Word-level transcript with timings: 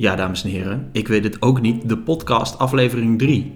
Ja, 0.00 0.16
dames 0.16 0.44
en 0.44 0.50
heren, 0.50 0.88
ik 0.92 1.08
weet 1.08 1.24
het 1.24 1.42
ook 1.42 1.60
niet, 1.60 1.88
de 1.88 1.98
podcast 1.98 2.58
aflevering 2.58 3.18
3. 3.18 3.52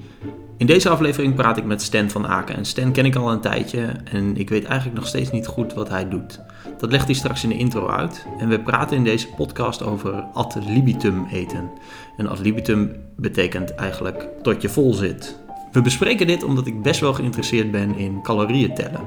In 0.57 0.67
deze 0.67 0.89
aflevering 0.89 1.35
praat 1.35 1.57
ik 1.57 1.65
met 1.65 1.83
Stan 1.83 2.11
van 2.11 2.27
Aken. 2.27 2.57
En 2.57 2.65
Stan 2.65 2.93
ken 2.93 3.05
ik 3.05 3.15
al 3.15 3.31
een 3.31 3.41
tijdje 3.41 3.87
en 4.05 4.37
ik 4.37 4.49
weet 4.49 4.65
eigenlijk 4.65 4.99
nog 4.99 5.07
steeds 5.07 5.31
niet 5.31 5.47
goed 5.47 5.75
wat 5.75 5.89
hij 5.89 6.09
doet. 6.09 6.41
Dat 6.79 6.91
legt 6.91 7.05
hij 7.05 7.15
straks 7.15 7.43
in 7.43 7.49
de 7.49 7.57
intro 7.57 7.89
uit. 7.89 8.27
En 8.39 8.49
we 8.49 8.61
praten 8.61 8.97
in 8.97 9.05
deze 9.05 9.29
podcast 9.29 9.83
over 9.83 10.13
ad 10.33 10.59
libitum 10.67 11.27
eten. 11.33 11.71
En 12.17 12.27
ad 12.27 12.39
libitum 12.39 12.93
betekent 13.17 13.75
eigenlijk 13.75 14.29
tot 14.43 14.63
je 14.63 14.69
vol 14.69 14.93
zit. 14.93 15.39
We 15.73 15.83
bespreken 15.83 16.27
dit 16.27 16.45
omdat 16.45 16.67
ik 16.67 16.83
best 16.83 17.01
wel 17.01 17.15
geïnteresseerd 17.15 17.71
ben 17.71 17.97
in 17.97 18.23
calorieën 18.23 18.75
tellen. 18.75 19.01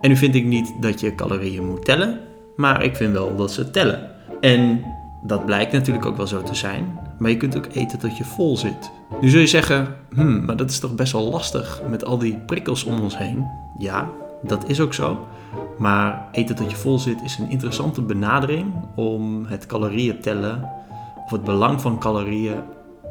En 0.00 0.08
nu 0.08 0.16
vind 0.16 0.34
ik 0.34 0.44
niet 0.44 0.72
dat 0.80 1.00
je 1.00 1.14
calorieën 1.14 1.66
moet 1.66 1.84
tellen, 1.84 2.20
maar 2.56 2.84
ik 2.84 2.96
vind 2.96 3.12
wel 3.12 3.36
dat 3.36 3.52
ze 3.52 3.70
tellen. 3.70 4.10
En 4.40 4.84
dat 5.26 5.44
blijkt 5.44 5.72
natuurlijk 5.72 6.06
ook 6.06 6.16
wel 6.16 6.26
zo 6.26 6.42
te 6.42 6.54
zijn, 6.54 6.98
maar 7.18 7.30
je 7.30 7.36
kunt 7.36 7.56
ook 7.56 7.66
eten 7.72 7.98
tot 7.98 8.16
je 8.16 8.24
vol 8.24 8.56
zit. 8.56 8.90
Nu 9.20 9.28
zul 9.28 9.40
je 9.40 9.46
zeggen, 9.46 9.96
hmm, 10.14 10.44
maar 10.44 10.56
dat 10.56 10.70
is 10.70 10.78
toch 10.78 10.94
best 10.94 11.12
wel 11.12 11.30
lastig 11.30 11.82
met 11.88 12.04
al 12.04 12.18
die 12.18 12.38
prikkels 12.46 12.84
om 12.84 13.00
ons 13.00 13.18
heen. 13.18 13.46
Ja, 13.78 14.08
dat 14.42 14.68
is 14.68 14.80
ook 14.80 14.94
zo. 14.94 15.26
Maar 15.78 16.28
eten 16.32 16.54
tot 16.54 16.70
je 16.70 16.76
vol 16.76 16.98
zit 16.98 17.22
is 17.22 17.38
een 17.38 17.50
interessante 17.50 18.02
benadering 18.02 18.72
om 18.94 19.44
het 19.46 19.66
calorieën 19.66 20.20
tellen 20.20 20.70
of 21.24 21.30
het 21.30 21.44
belang 21.44 21.80
van 21.80 21.98
calorieën 21.98 22.58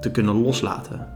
te 0.02 0.12
kunnen 0.12 0.42
loslaten. 0.42 1.08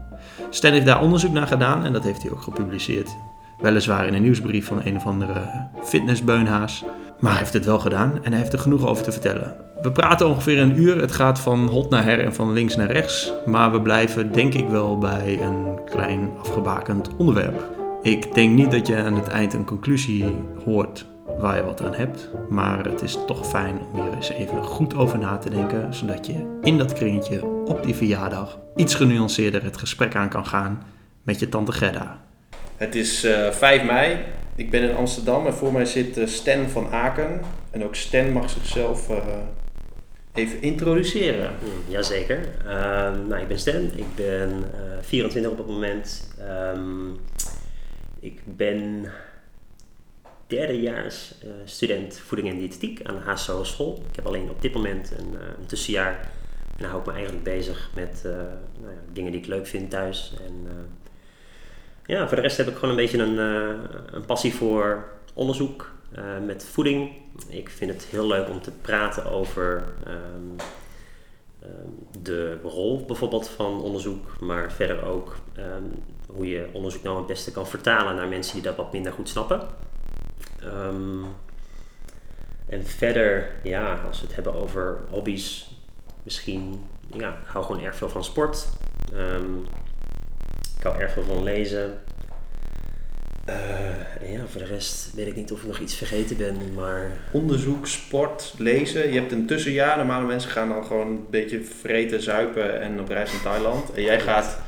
Stan 0.50 0.72
heeft 0.72 0.86
daar 0.86 1.02
onderzoek 1.02 1.32
naar 1.32 1.46
gedaan 1.46 1.84
en 1.84 1.92
dat 1.92 2.04
heeft 2.04 2.22
hij 2.22 2.30
ook 2.30 2.42
gepubliceerd. 2.42 3.16
Weliswaar 3.58 4.06
in 4.06 4.14
een 4.14 4.22
nieuwsbrief 4.22 4.66
van 4.66 4.80
een 4.84 4.96
of 4.96 5.06
andere 5.06 5.68
fitnessbeunhaas. 5.82 6.84
Maar 7.18 7.30
hij 7.30 7.40
heeft 7.40 7.52
het 7.52 7.64
wel 7.64 7.78
gedaan 7.78 8.12
en 8.22 8.30
hij 8.30 8.40
heeft 8.40 8.52
er 8.52 8.58
genoeg 8.58 8.86
over 8.86 9.04
te 9.04 9.12
vertellen. 9.12 9.56
We 9.82 9.92
praten 9.92 10.28
ongeveer 10.28 10.58
een 10.58 10.78
uur. 10.78 11.00
Het 11.00 11.12
gaat 11.12 11.40
van 11.40 11.66
hot 11.68 11.90
naar 11.90 12.04
her 12.04 12.20
en 12.20 12.34
van 12.34 12.52
links 12.52 12.76
naar 12.76 12.90
rechts. 12.90 13.32
Maar 13.46 13.72
we 13.72 13.82
blijven 13.82 14.32
denk 14.32 14.54
ik 14.54 14.68
wel 14.68 14.98
bij 14.98 15.38
een 15.42 15.84
klein 15.84 16.30
afgebakend 16.38 17.16
onderwerp. 17.16 17.64
Ik 18.02 18.34
denk 18.34 18.54
niet 18.54 18.70
dat 18.70 18.86
je 18.86 18.96
aan 18.96 19.14
het 19.14 19.28
eind 19.28 19.52
een 19.52 19.64
conclusie 19.64 20.24
hoort 20.64 21.06
waar 21.38 21.56
je 21.56 21.64
wat 21.64 21.82
aan 21.82 21.94
hebt. 21.94 22.30
Maar 22.48 22.84
het 22.84 23.02
is 23.02 23.18
toch 23.26 23.46
fijn 23.46 23.78
om 23.92 24.02
hier 24.02 24.14
eens 24.14 24.30
even 24.30 24.62
goed 24.62 24.94
over 24.94 25.18
na 25.18 25.36
te 25.36 25.50
denken. 25.50 25.94
Zodat 25.94 26.26
je 26.26 26.58
in 26.62 26.78
dat 26.78 26.92
kringetje 26.92 27.44
op 27.44 27.84
die 27.84 27.94
verjaardag 27.94 28.58
iets 28.76 28.94
genuanceerder 28.94 29.64
het 29.64 29.76
gesprek 29.76 30.14
aan 30.14 30.28
kan 30.28 30.46
gaan 30.46 30.82
met 31.22 31.40
je 31.40 31.48
tante 31.48 31.72
Gerda. 31.72 32.20
Het 32.76 32.94
is 32.94 33.24
uh, 33.24 33.46
eh, 33.46 33.52
5 33.52 33.84
mei. 33.84 34.16
Ik 34.54 34.70
ben 34.70 34.82
in 34.82 34.96
Amsterdam 34.96 35.46
en 35.46 35.54
voor 35.54 35.72
mij 35.72 35.84
zit 35.84 36.18
uh, 36.18 36.26
Stan 36.26 36.68
van 36.68 36.92
Aken. 36.92 37.40
En 37.70 37.84
ook 37.84 37.94
Stan 37.94 38.32
mag 38.32 38.50
zichzelf 38.50 39.10
uh, 39.10 39.16
even 40.38 40.62
introduceren. 40.62 41.54
Mm, 41.62 41.92
jazeker. 41.92 42.48
Ehm, 42.66 43.26
nou, 43.26 43.42
ik 43.42 43.48
ben 43.48 43.58
Stan. 43.58 43.90
Ik 43.96 44.14
ben 44.14 44.70
24 45.00 45.50
op 45.50 45.58
het 45.58 45.66
moment. 45.66 46.28
Um, 46.74 47.18
ik 48.20 48.40
ben 48.44 49.10
derdejaars 50.46 51.34
student 51.64 52.18
voeding 52.18 52.48
en 52.48 52.58
diëtetiek 52.58 53.02
aan 53.02 53.14
de 53.14 53.30
HSO 53.30 53.64
school. 53.64 54.02
Ik 54.10 54.16
heb 54.16 54.26
alleen 54.26 54.50
op 54.50 54.62
dit 54.62 54.74
moment 54.74 55.12
een, 55.18 55.34
een 55.58 55.66
tussenjaar. 55.66 56.30
En 56.76 56.84
dan 56.84 56.88
hou 56.88 57.00
ik 57.00 57.06
me 57.06 57.12
eigenlijk 57.12 57.44
bezig 57.44 57.90
met 57.94 58.20
nou 58.22 58.92
ja, 58.92 59.00
dingen 59.12 59.32
die 59.32 59.40
ik 59.40 59.46
leuk 59.46 59.66
vind 59.66 59.90
thuis. 59.90 60.34
En 60.46 60.66
ja, 62.06 62.26
voor 62.26 62.36
de 62.36 62.42
rest 62.42 62.56
heb 62.56 62.68
ik 62.68 62.74
gewoon 62.74 62.90
een 62.90 62.96
beetje 62.96 63.18
een, 63.18 63.34
uh, 63.34 63.76
een 64.10 64.24
passie 64.24 64.54
voor 64.54 65.08
onderzoek 65.34 65.97
uh, 66.16 66.46
met 66.46 66.64
voeding. 66.64 67.12
Ik 67.48 67.68
vind 67.68 67.92
het 67.92 68.04
heel 68.04 68.26
leuk 68.26 68.48
om 68.48 68.60
te 68.62 68.70
praten 68.70 69.24
over 69.24 69.84
um, 70.06 70.56
um, 71.62 72.06
de 72.22 72.58
rol 72.62 73.04
bijvoorbeeld 73.04 73.48
van 73.48 73.82
onderzoek, 73.82 74.40
maar 74.40 74.72
verder 74.72 75.04
ook 75.04 75.36
um, 75.58 76.02
hoe 76.26 76.48
je 76.48 76.68
onderzoek 76.72 77.02
nou 77.02 77.16
het 77.16 77.26
beste 77.26 77.52
kan 77.52 77.66
vertalen 77.66 78.14
naar 78.14 78.28
mensen 78.28 78.54
die 78.54 78.62
dat 78.62 78.76
wat 78.76 78.92
minder 78.92 79.12
goed 79.12 79.28
snappen. 79.28 79.60
en 82.68 82.84
verder, 82.84 83.50
ja, 83.62 84.00
als 84.06 84.20
we 84.20 84.26
het 84.26 84.34
hebben 84.34 84.54
over 84.54 84.98
hobby's, 85.10 85.70
misschien, 86.22 86.84
ja, 87.12 87.28
ik 87.28 87.46
hou 87.46 87.64
gewoon 87.64 87.82
erg 87.82 87.96
veel 87.96 88.08
van 88.08 88.24
sport. 88.24 88.68
Ik 90.76 90.82
hou 90.82 90.98
erg 90.98 91.12
veel 91.12 91.22
van 91.22 91.42
lezen. 91.42 91.98
Uh, 93.48 94.32
ja, 94.32 94.40
voor 94.46 94.60
de 94.60 94.66
rest 94.66 95.10
weet 95.14 95.26
ik 95.26 95.36
niet 95.36 95.52
of 95.52 95.60
ik 95.60 95.66
nog 95.66 95.78
iets 95.78 95.94
vergeten 95.94 96.36
ben, 96.36 96.56
maar... 96.74 97.10
Onderzoek, 97.30 97.86
sport, 97.86 98.54
lezen. 98.58 99.12
Je 99.12 99.18
hebt 99.18 99.32
een 99.32 99.46
tussenjaar. 99.46 99.96
Normale 99.96 100.26
mensen 100.26 100.50
gaan 100.50 100.68
dan 100.68 100.84
gewoon 100.84 101.06
een 101.06 101.26
beetje 101.30 101.64
vreten, 101.80 102.22
zuipen 102.22 102.80
en 102.80 103.00
op 103.00 103.08
reis 103.08 103.32
in 103.32 103.42
Thailand. 103.42 103.92
En 103.92 104.02
jij 104.02 104.20
gaat... 104.20 104.60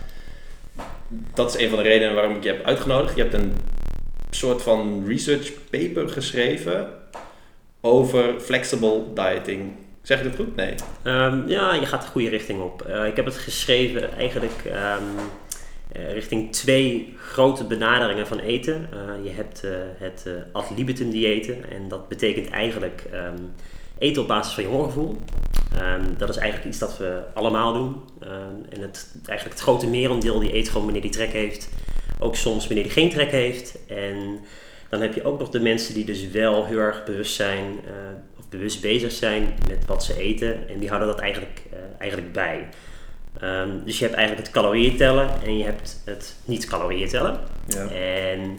Dat 1.35 1.55
is 1.55 1.63
een 1.63 1.69
van 1.69 1.79
de 1.79 1.85
redenen 1.85 2.15
waarom 2.15 2.37
ik 2.37 2.43
je 2.43 2.49
heb 2.49 2.65
uitgenodigd. 2.65 3.17
Je 3.17 3.23
hebt 3.23 3.35
een 3.35 3.53
soort 4.31 4.63
van 4.63 5.05
research 5.07 5.51
paper 5.71 6.09
geschreven 6.09 6.89
over 7.81 8.41
flexible 8.41 9.03
dieting. 9.15 9.73
Zeg 10.03 10.19
je 10.19 10.25
dat 10.25 10.37
goed? 10.37 10.57
Nee. 10.57 10.75
Um, 11.05 11.49
ja, 11.49 11.75
je 11.75 11.87
gaat 11.87 12.03
de 12.03 12.09
goede 12.09 12.29
richting 12.29 12.61
op. 12.61 12.87
Uh, 12.89 13.07
ik 13.07 13.17
heb 13.17 13.25
het 13.25 13.37
geschreven 13.37 14.17
eigenlijk... 14.17 14.63
Um, 14.65 14.73
uh, 14.73 15.23
richting 15.93 16.53
twee 16.53 17.15
grote 17.17 17.65
benaderingen 17.65 18.27
van 18.27 18.39
eten. 18.39 18.89
Uh, 18.95 19.25
je 19.25 19.31
hebt 19.31 19.65
uh, 19.65 19.71
het 19.99 20.27
ad 20.53 20.71
libitum 20.77 21.11
diëten 21.11 21.71
en 21.71 21.89
dat 21.89 22.09
betekent 22.09 22.51
eigenlijk 22.51 23.05
um, 23.15 23.53
eten 23.99 24.23
op 24.23 24.29
basis 24.29 24.55
van 24.55 24.63
je 24.63 24.69
hongergevoel. 24.69 25.17
Um, 25.83 26.15
dat 26.19 26.29
is 26.29 26.37
eigenlijk 26.37 26.69
iets 26.69 26.79
dat 26.79 26.99
we 26.99 27.23
allemaal 27.35 27.73
doen. 27.73 27.97
Um, 28.23 28.65
en 28.69 28.81
het, 28.81 29.13
eigenlijk 29.27 29.59
het 29.59 29.61
grote 29.69 29.87
merendeel 29.87 30.39
die 30.39 30.55
eet 30.55 30.69
gewoon 30.69 30.85
wanneer 30.85 31.03
die 31.03 31.11
trek 31.11 31.33
heeft. 31.33 31.69
Ook 32.19 32.37
soms 32.37 32.67
wanneer 32.67 32.85
die 32.85 32.93
geen 32.93 33.11
trek 33.11 33.31
heeft. 33.31 33.79
En 33.87 34.41
dan 34.89 35.01
heb 35.01 35.15
je 35.15 35.25
ook 35.25 35.39
nog 35.39 35.49
de 35.49 35.61
mensen 35.61 35.95
die 35.95 36.05
dus 36.05 36.29
wel 36.29 36.67
heel 36.67 36.79
erg 36.79 37.05
bewust 37.05 37.35
zijn 37.35 37.79
of 38.39 38.49
bewust 38.49 38.81
bezig 38.81 39.13
zijn 39.13 39.55
met 39.69 39.87
wat 39.87 40.05
ze 40.05 40.19
eten. 40.19 40.69
En 40.69 40.79
die 40.79 40.89
houden 40.89 41.09
dat 41.09 41.21
eigenlijk, 41.21 41.63
eigenlijk 41.99 42.33
bij. 42.33 42.69
Um, 43.45 43.83
dus 43.85 43.99
je 43.99 44.05
hebt 44.05 44.17
eigenlijk 44.17 44.47
het 44.47 44.57
calorieën 44.57 44.97
tellen 44.97 45.29
en 45.45 45.59
je 45.59 45.65
hebt 45.65 46.01
het 46.05 46.35
niet 46.45 46.67
calorieën 46.67 47.09
tellen. 47.09 47.39
Ja. 47.67 47.89
En 47.89 48.59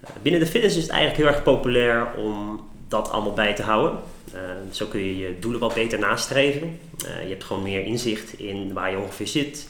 eh, 0.00 0.10
binnen 0.22 0.40
de 0.40 0.46
fitness 0.46 0.76
is 0.76 0.82
het 0.82 0.90
eigenlijk 0.90 1.22
heel 1.22 1.32
erg 1.32 1.42
populair 1.42 2.14
om 2.16 2.60
dat 2.88 3.10
allemaal 3.10 3.32
bij 3.32 3.54
te 3.54 3.62
houden. 3.62 3.98
Uh, 4.34 4.40
zo 4.70 4.86
kun 4.86 5.00
je 5.00 5.18
je 5.18 5.38
doelen 5.38 5.60
wat 5.60 5.74
beter 5.74 5.98
nastreven. 5.98 6.78
Uh, 7.04 7.22
je 7.22 7.28
hebt 7.28 7.44
gewoon 7.44 7.62
meer 7.62 7.84
inzicht 7.84 8.38
in 8.38 8.72
waar 8.72 8.90
je 8.90 8.98
ongeveer 8.98 9.26
zit. 9.26 9.68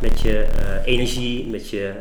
Met 0.00 0.20
je 0.20 0.46
uh, 0.58 0.86
energie, 0.86 1.46
met 1.46 1.70
je, 1.70 1.92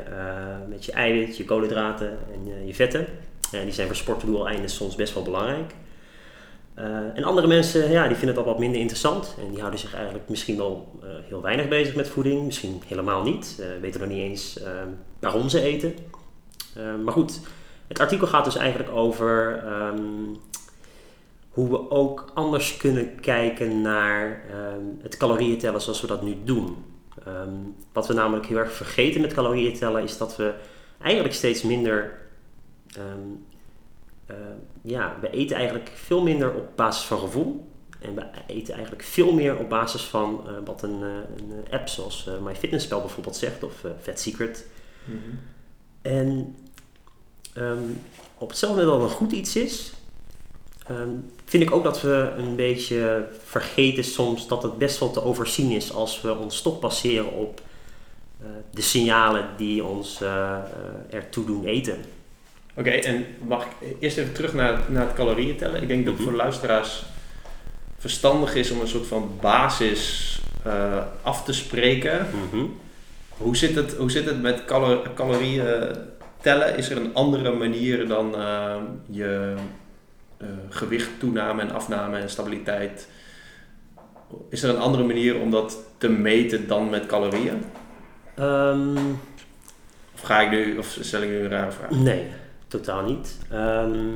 met 0.69 0.85
je 0.85 0.91
eiwit, 0.91 1.37
je 1.37 1.45
koolhydraten 1.45 2.17
en 2.33 2.67
je 2.67 2.73
vetten. 2.73 3.05
die 3.51 3.71
zijn 3.71 3.87
voor 3.87 3.95
sportdoeleinden 3.95 4.69
soms 4.69 4.95
best 4.95 5.13
wel 5.13 5.23
belangrijk. 5.23 5.71
Uh, 6.77 7.17
en 7.17 7.23
andere 7.23 7.47
mensen 7.47 7.91
ja, 7.91 8.07
die 8.07 8.17
vinden 8.17 8.35
dat 8.35 8.45
wat 8.45 8.59
minder 8.59 8.79
interessant 8.79 9.35
en 9.39 9.49
die 9.49 9.59
houden 9.59 9.79
zich 9.79 9.93
eigenlijk 9.93 10.29
misschien 10.29 10.57
wel 10.57 10.99
uh, 11.03 11.09
heel 11.27 11.41
weinig 11.41 11.67
bezig 11.67 11.95
met 11.95 12.07
voeding, 12.07 12.45
misschien 12.45 12.81
helemaal 12.85 13.23
niet, 13.23 13.57
uh, 13.59 13.65
weten 13.81 13.99
nog 13.99 14.09
niet 14.09 14.19
eens 14.19 14.59
waarom 15.19 15.49
ze 15.49 15.61
eten. 15.61 15.95
maar 17.03 17.13
goed, 17.13 17.39
het 17.87 17.99
artikel 17.99 18.27
gaat 18.27 18.45
dus 18.45 18.55
eigenlijk 18.55 18.91
over 18.91 19.63
um, 19.93 20.37
hoe 21.49 21.69
we 21.69 21.91
ook 21.91 22.31
anders 22.33 22.77
kunnen 22.77 23.19
kijken 23.19 23.81
naar 23.81 24.43
um, 24.75 24.99
het 25.01 25.17
calorieën 25.17 25.57
tellen 25.57 25.81
zoals 25.81 26.01
we 26.01 26.07
dat 26.07 26.21
nu 26.21 26.37
doen. 26.43 26.85
Wat 27.93 28.07
we 28.07 28.13
namelijk 28.13 28.45
heel 28.45 28.57
erg 28.57 28.71
vergeten 28.71 29.21
met 29.21 29.33
calorieën 29.33 29.73
tellen 29.73 30.03
is 30.03 30.17
dat 30.17 30.35
we 30.35 30.53
eigenlijk 31.01 31.35
steeds 31.35 31.61
minder 31.61 32.19
uh, 34.31 34.37
ja, 34.81 35.17
we 35.21 35.29
eten 35.29 35.55
eigenlijk 35.55 35.91
veel 35.93 36.21
minder 36.21 36.53
op 36.53 36.67
basis 36.75 37.03
van 37.03 37.19
gevoel. 37.19 37.69
En 37.99 38.15
we 38.15 38.25
eten 38.47 38.73
eigenlijk 38.73 39.03
veel 39.03 39.33
meer 39.33 39.57
op 39.57 39.69
basis 39.69 40.01
van 40.01 40.43
uh, 40.47 40.51
wat 40.65 40.83
een, 40.83 40.99
uh, 41.01 41.07
een, 41.37 41.65
app 41.71 41.87
zoals 41.87 42.29
MyFitnessPal 42.41 42.99
bijvoorbeeld 42.99 43.35
zegt, 43.35 43.63
of 43.63 43.73
Fat 44.01 44.19
Secret. 44.19 44.67
Mm 45.05 45.21
-hmm. 45.23 45.39
En 46.01 46.55
um, 47.57 48.01
op 48.37 48.49
hetzelfde 48.49 48.81
moment 48.81 49.01
dat 49.01 49.09
een 49.09 49.15
goed 49.15 49.31
iets 49.31 49.55
is, 49.55 49.93
um, 50.89 51.31
vind 51.45 51.63
ik 51.63 51.71
ook 51.71 51.83
dat 51.83 52.01
we 52.01 52.33
een 52.37 52.55
beetje 52.55 53.27
vergeten 53.43 54.03
soms 54.03 54.47
dat 54.47 54.63
het 54.63 54.77
best 54.77 54.99
wel 54.99 55.11
te 55.11 55.23
overzien 55.23 55.71
is 55.71 55.93
als 55.93 56.21
we 56.21 56.35
ons 56.35 56.61
toch 56.61 56.79
baseren 56.79 57.31
op 57.31 57.61
de 58.71 58.81
signalen 58.81 59.49
die 59.57 59.83
ons 59.83 60.21
ertoe 61.09 61.45
doen 61.45 61.65
eten. 61.65 61.97
Oké, 62.75 62.89
en 62.89 63.25
mag 63.47 63.65
ik 63.65 63.95
eerst 63.99 64.17
even 64.17 64.33
terug 64.33 64.53
naar, 64.53 64.79
naar 64.87 65.05
het 65.05 65.15
calorieën 65.15 65.57
tellen? 65.57 65.81
Ik 65.81 65.87
denk 65.87 66.05
dat 66.05 66.13
het 66.13 66.23
voor 66.23 66.33
luisteraars 66.33 67.03
verstandig 67.97 68.55
is 68.55 68.71
om 68.71 68.81
een 68.81 68.87
soort 68.87 69.07
van 69.07 69.37
basis 69.41 70.39
uh, 70.67 71.03
af 71.21 71.43
te 71.43 71.53
spreken. 71.53 72.27
Mm 72.33 72.49
-hmm. 72.51 72.79
hoe, 73.29 73.57
zit 73.57 73.75
het, 73.75 73.93
hoe 73.95 74.11
zit 74.11 74.25
het 74.25 74.41
met 74.41 74.65
calor 74.65 75.09
calorieën 75.15 75.95
tellen? 76.41 76.77
Is 76.77 76.89
er 76.89 76.97
een 76.97 77.13
andere 77.13 77.51
manier 77.51 78.07
dan 78.07 78.35
uh, 78.35 78.75
je 79.09 79.55
uh, 80.41 80.47
gewicht 80.69 81.09
toename 81.19 81.61
en 81.61 81.71
afname 81.71 82.17
en 82.17 82.29
stabiliteit 82.29 83.07
is 84.49 84.63
er 84.63 84.69
een 84.69 84.81
andere 84.81 85.03
manier 85.03 85.39
om 85.39 85.51
dat 85.51 85.77
te 85.97 86.09
meten 86.09 86.67
dan 86.67 86.89
met 86.89 87.05
calorieën? 87.05 87.63
Ehm, 88.35 88.97
Of 90.13 90.21
ga 90.21 90.41
ik 90.41 90.49
nu, 90.49 90.77
of 90.77 90.97
stel 91.01 91.21
ik 91.21 91.29
nu 91.29 91.39
een 91.39 91.49
rare 91.49 91.71
vraag? 91.71 91.89
nee, 91.89 92.27
totaal 92.71 93.03
niet. 93.03 93.37
Ehm, 93.49 94.11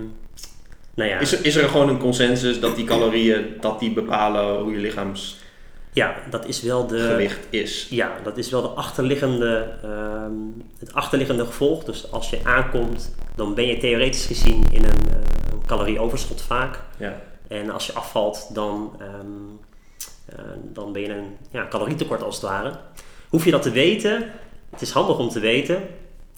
nou 0.94 1.10
ja, 1.10 1.20
Is 1.20 1.32
er, 1.32 1.46
is 1.46 1.56
er 1.56 1.70
gewoon 1.70 1.90
een 1.90 2.00
consensus 2.00 2.60
dat 2.60 2.76
die 2.76 2.86
calorieën, 2.86 3.46
dat 3.60 3.80
die 3.80 3.94
bepalen 3.94 4.60
hoe 4.60 4.72
je 4.72 4.78
lichaamsgewicht 4.78 5.44
ja, 5.96 6.16
dat 6.30 6.46
is 6.46 6.62
wel 6.62 6.88
de... 6.88 7.30
is? 7.50 7.88
Ja, 7.90 8.12
dat 8.24 8.38
is 8.38 8.50
wel 8.50 8.62
de 8.62 8.68
achterliggende, 8.68 9.68
ehm, 9.84 10.34
het 10.80 10.94
achterliggende 10.94 11.46
gevolg. 11.46 11.84
Dus 11.84 12.12
als 12.12 12.30
je 12.30 12.40
aankomt, 12.44 13.16
dan 13.36 13.54
ben 13.54 13.66
je 13.66 13.78
theoretisch 13.78 14.26
gezien 14.26 14.64
in 14.72 14.84
een, 14.84 15.12
een 15.52 15.66
calorieoverschot 15.66 16.42
vaak. 16.42 16.80
Ja. 16.98 17.22
En 17.48 17.70
als 17.70 17.86
je 17.86 17.94
afvalt, 17.94 18.50
dan, 18.54 18.96
ehm, 19.00 19.16
eh, 20.26 20.46
dan 20.74 20.92
ben 20.92 21.02
je 21.02 21.08
in 21.08 21.18
een 21.18 21.38
ja, 21.52 21.68
calorietekort 21.68 22.24
als 22.24 22.36
het 22.36 22.46
ware. 22.46 22.72
Hoef 23.30 23.46
je 23.46 23.52
dat 23.52 23.62
te 23.62 23.72
weten? 23.72 24.32
Het 24.70 24.82
is 24.82 24.92
handig 24.92 25.18
om 25.18 25.30
te 25.30 25.40
weten, 25.40 25.84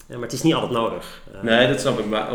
eh, 0.08 0.14
maar 0.14 0.22
het 0.24 0.32
is 0.32 0.42
niet 0.42 0.54
altijd 0.54 0.72
nodig. 0.72 1.22
Eh, 1.34 1.42
Nee, 1.42 1.68
dat 1.68 1.80
snap 1.80 1.98
ik. 1.98 2.06
Maar 2.06 2.28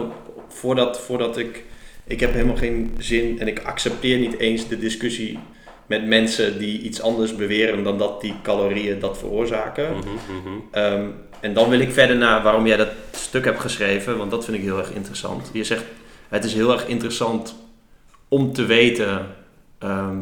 voordat, 0.47 0.99
voordat 0.99 1.37
ik... 1.37 1.63
Ik 2.05 2.19
heb 2.19 2.33
helemaal 2.33 2.55
geen 2.55 2.95
zin 2.97 3.39
en 3.39 3.47
ik 3.47 3.63
accepteer 3.63 4.17
niet 4.19 4.37
eens 4.39 4.67
de 4.67 4.77
discussie 4.79 5.39
met 5.85 6.05
mensen 6.07 6.59
die 6.59 6.79
iets 6.81 7.01
anders 7.01 7.35
beweren 7.35 7.83
dan 7.83 7.97
dat 7.97 8.21
die 8.21 8.33
calorieën 8.43 8.99
dat 8.99 9.17
veroorzaken. 9.17 9.95
mhm, 9.97 10.07
mhm. 10.09 10.57
Ehm, 10.71 11.05
en 11.39 11.53
dan 11.53 11.69
wil 11.69 11.79
ik 11.79 11.91
verder 11.91 12.15
naar 12.15 12.43
waarom 12.43 12.67
jij 12.67 12.77
dat 12.77 12.89
stuk 13.11 13.45
hebt 13.45 13.59
geschreven, 13.59 14.17
want 14.17 14.31
dat 14.31 14.45
vind 14.45 14.57
ik 14.57 14.63
heel 14.63 14.77
erg 14.77 14.91
interessant. 14.93 15.49
Je 15.53 15.63
zegt, 15.63 15.83
het 16.29 16.43
is 16.43 16.53
heel 16.53 16.71
erg 16.71 16.87
interessant 16.87 17.55
om 18.27 18.53
te 18.53 18.65
weten 18.65 19.27
ehm, 19.79 20.17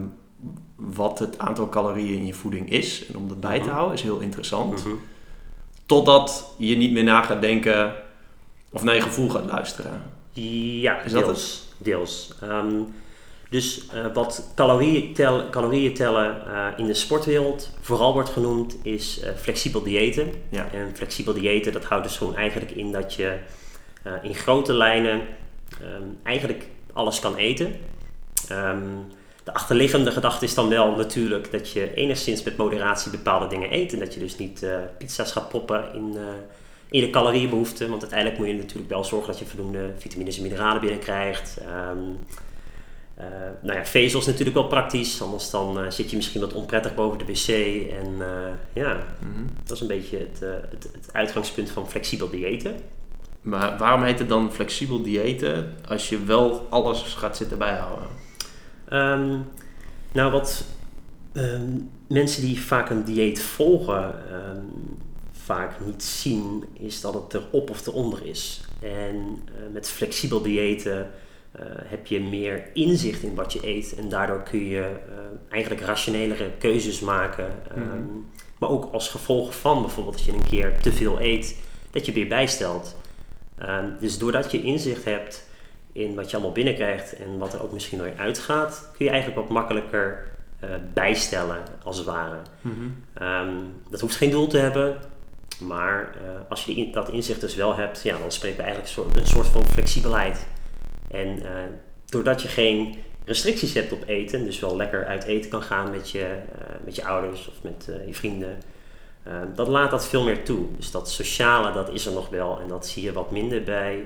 wat 0.76 1.20
het 1.20 1.38
aantal 1.38 1.70
calorieën 1.70 2.18
in 2.20 2.26
je 2.26 2.34
voeding 2.34 2.70
is. 2.72 3.06
En 3.10 3.18
om 3.18 3.28
dat 3.28 3.40
bij 3.40 3.58
te 3.60 3.66
Mhm. 3.66 3.74
houden 3.74 3.96
is 3.96 4.02
heel 4.04 4.20
interessant. 4.20 4.86
Mhm. 4.86 4.96
Totdat 5.92 6.54
je 6.58 6.78
niet 6.78 6.92
meer 6.92 7.04
na 7.04 7.22
gaat 7.22 7.42
denken 7.42 7.94
of 8.70 8.84
naar 8.84 8.96
je 8.96 9.02
gevoel 9.02 9.30
gaat 9.30 9.46
luisteren. 9.46 10.04
Ja, 10.34 11.02
Is 11.02 11.12
dat 11.12 11.26
deels. 11.26 11.68
deels. 11.78 12.34
Ehm, 12.42 12.76
dus 13.50 13.88
eh, 13.94 14.06
wat 14.14 14.52
calorieën, 14.56 15.14
tel- 15.14 15.50
calorieën 15.50 15.94
tellen 15.94 16.48
eh, 16.48 16.68
in 16.78 16.86
de 16.86 16.94
sportwereld 16.94 17.70
vooral 17.82 18.14
wordt 18.14 18.30
genoemd 18.30 18.76
is 18.84 19.20
eh, 19.20 19.32
flexibel 19.36 19.84
diëten. 19.84 20.32
Ja. 20.50 20.68
En 20.74 20.92
flexibel 20.96 21.34
diëten 21.34 21.74
dat 21.74 21.84
houdt 21.84 22.04
dus 22.04 22.18
gewoon 22.18 22.36
eigenlijk 22.36 22.72
in 22.72 22.92
dat 22.92 23.14
je 23.14 23.38
in 24.22 24.36
grote 24.36 24.74
lijnen 24.74 25.22
ehm, 25.82 26.04
eigenlijk 26.24 26.68
alles 26.94 27.20
kan 27.20 27.36
eten. 27.36 27.76
Ehm, 28.48 28.80
de 29.44 29.54
achterliggende 29.54 30.12
gedachte 30.12 30.46
is 30.46 30.54
dan 30.54 30.70
wel 30.70 30.96
natuurlijk 30.96 31.52
dat 31.52 31.72
je 31.72 31.94
enigszins 31.94 32.44
met 32.44 32.58
moderatie 32.58 33.12
bepaalde 33.12 33.48
dingen 33.48 33.74
eet. 33.74 33.94
En 33.94 34.00
dat 34.00 34.14
je 34.14 34.20
dus 34.20 34.38
niet 34.38 34.64
eh, 34.64 34.76
pizza's 34.98 35.32
gaat 35.32 35.50
proppen 35.50 35.94
in, 35.94 36.12
eh, 36.16 36.22
in 36.90 37.02
de 37.02 37.10
caloriebehoefte. 37.10 37.90
Want 37.90 38.02
uiteindelijk 38.02 38.40
moet 38.40 38.48
je 38.48 38.54
natuurlijk 38.54 38.90
wel 38.90 39.04
zorgen 39.04 39.28
dat 39.32 39.40
je 39.40 39.46
voldoende 39.46 39.94
vitamines 39.98 40.38
en 40.38 40.44
mineralen 40.44 40.82
binnenkrijgt. 40.82 41.58
Ehm 41.58 42.00
eh, 43.16 43.28
nou 43.62 43.78
ja, 43.78 43.86
vezel 43.86 44.20
is 44.20 44.26
natuurlijk 44.26 44.56
wel 44.56 44.68
praktisch. 44.68 45.22
Anders 45.22 45.50
dan 45.50 45.92
zit 45.92 46.10
je 46.10 46.16
misschien 46.16 46.42
wat 46.42 46.54
onprettig 46.54 46.96
boven 46.96 47.18
de 47.18 47.26
wc. 47.26 47.48
En 47.92 48.16
ja, 48.74 49.04
dat 49.64 49.76
is 49.76 49.82
een 49.82 49.88
beetje 49.88 50.18
het, 50.18 50.40
het, 50.70 50.90
het 50.94 51.10
uitgangspunt 51.14 51.70
van 51.70 51.90
flexibel 51.90 52.30
diëten. 52.30 52.76
Maar 53.42 53.78
waarom 53.78 54.04
heet 54.04 54.20
het 54.20 54.30
dan 54.30 54.52
flexibel 54.52 55.02
diëten 55.02 55.76
als 55.88 56.10
je 56.10 56.24
wel 56.24 56.68
alles 56.70 57.02
gaat 57.02 57.38
zitten 57.38 57.58
bijhouden? 57.58 58.21
Ehm, 58.92 59.38
nou, 60.12 60.32
wat 60.32 60.66
ehm, 61.34 61.78
mensen 62.08 62.42
die 62.42 62.62
vaak 62.62 62.90
een 62.90 63.04
dieet 63.04 63.42
volgen 63.42 64.30
ehm, 64.30 64.66
vaak 65.32 65.80
niet 65.86 66.04
zien, 66.04 66.66
is 66.74 67.02
dat 67.02 67.14
het 67.14 67.34
erop 67.34 67.70
of 67.70 67.88
eronder 67.88 68.26
is. 68.26 68.62
En 68.80 69.16
eh, 69.46 69.74
met 69.74 69.90
flexibel 69.90 70.42
diëten 70.42 71.12
eh, 71.52 71.66
heb 71.66 72.08
je 72.08 72.20
meer 72.20 72.70
inzicht 72.74 73.24
in 73.24 73.36
wat 73.36 73.54
je 73.54 73.68
eet 73.68 73.96
en 73.96 74.10
daardoor 74.10 74.44
kun 74.44 74.66
je 74.66 74.82
eh, 74.82 75.16
eigenlijk 75.50 75.82
rationelere 75.82 76.52
keuzes 76.58 77.00
maken. 77.00 77.52
Mhm. 77.76 78.04
Maar 78.58 78.70
ook 78.70 78.94
als 78.94 79.10
gevolg 79.10 79.56
van 79.56 79.82
bijvoorbeeld 79.82 80.16
als 80.16 80.26
je 80.26 80.34
een 80.34 80.50
keer 80.50 80.80
te 80.82 80.92
veel 80.92 81.22
eet, 81.22 81.58
dat 81.92 82.06
je 82.06 82.12
weer 82.12 82.28
bijstelt. 82.28 82.96
Dus 84.00 84.18
doordat 84.18 84.52
je 84.52 84.62
inzicht 84.62 85.06
hebt 85.06 85.50
in 85.94 86.16
wat 86.16 86.30
je 86.30 86.36
allemaal 86.36 86.54
binnenkrijgt 86.54 87.16
en 87.16 87.38
wat 87.38 87.54
er 87.54 87.64
ook 87.64 87.72
misschien 87.72 88.02
weer 88.02 88.14
uitgaat, 88.18 88.90
kun 88.98 89.06
je 89.06 89.12
eigenlijk 89.12 89.42
wat 89.42 89.50
makkelijker 89.50 90.30
eh, 90.60 90.70
bijstellen, 90.94 91.58
als 91.84 91.98
het 91.98 92.06
ware. 92.06 92.38
Ehm, 93.14 93.54
dat 93.90 94.00
hoeft 94.00 94.16
geen 94.16 94.30
doel 94.30 94.48
te 94.48 94.58
hebben, 94.58 94.98
maar 95.60 96.02
eh, 96.16 96.30
als 96.50 96.66
je 96.66 96.74
in- 96.76 96.92
dat 96.92 97.10
inzicht 97.10 97.42
dus 97.42 97.56
wel 97.56 97.76
hebt, 97.76 98.02
ja, 98.04 98.18
dan 98.18 98.32
spreken 98.32 98.58
we 98.58 98.64
eigenlijk 98.64 98.96
een 98.96 99.04
soort, 99.04 99.18
een 99.18 99.28
soort 99.28 99.48
van 99.48 99.66
flexibelheid. 99.66 100.48
En 101.12 101.44
eh, 101.46 101.52
doordat 102.06 102.42
je 102.42 102.48
geen 102.48 102.96
restricties 103.26 103.74
hebt 103.74 103.92
op 103.92 104.04
eten, 104.08 104.44
dus 104.46 104.60
wel 104.60 104.76
lekker 104.76 105.06
uit 105.06 105.24
eten 105.24 105.50
kan 105.50 105.62
gaan 105.62 105.92
met 105.92 106.10
je, 106.10 106.36
met 106.86 106.96
je 106.96 107.06
ouders 107.06 107.48
of 107.48 107.54
met 107.64 107.90
je 108.08 108.14
vrienden, 108.14 108.58
eh, 109.24 109.34
dat 109.56 109.68
laat 109.68 109.92
dat 109.92 110.08
veel 110.08 110.24
meer 110.24 110.44
toe. 110.44 110.66
Dus 110.78 110.92
dat 110.92 111.10
sociale, 111.10 111.72
dat 111.74 111.90
is 111.90 112.06
er 112.06 112.14
nog 112.14 112.30
wel 112.30 112.60
en 112.62 112.68
dat 112.68 112.88
zie 112.88 113.04
je 113.04 113.14
wat 113.14 113.32
minder 113.32 113.64
bij 113.64 114.06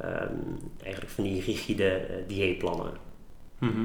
ehm, 0.00 0.34
eigenlijk 0.82 1.12
van 1.12 1.24
die 1.24 1.42
rigide 1.42 1.88
eh, 1.88 2.16
dieetplannen. 2.26 2.92
Mhm. 3.58 3.84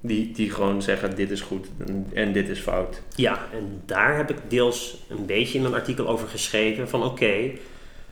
Die, 0.00 0.32
die 0.32 0.50
gewoon 0.50 0.82
zeggen 0.82 1.16
dit 1.16 1.30
is 1.30 1.40
goed 1.40 1.66
en, 1.86 2.06
en 2.12 2.32
dit 2.32 2.48
is 2.48 2.60
fout. 2.60 3.02
Ja, 3.14 3.46
en 3.52 3.82
daar 3.86 4.16
heb 4.16 4.30
ik 4.30 4.38
deels 4.48 5.02
een 5.08 5.26
beetje 5.26 5.56
in 5.56 5.62
mijn 5.62 5.74
artikel 5.74 6.08
over 6.08 6.28
geschreven 6.28 6.88
van 6.88 7.02
oké, 7.02 7.50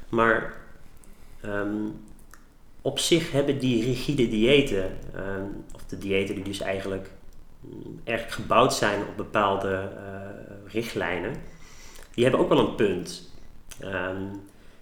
maar 0.09 0.55
ehm, 1.41 1.87
op 2.83 2.99
zich 2.99 3.33
hebben 3.33 3.59
die 3.59 3.85
rigide 3.85 4.29
diëten, 4.29 4.99
ehm, 5.15 5.47
of 5.75 5.85
de 5.85 5.99
diëten 5.99 6.35
die 6.35 6.45
dus 6.45 6.61
eigenlijk 6.61 7.11
mm, 7.61 8.01
erg 8.05 8.35
gebouwd 8.35 8.75
zijn 8.75 9.01
op 9.01 9.17
bepaalde 9.17 9.89
eh, 9.97 10.73
richtlijnen, 10.73 11.33
die 12.15 12.23
hebben 12.25 12.43
ook 12.43 12.49
wel 12.49 12.69
een 12.69 12.75
punt. 12.75 13.33
Ehm, 13.81 14.23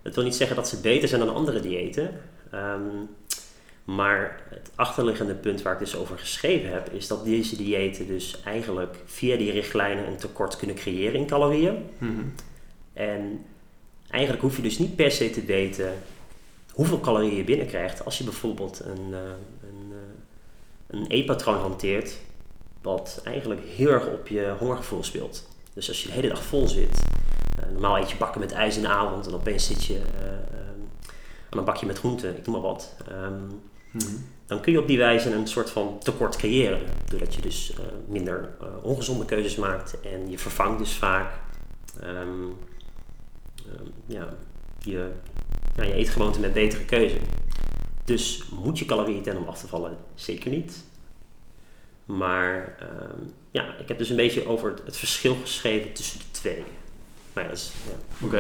dat 0.07 0.15
wil 0.15 0.25
niet 0.25 0.35
zeggen 0.35 0.57
dat 0.57 0.69
ze 0.69 0.81
beter 0.81 1.09
zijn 1.09 1.21
dan 1.21 1.35
andere 1.35 1.61
diëten. 1.61 2.21
ehm, 2.51 2.81
maar 3.85 4.43
het 4.49 4.71
achterliggende 4.75 5.35
punt 5.35 5.63
waar 5.63 5.73
ik 5.73 5.79
dus 5.79 5.97
over 5.97 6.19
geschreven 6.19 6.71
heb, 6.71 6.93
is 6.93 7.07
dat 7.07 7.25
deze 7.25 7.57
diëten 7.57 8.07
dus 8.07 8.41
eigenlijk 8.45 8.97
via 9.05 9.37
die 9.37 9.51
richtlijnen 9.51 10.07
een 10.07 10.17
tekort 10.17 10.57
kunnen 10.57 10.77
creëren 10.77 11.21
in 11.21 11.27
calorieën. 11.27 11.77
En 12.93 13.45
eigenlijk 14.11 14.43
hoef 14.43 14.57
je 14.57 14.63
dus 14.63 14.79
niet 14.79 14.97
per 14.97 15.11
se 15.11 15.31
te 15.31 15.45
weten 15.45 15.93
hoeveel 16.73 17.01
calorieën 17.01 17.37
je 17.37 17.45
binnenkrijgt 17.45 18.05
als 18.05 18.19
je 18.19 18.25
bijvoorbeeld 18.25 18.81
een, 18.85 19.15
eh, 19.15 19.21
een, 19.63 19.93
eh, 19.93 19.97
een 20.87 21.07
eetpatroon 21.07 21.59
hanteert 21.59 22.17
wat 22.83 23.21
eigenlijk 23.25 23.61
heel 23.77 23.91
erg 23.91 24.07
op 24.07 24.29
je 24.29 24.55
hongergevoel 24.59 25.05
speelt. 25.05 25.49
Dus 25.75 25.89
als 25.89 26.03
je 26.03 26.09
de 26.09 26.15
hele 26.15 26.29
dag 26.29 26.45
vol 26.45 26.69
zit, 26.69 27.03
normaal 27.73 27.99
eet 27.99 28.11
je 28.11 28.17
bakken 28.17 28.41
met 28.41 28.53
ijs 28.53 28.77
in 28.77 28.83
de 28.83 28.89
avond 28.89 29.27
en 29.27 29.35
opeens 29.35 29.67
zit 29.67 29.85
je 29.85 29.95
eh, 29.95 30.27
ehm, 30.29 30.81
aan 31.51 31.59
een 31.59 31.65
bakje 31.65 31.87
met 31.87 31.99
groenten, 31.99 32.37
ik 32.37 32.47
noem 32.47 32.55
maar 32.55 32.71
wat. 32.71 32.97
Ehm, 33.09 33.51
dan 34.47 34.61
kun 34.61 34.73
je 34.73 34.81
op 34.81 34.87
die 34.87 34.99
wijze 34.99 35.33
een 35.33 35.47
soort 35.47 35.71
van 35.71 35.99
tekort 35.99 36.37
creëren. 36.37 36.81
Doordat 37.05 37.35
je 37.35 37.43
dus 37.43 37.73
eh, 37.73 37.85
minder 38.09 38.49
eh, 38.61 38.67
ongezonde 38.83 39.25
keuzes 39.25 39.57
maakt 39.57 40.01
en 40.01 40.31
je 40.31 40.39
vervangt 40.39 40.79
dus 40.79 40.93
vaak 40.93 41.33
ehm, 42.01 42.43
ehm, 43.57 43.89
ja, 44.07 44.29
je, 44.79 45.11
ja, 45.77 45.83
je 45.83 45.93
eetgewoonte 45.93 46.41
met 46.41 46.53
betere 46.53 46.85
keuze. 46.85 47.19
Dus 48.05 48.43
moet 48.51 48.79
je 48.79 48.85
calorieën 48.85 49.23
tellen 49.23 49.43
om 49.43 49.49
af 49.49 49.61
te 49.61 49.67
vallen? 49.67 49.97
Zeker 50.15 50.51
niet. 50.51 50.85
Maar 52.05 52.77
ja, 53.51 53.75
ik 53.77 53.89
heb 53.89 53.99
dus 53.99 54.11
een 54.11 54.17
beetje 54.17 54.47
over 54.47 54.71
het, 54.71 54.83
het 54.85 54.97
verschil 54.97 55.35
geschreven 55.35 55.93
tussen 55.93 56.19
de 56.19 56.31
twee. 56.31 56.65
Maar 57.37 57.45
ja, 57.45 57.51
dat 57.51 57.59
is, 57.59 57.73
ja, 57.87 58.27
Oké. 58.27 58.37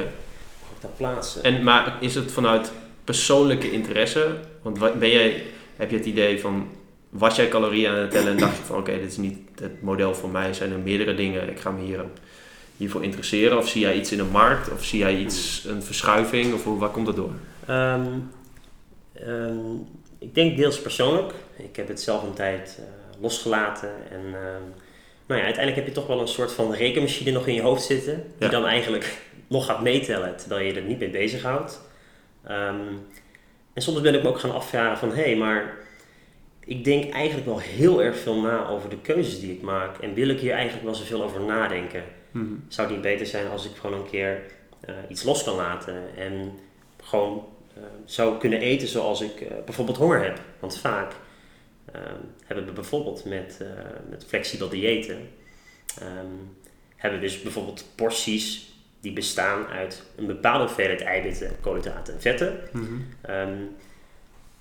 mag 0.60 0.70
ik 0.76 0.80
dat 0.80 0.96
plaatsen? 0.96 1.42
En 1.42 1.62
Maar 1.62 1.96
is 2.00 2.14
het 2.14 2.32
vanuit 2.32 2.72
persoonlijke 3.04 3.70
interesse? 3.70 4.26
Want 4.62 4.78
wa- 4.78 4.92
ben 4.92 5.10
jij, 5.10 5.42
heb 5.76 5.90
je 5.90 5.96
het 5.96 6.06
idee 6.06 6.40
van, 6.40 6.68
was 7.08 7.36
jij 7.36 7.48
calorieën 7.48 7.90
aan 7.90 7.96
het 7.96 8.10
tellen 8.10 8.32
en 8.32 8.38
dacht 8.38 8.56
je 8.56 8.62
van, 8.62 8.78
oké, 8.78 8.92
dit 8.98 9.10
is 9.10 9.16
niet 9.16 9.38
het 9.60 9.82
model 9.82 10.14
voor 10.14 10.28
mij, 10.30 10.52
zijn 10.54 10.72
er 10.72 10.78
meerdere 10.78 11.14
dingen, 11.14 11.48
ik 11.50 11.60
ga 11.60 11.70
me 11.70 11.84
hier, 11.84 12.04
hiervoor 12.76 13.04
interesseren? 13.04 13.58
Of 13.58 13.68
zie 13.68 13.80
jij 13.80 13.94
iets 13.96 14.12
in 14.12 14.18
de 14.18 14.24
markt? 14.24 14.72
Of 14.72 14.84
zie 14.84 14.98
jij 14.98 15.16
iets, 15.16 15.64
een 15.68 15.82
verschuiving? 15.82 16.54
Of 16.54 16.64
hoe, 16.64 16.78
waar 16.78 16.90
komt 16.90 17.06
dat 17.06 17.16
door? 17.16 17.32
Ehm, 17.66 18.06
ehm, 19.12 19.56
ik 20.18 20.34
denk 20.34 20.56
deels 20.56 20.80
persoonlijk. 20.80 21.32
Ik 21.56 21.76
heb 21.76 21.88
het 21.88 22.00
zelf 22.00 22.22
een 22.22 22.34
tijd 22.34 22.78
eh, 22.78 23.20
losgelaten. 23.22 23.90
En 24.10 24.24
ehm, 24.34 24.62
nou 25.26 25.40
ja, 25.40 25.46
uiteindelijk 25.46 25.76
heb 25.76 25.94
je 25.94 26.00
toch 26.00 26.06
wel 26.06 26.20
een 26.20 26.28
soort 26.28 26.52
van 26.52 26.72
rekenmachine 26.72 27.30
nog 27.30 27.46
in 27.46 27.54
je 27.54 27.62
hoofd 27.62 27.84
zitten. 27.84 28.14
Die 28.14 28.46
Ja. 28.46 28.48
dan 28.48 28.66
eigenlijk 28.66 29.18
nog 29.48 29.66
gaat 29.66 29.82
meetellen 29.82 30.36
terwijl 30.36 30.66
je 30.66 30.72
er 30.74 30.82
niet 30.82 30.98
mee 30.98 31.10
bezighoudt. 31.10 31.80
Ehm 32.46 32.78
en 33.72 33.82
soms 33.82 34.00
ben 34.00 34.14
ik 34.14 34.22
me 34.22 34.28
ook 34.28 34.38
gaan 34.38 34.54
afvragen 34.54 34.98
van... 34.98 35.08
Hé, 35.08 35.22
hey, 35.22 35.36
maar 35.36 35.74
ik 36.64 36.84
denk 36.84 37.12
eigenlijk 37.12 37.46
wel 37.46 37.58
heel 37.58 38.02
erg 38.02 38.18
veel 38.18 38.40
na 38.40 38.68
over 38.68 38.90
de 38.90 38.98
keuzes 38.98 39.40
die 39.40 39.52
ik 39.52 39.62
maak. 39.62 39.98
En 39.98 40.14
wil 40.14 40.28
ik 40.28 40.40
hier 40.40 40.52
eigenlijk 40.52 40.84
wel 40.84 40.94
zoveel 40.94 41.22
over 41.22 41.40
nadenken. 41.40 42.04
Mhm. 42.30 42.44
Zou 42.68 42.86
het 42.86 42.96
niet 42.96 43.06
beter 43.06 43.26
zijn 43.26 43.48
als 43.48 43.64
ik 43.64 43.70
gewoon 43.80 44.00
een 44.00 44.10
keer 44.10 44.42
eh, 44.80 44.94
iets 45.08 45.22
los 45.22 45.44
kan 45.44 45.56
laten 45.56 46.02
en 46.16 46.58
gewoon 47.02 47.46
eh, 47.74 47.82
zou 48.04 48.38
kunnen 48.38 48.60
eten 48.60 48.88
zoals 48.88 49.20
ik 49.20 49.40
eh, 49.40 49.48
bijvoorbeeld 49.64 49.96
honger 49.98 50.22
heb? 50.22 50.40
Want 50.60 50.78
vaak 50.78 51.12
hebben 52.44 52.66
we 52.66 52.72
bijvoorbeeld 52.72 53.24
met, 53.24 53.58
eh, 53.60 53.68
met 54.10 54.24
flexibel 54.24 54.68
diëten, 54.68 55.28
ehm, 55.98 56.26
hebben 56.96 57.20
we 57.20 57.26
dus 57.26 57.42
bijvoorbeeld 57.42 57.84
porties 57.94 58.74
die 59.00 59.12
bestaan 59.12 59.66
uit 59.66 60.02
een 60.16 60.26
bepaalde 60.26 60.64
hoeveelheid 60.64 61.00
eiwitten, 61.00 61.60
koolhydraten 61.60 62.14
en 62.14 62.20
vetten. 62.20 62.60
Mhm. 62.72 62.84
Ehm, 63.20 63.58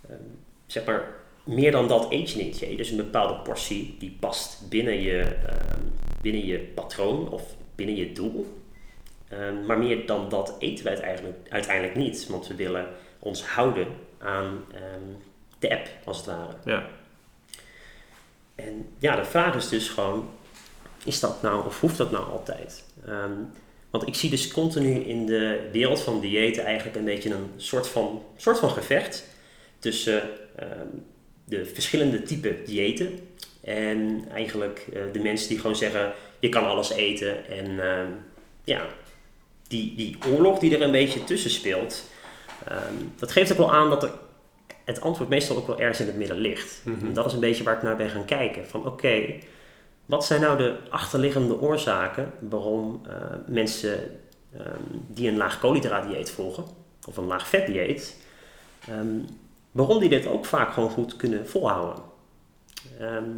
ehm, 0.10 0.22
zeg 0.65 0.86
maar, 0.86 1.13
meer 1.44 1.72
dan 1.72 1.88
dat 1.88 2.12
eet 2.12 2.32
je 2.32 2.44
niet. 2.44 2.60
Je 2.60 2.70
eet 2.70 2.77
dus 2.77 2.89
een 2.89 2.98
bepaalde 2.98 3.42
portie 3.42 3.96
die 4.00 4.18
past 4.20 4.70
binnen 4.70 5.01
je, 5.01 5.22
ehm, 5.22 5.82
binnen 6.22 6.46
je 6.46 6.60
patroon 6.60 7.30
of 7.30 7.56
binnen 7.75 7.96
je 7.96 8.12
doel. 8.12 8.63
Ehm, 9.27 9.65
maar 9.65 9.77
meer 9.77 10.06
dan 10.06 10.30
dat 10.30 10.56
eten 10.60 10.84
we 10.84 10.89
uiteindelijk, 10.89 11.38
uiteindelijk 11.50 11.96
niet, 11.96 12.27
want 12.27 12.48
we 12.48 12.56
willen 12.56 12.88
ons 13.20 13.44
houden 13.44 13.88
aan 14.18 14.65
ehm, 14.74 15.15
de 15.60 15.70
app, 15.70 15.88
als 16.04 16.18
het 16.18 16.25
ware. 16.25 16.54
Ja. 16.65 16.88
En 18.56 18.86
ja, 18.98 19.16
de 19.16 19.26
vraag 19.26 19.56
is 19.56 19.70
dus 19.70 19.90
gewoon, 19.90 20.30
is 21.04 21.20
dat 21.20 21.42
nou 21.42 21.66
of 21.66 21.80
hoeft 21.80 21.98
dat 21.98 22.12
nou 22.12 22.30
altijd? 22.30 22.84
Ehm, 23.06 23.34
want 23.90 24.08
ik 24.08 24.16
zie 24.16 24.30
dus 24.30 24.52
continu 24.52 25.00
in 25.00 25.26
de 25.26 25.70
wereld 25.72 26.02
van 26.02 26.20
diëten 26.20 26.66
eigenlijk 26.66 26.98
een 26.98 27.06
beetje 27.06 27.34
een 27.34 27.52
soort 27.58 27.88
van, 27.88 28.24
soort 28.38 28.60
van 28.60 28.70
gevecht 28.70 29.26
tussen 29.80 30.22
ehm, 30.56 30.88
de 31.46 31.66
verschillende 31.66 32.24
typen 32.24 32.66
diëten 32.66 33.20
en 33.62 34.26
eigenlijk 34.34 34.88
eh, 34.94 35.02
de 35.14 35.20
mensen 35.20 35.48
die 35.50 35.60
gewoon 35.60 35.76
zeggen, 35.76 36.14
je 36.40 36.50
kan 36.50 36.68
alles 36.68 36.92
eten 36.92 37.48
en 37.48 37.80
ehm, 37.80 38.12
ja, 38.64 38.86
die, 39.68 39.96
die 39.96 40.18
oorlog 40.30 40.60
die 40.60 40.76
er 40.76 40.82
een 40.82 40.92
beetje 40.92 41.24
tussen 41.24 41.50
speelt, 41.50 42.04
dat 43.16 43.32
geeft 43.32 43.52
ook 43.52 43.58
wel 43.58 43.74
aan 43.74 43.90
dat 43.90 44.04
er 44.04 44.12
het 44.86 45.01
antwoord 45.01 45.30
meestal 45.30 45.58
ook 45.58 45.68
wel 45.68 45.80
ergens 45.80 46.00
in 46.00 46.08
het 46.08 46.15
midden 46.15 46.38
ligt. 46.38 46.82
Mhm. 46.84 47.06
En 47.06 47.13
dat 47.13 47.25
is 47.25 47.34
een 47.34 47.39
beetje 47.39 47.63
waar 47.63 47.75
ik 47.75 47.84
naar 47.84 47.96
ben 47.96 48.10
gaan 48.10 48.25
kijken. 48.25 48.68
Van 48.68 48.86
oké, 48.86 49.24
wat 50.06 50.25
zijn 50.25 50.42
nou 50.42 50.58
de 50.58 50.77
achterliggende 50.89 51.60
oorzaken 51.62 52.32
waarom 52.39 53.01
eh, 53.08 53.15
mensen 53.48 54.20
ehm, 54.58 54.82
die 55.08 55.30
een 55.30 55.38
laag 55.38 55.60
koolhydraatdieet 55.60 56.30
volgen, 56.30 56.63
of 57.08 57.18
een 57.18 57.25
laag 57.25 57.48
vetdieet, 57.48 58.18
ehm, 58.88 59.20
waarom 59.72 60.00
die 60.00 60.10
dit 60.10 60.27
ook 60.27 60.46
vaak 60.46 60.74
gewoon 60.74 60.89
goed 60.89 61.15
kunnen 61.15 61.48
volhouden. 61.48 62.04
Ehm, 63.00 63.30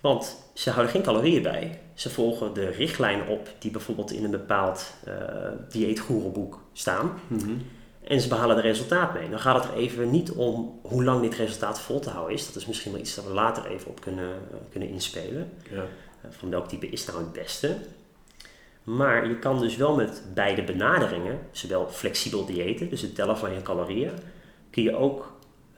want 0.00 0.50
ze 0.52 0.70
houden 0.70 0.92
geen 0.92 1.02
calorieën 1.02 1.42
bij. 1.42 1.80
Ze 1.94 2.10
volgen 2.10 2.54
de 2.54 2.66
richtlijnen 2.66 3.26
op 3.26 3.48
die 3.58 3.70
bijvoorbeeld 3.70 4.12
in 4.12 4.24
een 4.24 4.30
bepaald 4.30 4.92
uh, 5.08 5.14
dieetgoeroeboek 5.68 6.60
staan. 6.72 7.20
Mhm. 7.28 7.52
En 8.06 8.20
ze 8.20 8.28
behalen 8.28 8.56
er 8.56 8.62
resultaat 8.62 9.14
mee. 9.14 9.30
Dan 9.30 9.38
gaat 9.38 9.62
het 9.62 9.72
er 9.72 9.78
even 9.78 10.10
niet 10.10 10.32
om 10.32 10.80
hoe 10.82 11.04
lang 11.04 11.22
dit 11.22 11.34
resultaat 11.34 11.80
vol 11.80 12.00
te 12.00 12.10
houden 12.10 12.34
is. 12.34 12.46
Dat 12.46 12.56
is 12.56 12.66
misschien 12.66 12.92
wel 12.92 13.00
iets 13.00 13.14
dat 13.14 13.24
we 13.24 13.32
later 13.32 13.66
even 13.66 13.90
op 13.90 14.00
kunnen, 14.00 14.30
uh, 14.50 14.56
kunnen 14.70 14.88
inspelen. 14.88 15.52
Ja. 15.70 15.76
Uh, 15.76 16.30
van 16.30 16.50
welk 16.50 16.68
type 16.68 16.88
is 16.88 17.06
nou 17.06 17.18
het 17.18 17.32
beste. 17.32 17.76
Maar 18.82 19.28
je 19.28 19.38
kan 19.38 19.60
dus 19.60 19.76
wel 19.76 19.96
met 19.96 20.22
beide 20.34 20.64
benaderingen, 20.64 21.38
zowel 21.50 21.88
flexibel 21.88 22.44
diëten, 22.44 22.88
dus 22.88 23.00
het 23.00 23.14
tellen 23.14 23.38
van 23.38 23.52
je 23.52 23.62
calorieën, 23.62 24.12
kun 24.70 24.82
je 24.82 24.96
ook 24.96 25.32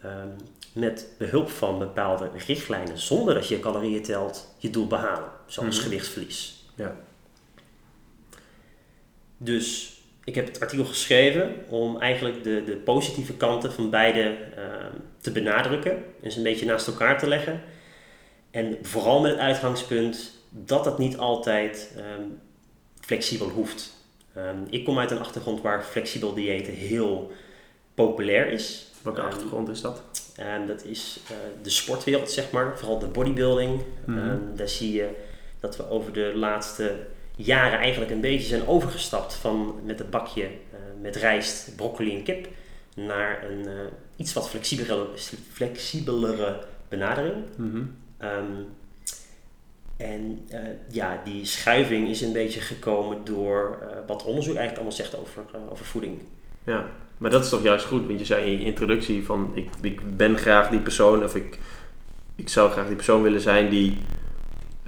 um, 0.04 0.36
met 0.72 1.06
behulp 1.18 1.50
van 1.50 1.78
bepaalde 1.78 2.30
richtlijnen, 2.46 2.98
zonder 2.98 3.34
dat 3.34 3.48
je 3.48 3.54
je 3.54 3.60
calorieën 3.60 4.02
telt, 4.02 4.54
je 4.58 4.70
doel 4.70 4.86
behalen. 4.86 5.30
Zoals 5.46 5.68
mm-hmm. 5.68 5.90
gewichtsverlies. 5.90 6.64
Ja. 6.74 6.96
Dus 9.36 9.97
ik 10.28 10.34
heb 10.34 10.46
het 10.46 10.60
artikel 10.60 10.84
geschreven 10.84 11.54
om 11.68 12.00
eigenlijk 12.00 12.44
de, 12.44 12.64
de 12.64 12.76
positieve 12.76 13.34
kanten 13.34 13.72
van 13.72 13.90
beide 13.90 14.36
uh, 14.56 14.64
te 15.20 15.32
benadrukken. 15.32 16.04
En 16.22 16.30
ze 16.30 16.36
een 16.36 16.42
beetje 16.42 16.66
naast 16.66 16.86
elkaar 16.86 17.18
te 17.18 17.28
leggen. 17.28 17.60
En 18.50 18.78
vooral 18.82 19.20
met 19.20 19.30
het 19.30 19.40
uitgangspunt 19.40 20.32
dat 20.50 20.84
het 20.84 20.98
niet 20.98 21.16
altijd 21.16 21.94
um, 21.96 22.40
flexibel 23.00 23.48
hoeft. 23.48 23.92
Um, 24.36 24.66
ik 24.70 24.84
kom 24.84 24.98
uit 24.98 25.10
een 25.10 25.18
achtergrond 25.18 25.62
waar 25.62 25.82
flexibel 25.82 26.34
diëten 26.34 26.72
heel 26.72 27.32
populair 27.94 28.50
is. 28.50 28.86
Welke 29.02 29.20
achtergrond 29.20 29.68
is 29.68 29.80
dat? 29.80 30.02
En 30.36 30.66
dat 30.66 30.84
is 30.84 31.20
uh, 31.24 31.36
de 31.62 31.70
sportwereld, 31.70 32.30
zeg 32.30 32.50
maar. 32.50 32.78
Vooral 32.78 32.98
de 32.98 33.06
bodybuilding. 33.06 33.82
Mm-hmm. 34.04 34.56
daar 34.56 34.68
zie 34.68 34.92
je 34.92 35.08
dat 35.60 35.76
we 35.76 35.88
over 35.90 36.12
de 36.12 36.32
laatste 36.34 36.96
jaren 37.44 37.78
eigenlijk 37.78 38.10
een 38.10 38.20
beetje 38.20 38.48
zijn 38.48 38.66
overgestapt 38.66 39.34
van 39.34 39.74
met 39.84 40.00
een 40.00 40.10
bakje 40.10 40.42
uh, 40.42 40.78
met 41.00 41.16
rijst, 41.16 41.76
broccoli 41.76 42.16
en 42.16 42.22
kip 42.22 42.48
naar 42.94 43.44
een 43.50 43.66
uh, 43.66 43.72
iets 44.16 44.32
wat 44.32 44.48
flexibelere, 44.48 45.06
flexibelere 45.52 46.64
benadering. 46.88 47.36
Mm-hmm. 47.56 47.94
Um, 48.22 48.66
en 49.96 50.46
uh, 50.52 50.58
ja, 50.90 51.20
die 51.24 51.44
schuiving 51.44 52.08
is 52.08 52.20
een 52.20 52.32
beetje 52.32 52.60
gekomen 52.60 53.24
door 53.24 53.78
wat 54.06 54.24
onderzoek 54.24 54.56
eigenlijk 54.56 54.76
allemaal 54.76 54.96
zegt 54.96 55.16
over, 55.16 55.42
over 55.70 55.84
voeding. 55.84 56.18
Ja, 56.64 56.86
maar 57.18 57.30
dat 57.30 57.44
is 57.44 57.50
toch 57.50 57.62
juist 57.62 57.84
goed, 57.84 58.06
want 58.06 58.18
je 58.18 58.24
zei 58.24 58.44
in 58.44 58.58
je 58.58 58.64
introductie 58.64 59.24
van 59.24 59.50
ik, 59.54 59.68
ik 59.80 60.16
ben 60.16 60.38
graag 60.38 60.68
die 60.68 60.80
persoon 60.80 61.24
of 61.24 61.34
ik, 61.34 61.58
ik 62.34 62.48
zou 62.48 62.70
graag 62.70 62.86
die 62.86 62.96
persoon 62.96 63.22
willen 63.22 63.40
zijn 63.40 63.68
die 63.68 63.98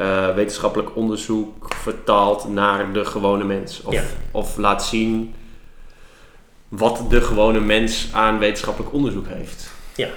uh, 0.01 0.35
wetenschappelijk 0.35 0.97
onderzoek 0.97 1.75
vertaalt 1.75 2.49
naar 2.49 2.93
de 2.93 3.05
gewone 3.05 3.45
mens. 3.45 3.83
Of, 3.83 3.93
ja. 3.93 4.03
of 4.31 4.57
laat 4.57 4.85
zien 4.85 5.35
wat 6.69 7.05
de 7.09 7.21
gewone 7.21 7.61
mens 7.61 8.09
aan 8.13 8.39
wetenschappelijk 8.39 8.93
onderzoek 8.93 9.27
heeft. 9.27 9.73
Ja. 9.97 10.09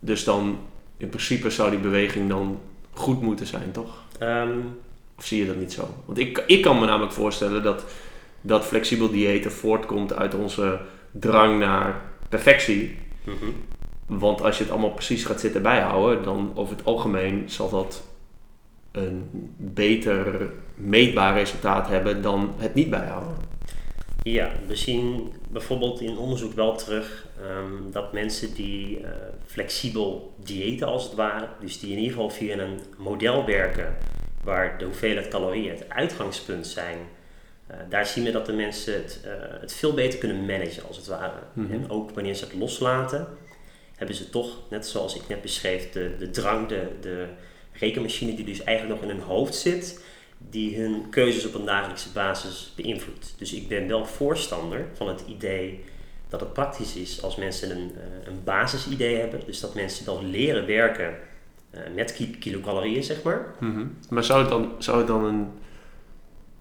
Dus 0.00 0.24
dan 0.24 0.58
in 0.96 1.08
principe 1.08 1.50
zou 1.50 1.70
die 1.70 1.78
beweging 1.78 2.28
dan 2.28 2.60
goed 2.92 3.22
moeten 3.22 3.46
zijn, 3.46 3.72
toch? 3.72 4.02
Um, 4.20 4.78
of 5.18 5.24
zie 5.24 5.38
je 5.38 5.46
dat 5.46 5.56
niet 5.56 5.72
zo? 5.72 5.88
Want 6.04 6.18
ik, 6.18 6.44
ik 6.46 6.62
kan 6.62 6.78
me 6.78 6.86
namelijk 6.86 7.12
voorstellen 7.12 7.62
dat, 7.62 7.84
dat 8.40 8.64
flexibel 8.64 9.10
diëten 9.10 9.52
voortkomt 9.52 10.16
uit 10.16 10.34
onze 10.34 10.80
drang 11.10 11.58
naar 11.58 12.00
perfectie. 12.28 12.98
Mm-hmm. 13.24 13.54
Want 14.06 14.42
als 14.42 14.56
je 14.56 14.62
het 14.62 14.72
allemaal 14.72 14.92
precies 14.92 15.24
gaat 15.24 15.40
zitten 15.40 15.62
bijhouden, 15.62 16.24
dan 16.24 16.52
over 16.54 16.76
het 16.76 16.84
algemeen 16.84 17.44
zal 17.46 17.70
dat 17.70 18.02
een 18.92 19.28
beter 19.56 20.50
meetbaar 20.74 21.34
resultaat 21.34 21.88
hebben 21.88 22.22
dan 22.22 22.54
het 22.56 22.74
niet 22.74 22.90
bijhouden. 22.90 23.34
Ja, 24.22 24.52
we 24.66 24.76
zien 24.76 25.32
bijvoorbeeld 25.48 26.00
in 26.00 26.16
onderzoek 26.16 26.52
wel 26.52 26.76
terug 26.76 27.26
um, 27.40 27.92
dat 27.92 28.12
mensen 28.12 28.54
die 28.54 29.00
uh, 29.00 29.08
flexibel 29.46 30.34
diëten 30.44 30.86
als 30.86 31.04
het 31.04 31.14
ware, 31.14 31.48
dus 31.60 31.80
die 31.80 31.90
in 31.90 31.96
ieder 31.96 32.12
geval 32.12 32.30
via 32.30 32.58
een 32.58 32.80
model 32.96 33.46
werken 33.46 33.96
waar 34.44 34.78
de 34.78 34.84
hoeveelheid 34.84 35.28
calorieën 35.28 35.70
het 35.70 35.88
uitgangspunt 35.88 36.66
zijn, 36.66 36.98
uh, 37.70 37.76
daar 37.88 38.06
zien 38.06 38.24
we 38.24 38.30
dat 38.30 38.46
de 38.46 38.52
mensen 38.52 38.94
het, 38.94 39.20
uh, 39.24 39.32
het 39.60 39.72
veel 39.72 39.94
beter 39.94 40.18
kunnen 40.18 40.46
managen 40.46 40.86
als 40.86 40.96
het 40.96 41.06
ware. 41.06 41.38
Mhm. 41.52 41.72
En 41.72 41.90
ook 41.90 42.10
wanneer 42.10 42.34
ze 42.34 42.44
het 42.44 42.54
loslaten, 42.54 43.26
hebben 43.96 44.16
ze 44.16 44.30
toch, 44.30 44.58
net 44.70 44.86
zoals 44.86 45.14
ik 45.14 45.28
net 45.28 45.42
beschreef, 45.42 45.90
de, 45.90 46.16
de 46.18 46.30
drang, 46.30 46.68
de, 46.68 46.86
de 47.00 47.26
rekenmachine 47.82 48.34
die 48.34 48.44
dus 48.44 48.64
eigenlijk 48.64 49.00
nog 49.00 49.10
in 49.10 49.16
hun 49.16 49.26
hoofd 49.26 49.54
zit, 49.54 50.04
die 50.38 50.80
hun 50.80 51.08
keuzes 51.10 51.46
op 51.46 51.54
een 51.54 51.64
dagelijkse 51.64 52.12
basis 52.12 52.72
beïnvloedt. 52.76 53.34
Dus 53.38 53.52
ik 53.52 53.68
ben 53.68 53.88
wel 53.88 54.06
voorstander 54.06 54.86
van 54.94 55.08
het 55.08 55.24
idee 55.28 55.84
dat 56.28 56.40
het 56.40 56.52
praktisch 56.52 56.96
is 56.96 57.22
als 57.22 57.36
mensen 57.36 57.70
een, 57.70 57.90
uh, 57.94 58.26
een 58.26 58.44
basisidee 58.44 59.16
hebben. 59.16 59.40
Dus 59.46 59.60
dat 59.60 59.74
mensen 59.74 60.04
dan 60.04 60.30
leren 60.30 60.66
werken 60.66 61.14
uh, 61.74 61.80
met 61.94 62.12
ki 62.12 62.30
kilocalorieën, 62.38 63.02
zeg 63.02 63.22
maar. 63.22 63.54
Mm-hmm. 63.60 63.96
Maar 64.10 64.24
zou 64.24 64.40
het 64.40 64.50
dan, 64.50 64.72
zou 64.78 64.98
het 64.98 65.06
dan 65.06 65.24
een, 65.24 65.48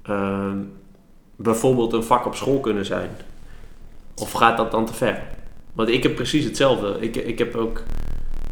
uh, 0.10 0.54
bijvoorbeeld 1.36 1.94
een 1.94 2.04
vak 2.04 2.25
op 2.25 2.36
school 2.36 2.60
kunnen 2.60 2.86
zijn? 2.86 3.10
Of 4.16 4.32
gaat 4.32 4.58
dat 4.58 4.72
dan 4.72 4.86
te 4.86 4.94
ver? 4.94 5.24
Want 5.74 5.90
ik 5.90 6.04
heb 6.04 6.16
precies 6.16 6.44
hetzelfde. 6.44 6.98
Ik, 7.00 7.16
ik 7.16 7.38
heb 7.38 7.56
ook 7.56 7.84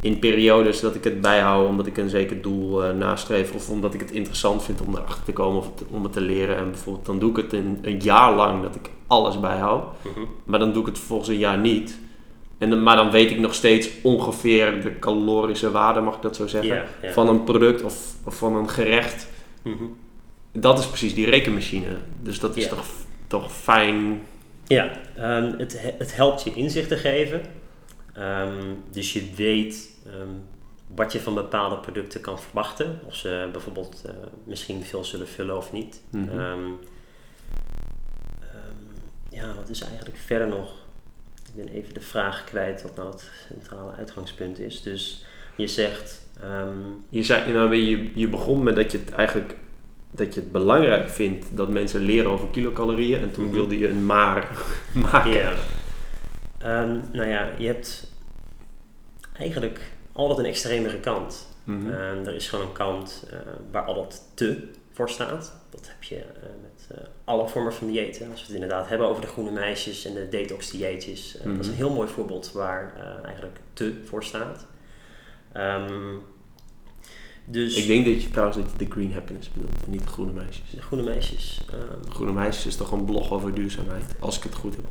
in 0.02 0.20
periodes 0.20 0.80
dat 0.80 0.96
ik 0.96 1.04
het 1.04 1.22
bijhoud 1.22 1.68
omdat 1.68 1.88
ik 1.88 1.98
een 1.98 2.10
zeker 2.10 2.42
doel 2.42 2.86
uh, 2.86 2.94
nastreef 2.94 3.54
of 3.54 3.70
omdat 3.70 3.94
ik 3.94 4.00
het 4.00 4.12
interessant 4.12 4.64
vind 4.64 4.82
om 4.82 4.96
erachter 4.96 5.24
te 5.24 5.34
komen 5.34 5.58
of 5.58 5.66
het, 5.66 5.84
om 5.90 6.04
het 6.04 6.14
te 6.14 6.22
leren. 6.22 6.58
En 6.58 6.72
bijvoorbeeld 6.72 7.06
dan 7.06 7.20
doe 7.20 7.30
ik 7.30 7.36
het 7.36 7.54
een, 7.54 7.80
een 7.82 8.00
jaar 8.00 8.36
lang 8.36 8.62
dat 8.64 8.76
ik 8.76 8.90
alles 9.08 9.40
bijhoud, 9.40 9.84
mm-hmm. 10.02 10.28
maar 10.44 10.60
dan 10.60 10.74
doe 10.74 10.82
ik 10.82 10.88
het 10.88 11.00
volgens 11.00 11.30
een 11.30 11.38
jaar 11.38 11.58
niet. 11.58 12.00
En 12.58 12.70
dan, 12.70 12.84
maar 12.84 12.96
dan 12.96 13.12
weet 13.12 13.32
ik 13.32 13.40
nog 13.40 13.54
steeds 13.54 13.90
ongeveer 14.04 14.82
de 14.82 15.00
calorische 15.00 15.72
waarde, 15.72 16.02
mag 16.02 16.16
ik 16.16 16.22
dat 16.22 16.36
zo 16.36 16.48
zeggen, 16.48 16.84
van 17.04 17.30
een 17.30 17.44
product 17.44 17.84
of, 17.84 18.14
of 18.24 18.36
van 18.36 18.56
een 18.56 18.70
gerecht. 18.70 19.28
Mm-hmm. 19.64 19.96
Dat 20.52 20.80
is 20.80 20.88
precies 20.88 21.14
die 21.14 21.30
rekenmachine. 21.30 21.98
Dus 22.22 22.40
dat 22.40 22.58
is 22.58 22.68
toch, 22.68 22.86
toch 23.28 23.52
fijn. 23.52 24.22
Ja, 24.68 24.92
um, 25.20 25.56
het, 25.58 25.94
het 25.98 26.16
helpt 26.16 26.44
je 26.44 26.54
inzicht 26.54 26.88
te 26.88 26.98
geven. 26.98 27.42
Um, 28.20 28.84
dus 28.92 29.14
je 29.14 29.30
weet 29.36 29.90
um, 30.08 30.42
wat 30.96 31.12
je 31.12 31.20
van 31.20 31.34
bepaalde 31.34 31.78
producten 31.78 32.22
kan 32.22 32.40
verwachten. 32.40 33.00
Of 33.06 33.16
ze 33.16 33.50
bijvoorbeeld 33.52 34.02
eh, 34.06 34.12
misschien 34.44 34.84
veel 34.84 35.04
zullen 35.04 35.28
vullen 35.28 35.58
of 35.58 35.72
niet. 35.72 36.02
Mhm. 36.10 36.30
Ehm, 36.30 36.60
ehm, 38.40 38.76
ja, 39.30 39.54
wat 39.56 39.70
is 39.70 39.82
eigenlijk 39.82 40.18
verder 40.18 40.48
nog? 40.48 40.72
Ik 41.48 41.56
ben 41.66 41.68
even 41.74 41.94
de 41.94 42.02
vraag 42.02 42.44
kwijt 42.44 42.82
wat 42.82 42.96
nou 42.96 43.12
het 43.12 43.30
centrale 43.48 43.92
uitgangspunt 43.92 44.60
is. 44.60 44.82
Dus 44.82 45.26
je 45.56 45.68
zegt... 45.68 46.22
ehm, 46.42 46.78
Je, 47.10 47.24
zei, 47.24 47.54
nou, 47.54 47.76
je, 47.76 48.12
je 48.16 48.28
begon 48.28 48.64
met 48.64 48.76
dat 48.76 48.92
je 48.92 48.98
het 48.98 49.12
eigenlijk 49.12 49.56
dat 50.12 50.34
je 50.34 50.40
het 50.40 50.52
belangrijk 50.52 51.10
vindt 51.10 51.46
dat 51.52 51.70
mensen 51.70 52.02
leren 52.02 52.32
over 52.32 52.48
kilocalorieën. 52.48 53.22
En 53.22 53.32
toen 53.32 53.44
Mhm. 53.46 53.54
wilde 53.54 53.78
je 53.80 53.90
een 53.90 54.06
maar 54.06 54.50
maken. 55.12 55.32
Ja. 55.32 55.54
Ehm, 56.58 56.98
nou 57.12 57.28
ja, 57.30 57.50
je 57.58 57.68
hebt 57.68 58.09
eigenlijk 59.40 59.92
altijd 60.12 60.40
een 60.40 60.46
extremere 60.46 61.00
kant. 61.00 61.48
Mhm. 61.64 61.90
Ehm, 61.90 62.26
er 62.26 62.36
is 62.36 62.50
gewoon 62.50 62.66
een 62.66 62.72
kant 62.74 63.26
eh, 63.32 63.38
waar 63.72 63.84
altijd 63.84 64.22
te 64.34 64.68
voor 64.92 65.10
staat. 65.10 65.54
Dat 65.70 65.88
heb 65.88 66.04
je 66.04 66.16
eh, 66.16 66.24
met 66.62 66.98
eh, 66.98 67.08
alle 67.24 67.48
vormen 67.48 67.74
van 67.74 67.88
diëten. 67.88 68.32
Als 68.32 68.40
we 68.40 68.46
het 68.46 68.56
inderdaad 68.56 68.88
hebben 68.90 69.08
over 69.08 69.22
de 69.22 69.28
groene 69.28 69.52
meisjes 69.52 70.06
en 70.06 70.14
de 70.14 70.30
detox 70.30 70.72
dieetjes. 70.72 71.32
Dat 71.32 71.42
is 71.42 71.48
een 71.68 71.74
Mhm. 71.74 71.82
heel 71.82 71.90
mooi 71.94 72.08
voorbeeld 72.10 72.52
waar 72.52 72.94
eigenlijk 73.26 73.60
te 73.74 74.02
voor 74.06 74.24
staat. 74.24 74.66
Ehm, 75.52 76.16
dus 77.46 77.76
Ik 77.76 77.88
denk 77.88 78.06
dat 78.06 78.24
je 78.24 78.30
trouwens 78.30 78.58
dat 78.58 78.72
je 78.72 78.86
de 78.86 78.92
green 78.92 79.14
happiness 79.14 79.52
bedoelt, 79.52 79.84
en 79.86 79.92
niet 79.92 80.02
de 80.02 80.08
groene 80.08 80.32
meisjes. 80.32 80.70
de 80.72 80.82
groene 80.82 81.04
meisjes. 81.04 81.62
ehm, 81.72 82.02
De 82.06 82.12
groene 82.12 82.34
meisjes 82.34 82.66
is 82.66 82.76
toch 82.76 82.92
een 82.92 83.06
blog 83.06 83.32
over 83.32 83.54
duurzaamheid, 83.54 84.04
als 84.20 84.38
ik 84.38 84.44
het 84.44 84.56
goed 84.56 84.76
heb. 84.76 84.86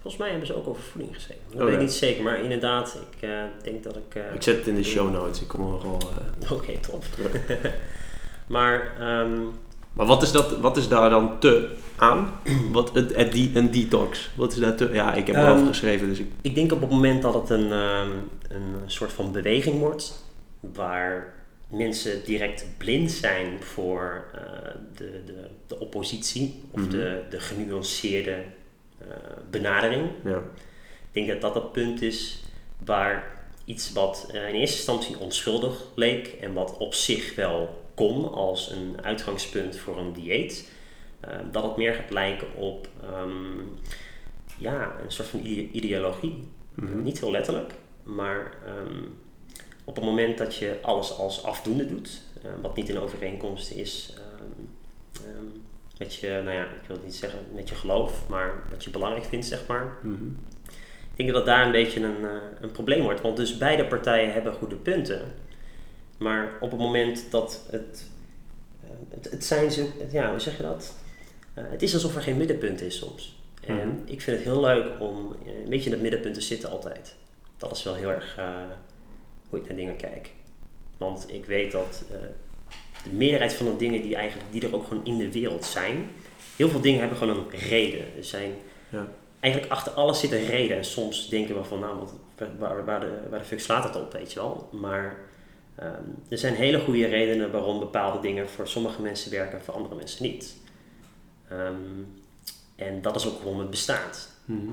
Volgens 0.00 0.16
mij 0.22 0.28
hebben 0.30 0.46
ze 0.46 0.56
ook 0.56 0.66
over 0.68 0.82
voeding 0.82 1.14
geschreven. 1.14 1.42
Dat 1.50 1.54
Oh, 1.54 1.60
weet 1.64 1.70
ja. 1.72 1.78
ik 1.80 1.84
niet 1.86 1.92
zeker, 1.94 2.22
maar 2.22 2.42
inderdaad, 2.42 2.98
ik 3.16 3.28
eh, 3.28 3.42
denk 3.62 3.82
dat 3.82 3.96
ik... 3.96 4.14
eh, 4.14 4.34
Ik 4.34 4.42
zet 4.42 4.56
het 4.56 4.66
in 4.66 4.74
de 4.74 4.82
show 4.84 5.12
notes, 5.12 5.40
ik 5.40 5.48
kom 5.48 5.60
er 5.74 5.82
wel... 5.82 5.98
eh, 6.42 6.52
Oké, 6.56 6.78
top. 6.78 7.04
maar 8.46 8.92
ehm, 8.98 9.40
Maar 9.92 10.06
wat 10.06 10.22
is, 10.22 10.32
dat, 10.32 10.58
wat 10.58 10.76
is 10.76 10.88
daar 10.88 11.10
dan 11.10 11.38
te 11.38 11.68
aan? 11.96 12.32
Wat, 12.72 12.94
het, 12.94 13.16
het, 13.16 13.32
die, 13.32 13.50
een 13.54 13.70
detox, 13.70 14.30
wat 14.36 14.52
is 14.52 14.58
daar 14.58 14.74
te... 14.76 14.90
Ja, 14.92 15.14
ik 15.14 15.26
heb 15.26 15.36
Ehm, 15.36 15.46
erover 15.46 15.66
geschreven, 15.66 16.08
dus 16.08 16.18
ik... 16.18 16.30
ik 16.40 16.54
denk 16.54 16.72
op 16.72 16.80
het 16.80 16.90
moment 16.90 17.22
dat 17.22 17.34
het 17.34 17.50
een, 17.50 17.72
ehm, 17.72 18.10
een 18.48 18.74
soort 18.86 19.12
van 19.12 19.32
beweging 19.32 19.78
wordt, 19.78 20.24
waar 20.60 21.34
mensen 21.68 22.24
direct 22.24 22.66
blind 22.78 23.10
zijn 23.10 23.62
voor 23.62 24.24
de, 24.96 25.22
de, 25.26 25.46
de 25.66 25.78
oppositie 25.80 26.62
of 26.70 26.80
Mhm. 26.80 26.90
de, 26.90 27.20
de 27.30 27.40
genuanceerde 27.40 28.36
benadering, 29.50 30.10
Ja. 30.24 30.42
Ik 31.12 31.26
denk 31.26 31.40
dat 31.40 31.40
dat 31.54 31.62
het 31.62 31.72
punt 31.72 32.02
is 32.02 32.42
waar 32.84 33.38
iets 33.64 33.92
wat 33.92 34.28
eh, 34.32 34.48
in 34.48 34.54
eerste 34.54 34.76
instantie 34.76 35.18
onschuldig 35.18 35.84
leek 35.94 36.26
en 36.40 36.52
wat 36.52 36.76
op 36.76 36.94
zich 36.94 37.34
wel 37.34 37.82
kon 37.94 38.32
als 38.32 38.70
een 38.70 38.96
uitgangspunt 39.02 39.76
voor 39.76 39.98
een 39.98 40.12
dieet, 40.12 40.70
eh, 41.20 41.38
dat 41.52 41.62
het 41.62 41.76
meer 41.76 41.94
gaat 41.94 42.10
lijken 42.10 42.54
op 42.54 42.88
ehm, 43.02 43.58
ja, 44.58 44.96
een 45.04 45.12
soort 45.12 45.28
van 45.28 45.40
ide- 45.44 45.70
ideologie. 45.72 46.48
Mhm. 46.74 47.02
Niet 47.02 47.20
heel 47.20 47.30
letterlijk, 47.30 47.74
maar 48.02 48.52
ehm, 48.66 49.02
op 49.84 49.96
het 49.96 50.04
moment 50.04 50.38
dat 50.38 50.56
je 50.56 50.78
alles 50.82 51.18
als 51.18 51.44
afdoende 51.44 51.86
doet, 51.86 52.22
eh, 52.42 52.50
wat 52.62 52.76
niet 52.76 52.88
in 52.88 52.98
overeenkomst 52.98 53.70
is 53.70 54.14
ehm, 54.16 55.24
ehm, 55.26 55.46
met 56.00 56.14
je, 56.14 56.28
nou 56.44 56.50
ja, 56.56 56.62
ik 56.64 56.86
wil 56.86 56.96
het 56.96 57.04
niet 57.04 57.14
zeggen 57.14 57.38
met 57.54 57.68
je 57.68 57.74
geloof, 57.74 58.28
maar 58.28 58.52
wat 58.70 58.84
je 58.84 58.90
belangrijk 58.90 59.24
vindt, 59.24 59.46
zeg 59.46 59.66
maar. 59.66 59.96
Mhm. 60.02 60.24
Ik 61.14 61.26
denk 61.26 61.32
dat 61.32 61.46
daar 61.46 61.66
een 61.66 61.72
beetje 61.72 62.00
een, 62.02 62.24
eh, 62.24 62.30
een 62.60 62.70
probleem 62.70 63.02
wordt. 63.02 63.20
Want 63.20 63.36
dus 63.36 63.58
beide 63.58 63.86
partijen 63.86 64.32
hebben 64.32 64.52
goede 64.52 64.76
punten. 64.76 65.22
Maar 66.18 66.52
op 66.60 66.70
het 66.70 66.80
moment 66.80 67.26
dat 67.30 67.66
het... 67.70 68.06
eh, 68.82 68.88
het, 69.10 69.30
het 69.30 69.44
zijn 69.44 69.64
het- 69.66 70.12
Ja, 70.12 70.30
hoe 70.30 70.40
zeg 70.40 70.56
je 70.56 70.62
dat? 70.62 70.94
Eh, 71.54 71.64
het 71.70 71.82
is 71.82 71.94
alsof 71.94 72.14
er 72.16 72.22
geen 72.22 72.36
middenpunt 72.36 72.80
is 72.80 72.98
soms. 72.98 73.38
En 73.66 73.74
Mhm. 73.88 73.88
ik 74.04 74.20
vind 74.20 74.36
het 74.36 74.46
heel 74.46 74.60
leuk 74.60 75.00
om 75.00 75.36
een 75.46 75.68
beetje 75.68 75.86
in 75.86 75.92
het 75.92 76.00
middenpunt 76.02 76.34
te 76.34 76.40
zitten 76.40 76.70
altijd. 76.70 77.14
Dat 77.56 77.72
is 77.76 77.82
wel 77.82 77.94
heel 77.94 78.10
erg 78.10 78.38
hoe 79.48 79.58
ik 79.58 79.66
naar 79.66 79.76
dingen 79.76 79.96
kijk. 79.96 80.30
Want 80.96 81.24
ik 81.32 81.44
weet 81.44 81.72
dat 81.72 82.04
de 83.04 83.10
meerderheid 83.10 83.52
van 83.52 83.66
de 83.66 83.76
dingen 83.76 84.02
die, 84.02 84.14
eigenlijk, 84.16 84.52
die 84.52 84.62
er 84.66 84.74
ook 84.74 84.86
gewoon 84.86 85.04
in 85.04 85.18
de 85.18 85.32
wereld 85.32 85.64
zijn... 85.64 86.10
Heel 86.56 86.68
veel 86.68 86.80
dingen 86.80 87.00
hebben 87.00 87.18
gewoon 87.18 87.36
een 87.36 87.58
reden. 87.58 88.16
Er 88.16 88.24
zijn 88.24 88.52
Ja. 88.88 89.08
eigenlijk 89.40 89.72
achter 89.72 89.92
alles 89.92 90.20
zit 90.20 90.32
een 90.32 90.46
reden. 90.46 90.76
En 90.76 90.84
soms 90.84 91.28
denken 91.28 91.54
we 91.56 91.64
van, 91.64 91.78
nou, 91.80 91.98
wat, 91.98 92.12
waar, 92.58 92.84
waar, 92.84 93.00
de, 93.00 93.20
waar 93.30 93.38
de 93.38 93.44
fuck 93.44 93.60
slaat 93.60 93.84
het 93.84 93.96
op, 93.96 94.12
weet 94.12 94.32
je 94.32 94.38
wel. 94.40 94.68
Maar 94.72 95.16
ehm, 95.74 96.02
er 96.28 96.38
zijn 96.38 96.54
hele 96.54 96.80
goede 96.80 97.06
redenen 97.06 97.50
waarom 97.50 97.78
bepaalde 97.78 98.20
dingen 98.20 98.48
voor 98.48 98.68
sommige 98.68 99.02
mensen 99.02 99.30
werken 99.30 99.58
en 99.58 99.64
voor 99.64 99.74
andere 99.74 99.94
mensen 99.94 100.22
niet. 100.22 100.56
Ehm, 101.48 101.74
en 102.76 103.02
dat 103.02 103.16
is 103.16 103.26
ook 103.26 103.36
waarom 103.42 103.58
het 103.60 103.70
bestaat. 103.70 104.28
Mhm. 104.44 104.70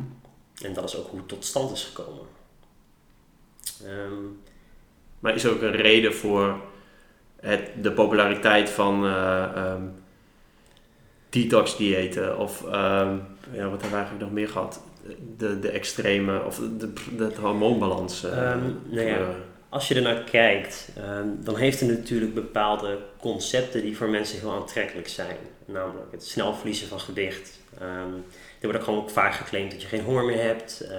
En 0.61 0.73
dat 0.73 0.83
is 0.83 0.95
ook 0.97 1.07
hoe 1.09 1.19
het 1.19 1.27
tot 1.27 1.45
stand 1.45 1.71
is 1.71 1.83
gekomen. 1.83 2.25
Ehm, 3.85 4.23
Maar 5.19 5.35
is 5.35 5.43
er 5.43 5.51
ook 5.51 5.61
een 5.61 5.71
reden 5.75 6.13
voor 6.15 6.61
het, 7.47 7.69
de 7.81 7.91
populariteit 7.91 8.69
van 8.69 9.05
eh 9.05 9.43
ehm, 9.55 9.81
detox-diëten? 11.29 12.38
Of 12.38 12.63
ehm, 12.63 13.15
ja, 13.51 13.69
wat 13.69 13.81
hebben 13.81 13.89
we 13.89 13.95
eigenlijk 13.95 14.19
nog 14.19 14.31
meer 14.31 14.49
gehad? 14.49 14.81
De, 15.38 15.60
de 15.60 15.69
extreme, 15.69 16.43
of 16.43 16.55
de, 16.55 16.77
de, 16.77 16.93
de 17.17 17.41
hormoonbalans. 17.41 18.23
Ehm, 18.23 18.60
nou 18.89 19.07
ja. 19.07 19.29
als 19.69 19.88
je 19.88 19.95
ernaar 19.95 20.23
kijkt, 20.23 20.89
dan 21.39 21.55
heeft 21.55 21.79
het 21.79 21.89
natuurlijk 21.89 22.33
bepaalde 22.33 22.97
concepten 23.19 23.81
die 23.81 23.97
voor 23.97 24.10
mensen 24.10 24.39
heel 24.39 24.53
aantrekkelijk 24.53 25.07
zijn. 25.07 25.38
Namelijk 25.65 26.12
het 26.12 26.25
snel 26.25 26.53
verliezen 26.53 26.88
van 26.88 26.99
gewicht. 26.99 27.60
Er 27.79 28.62
wordt 28.62 28.77
ook 28.77 28.83
gewoon 28.83 29.10
vaak 29.10 29.33
geclaimd 29.33 29.71
dat 29.71 29.81
je 29.81 29.88
geen 29.88 30.03
honger 30.03 30.25
meer 30.25 30.41
hebt. 30.41 30.89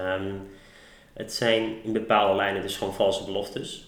Het 1.13 1.33
zijn 1.33 1.83
in 1.83 1.93
bepaalde 1.93 2.37
lijnen 2.37 2.63
dus 2.63 2.77
gewoon 2.77 2.95
valse 2.95 3.25
beloftes. 3.25 3.88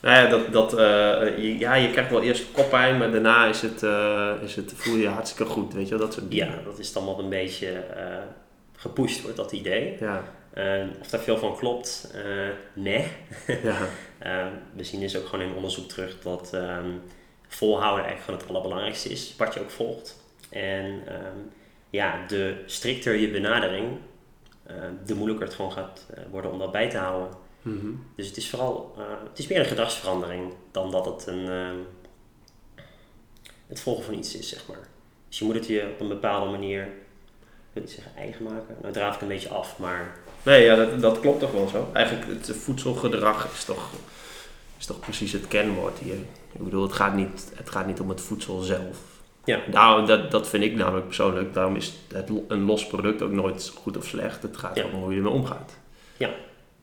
Nou 0.00 0.16
ja, 0.16 0.28
dat, 0.28 0.52
dat, 0.52 0.72
eh, 0.72 1.38
je, 1.38 1.58
ja, 1.58 1.74
je 1.74 1.90
krijgt 1.90 2.10
wel 2.10 2.22
eerst 2.22 2.52
koppijn, 2.52 2.98
maar 2.98 3.10
daarna 3.10 3.46
is 3.46 3.62
het, 3.62 3.82
eh, 3.82 4.32
is 4.42 4.56
het, 4.56 4.72
voel 4.76 4.94
je 4.94 5.02
je 5.02 5.08
hartstikke 5.08 5.52
goed, 5.52 5.74
weet 5.74 5.88
je 5.88 5.96
wel, 5.96 6.06
dat 6.06 6.14
soort 6.14 6.30
dingen. 6.30 6.46
Ja, 6.46 6.62
dat 6.64 6.78
is 6.78 6.92
dan 6.92 7.04
wat 7.04 7.18
een 7.18 7.28
beetje 7.28 7.72
eh, 7.72 8.18
gepusht 8.76 9.22
wordt, 9.22 9.36
dat 9.36 9.52
idee. 9.52 9.96
Ja, 10.00 10.24
of 11.00 11.08
daar 11.08 11.20
veel 11.20 11.38
van 11.38 11.56
klopt, 11.56 12.14
nee. 12.72 13.06
ja. 13.62 13.76
We 14.76 14.84
zien 14.84 15.00
dus 15.00 15.16
ook 15.16 15.26
gewoon 15.26 15.44
in 15.44 15.54
onderzoek 15.54 15.88
terug 15.88 16.18
dat 16.22 16.50
ehm, 16.52 16.90
volhouden 17.48 18.04
eigenlijk 18.04 18.24
gewoon 18.24 18.40
het 18.40 18.48
allerbelangrijkste 18.48 19.08
is, 19.08 19.34
wat 19.38 19.54
je 19.54 19.60
ook 19.60 19.70
volgt. 19.70 20.22
En 20.50 21.02
ehm, 21.06 21.38
ja, 21.90 22.26
de 22.28 22.62
strikter 22.66 23.14
je 23.14 23.30
benadering, 23.30 23.86
de 25.04 25.14
moeilijker 25.14 25.46
het 25.46 25.54
gewoon 25.54 25.72
gaat 25.72 26.06
worden 26.30 26.52
om 26.52 26.58
dat 26.58 26.72
bij 26.72 26.90
te 26.90 26.96
houden. 26.96 27.44
Mhm. 27.66 27.86
Dus 28.16 28.26
het 28.26 28.36
is 28.36 28.50
vooral, 28.50 28.94
eh, 28.98 29.04
het 29.28 29.38
is 29.38 29.46
meer 29.46 29.58
een 29.58 29.64
gedragsverandering 29.64 30.52
dan 30.70 30.90
dat 30.90 31.04
het 31.06 31.26
een, 31.26 31.48
ehm, 31.48 31.76
het 33.66 33.80
volgen 33.80 34.04
van 34.04 34.14
iets 34.14 34.36
is, 34.36 34.48
zeg 34.48 34.66
maar. 34.68 34.88
Dus 35.28 35.38
je 35.38 35.44
moet 35.44 35.54
het 35.54 35.66
je 35.66 35.88
op 35.92 36.00
een 36.00 36.08
bepaalde 36.08 36.50
manier, 36.50 36.82
ik 36.82 37.72
wil 37.72 37.82
niet 37.82 37.92
zeggen 37.92 38.12
eigen 38.16 38.44
maken, 38.44 38.76
nou 38.80 38.92
draaf 38.92 39.14
ik 39.14 39.20
een 39.20 39.28
beetje 39.28 39.48
af, 39.48 39.78
maar 39.78 40.16
Nee, 40.42 40.64
ja, 40.64 40.74
dat, 40.76 41.00
dat 41.00 41.20
klopt 41.20 41.40
toch 41.40 41.52
wel 41.52 41.68
zo. 41.68 41.88
Eigenlijk, 41.92 42.26
het 42.46 42.56
voedselgedrag 42.56 43.52
is 43.52 43.64
toch, 43.64 43.90
is 44.78 44.86
toch 44.86 45.00
precies 45.00 45.32
het 45.32 45.48
kenwoord 45.48 45.98
hier. 45.98 46.14
Ik 46.52 46.64
bedoel, 46.64 46.82
het 46.82 46.92
gaat 46.92 47.14
niet, 47.14 47.52
het 47.54 47.70
gaat 47.70 47.86
niet 47.86 48.00
om 48.00 48.08
het 48.08 48.20
voedsel 48.20 48.60
zelf. 48.60 48.98
Ja. 49.44 49.60
Daarom, 49.70 50.06
dat, 50.06 50.30
dat 50.30 50.48
vind 50.48 50.64
ik 50.64 50.74
namelijk 50.74 51.06
persoonlijk. 51.06 51.54
Daarom 51.54 51.76
is 51.76 51.92
het, 52.12 52.30
een 52.48 52.64
los 52.64 52.86
product 52.86 53.22
ook 53.22 53.30
nooit 53.30 53.72
goed 53.76 53.96
of 53.96 54.04
slecht. 54.06 54.42
Het 54.42 54.56
gaat 54.56 54.76
Ja. 54.76 54.84
om 54.84 54.90
hoe 54.90 55.10
je 55.10 55.16
ermee 55.16 55.32
omgaat. 55.32 55.78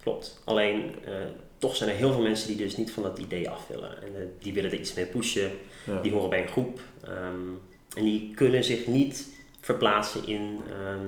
Klopt. 0.03 0.41
Alleen 0.43 0.95
eh, 1.05 1.13
toch 1.57 1.75
zijn 1.75 1.89
er 1.89 1.95
heel 1.95 2.11
veel 2.13 2.21
mensen 2.21 2.47
die 2.47 2.57
dus 2.57 2.77
niet 2.77 2.91
van 2.91 3.03
dat 3.03 3.17
idee 3.17 3.49
af 3.49 3.67
willen. 3.67 3.89
En 4.01 4.07
eh, 4.15 4.21
die 4.39 4.53
willen 4.53 4.71
er 4.71 4.79
iets 4.79 4.93
mee 4.93 5.05
pushen. 5.05 5.51
Ja. 5.85 5.99
Die 6.01 6.11
horen 6.11 6.29
bij 6.29 6.41
een 6.41 6.47
groep. 6.47 6.79
ehm, 7.03 7.15
en 7.95 8.03
die 8.03 8.31
kunnen 8.35 8.63
zich 8.63 8.87
niet 8.87 9.27
verplaatsen 9.61 10.27
in 10.27 10.59
ehm, 10.69 11.07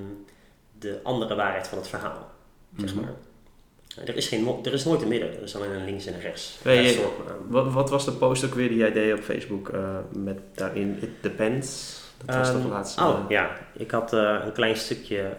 de 0.79 0.99
andere 1.03 1.35
waarheid 1.35 1.67
van 1.67 1.77
het 1.77 1.87
verhaal. 1.87 2.31
Zeg 2.77 2.93
Mhm. 2.95 3.01
maar. 3.03 3.13
Er 4.05 4.15
is, 4.15 4.27
geen, 4.27 4.59
er 4.63 4.73
is 4.73 4.85
nooit 4.85 5.01
een 5.01 5.07
midden. 5.07 5.35
Er 5.37 5.43
is 5.43 5.55
alleen 5.55 5.71
een 5.71 5.85
links 5.85 6.05
en 6.05 6.13
een 6.13 6.19
rechts. 6.21 6.57
Nee, 6.63 6.83
je-. 6.83 7.07
Wat, 7.47 7.73
wat 7.73 7.89
was 7.89 8.05
de 8.05 8.11
post 8.11 8.45
ook 8.45 8.53
weer 8.53 8.69
die 8.69 8.77
jij 8.77 8.91
deed 8.91 9.13
op 9.13 9.19
Facebook 9.23 9.69
eh, 9.69 9.97
met 10.13 10.37
daarin 10.53 10.97
It 11.01 11.09
Depends? 11.21 11.99
Dat 12.25 12.35
was 12.35 12.51
toch 12.51 12.59
Ehm, 12.61 12.69
laatst. 12.69 12.99
oh, 12.99 13.19
ja. 13.29 13.57
Ik 13.73 13.91
had 13.91 14.11
een 14.11 14.51
klein 14.53 14.75
stukje 14.77 15.33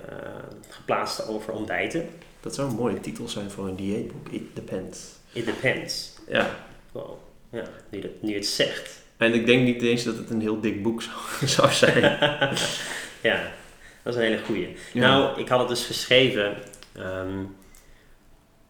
geplaatst 0.69 1.29
over 1.29 1.53
ontbijten. 1.53 2.09
Dat 2.47 2.55
zou 2.55 2.69
een 2.71 2.77
mooie 2.77 3.01
titel 3.01 3.29
zijn 3.29 3.51
voor 3.51 3.69
een 3.69 3.77
dieetboek. 3.77 4.29
It 4.29 4.43
Depends. 4.55 4.99
It 5.33 5.45
depends. 5.45 6.13
Ja. 6.29 6.57
Wow. 6.93 7.19
Ja, 7.51 7.65
nu, 7.91 8.01
dat, 8.01 8.11
nu 8.21 8.29
je 8.29 8.35
het 8.35 8.47
zegt. 8.47 9.03
En 9.17 9.35
ik 9.35 9.47
denk 9.47 9.65
niet 9.65 9.83
eens 9.83 10.05
dat 10.05 10.17
het 10.17 10.31
een 10.31 10.41
heel 10.41 10.61
dik 10.61 10.83
boek 10.83 11.03
zou, 11.07 11.47
zou 11.47 11.73
zijn. 11.73 12.03
ja, 13.31 13.53
dat 14.03 14.15
is 14.15 14.21
een 14.21 14.27
hele 14.27 14.39
goeie. 14.45 14.77
Ja. 14.93 15.01
Nou, 15.01 15.41
ik 15.41 15.49
had 15.49 15.59
het 15.59 15.69
dus 15.69 15.85
geschreven. 15.87 16.57
ehm, 16.93 17.39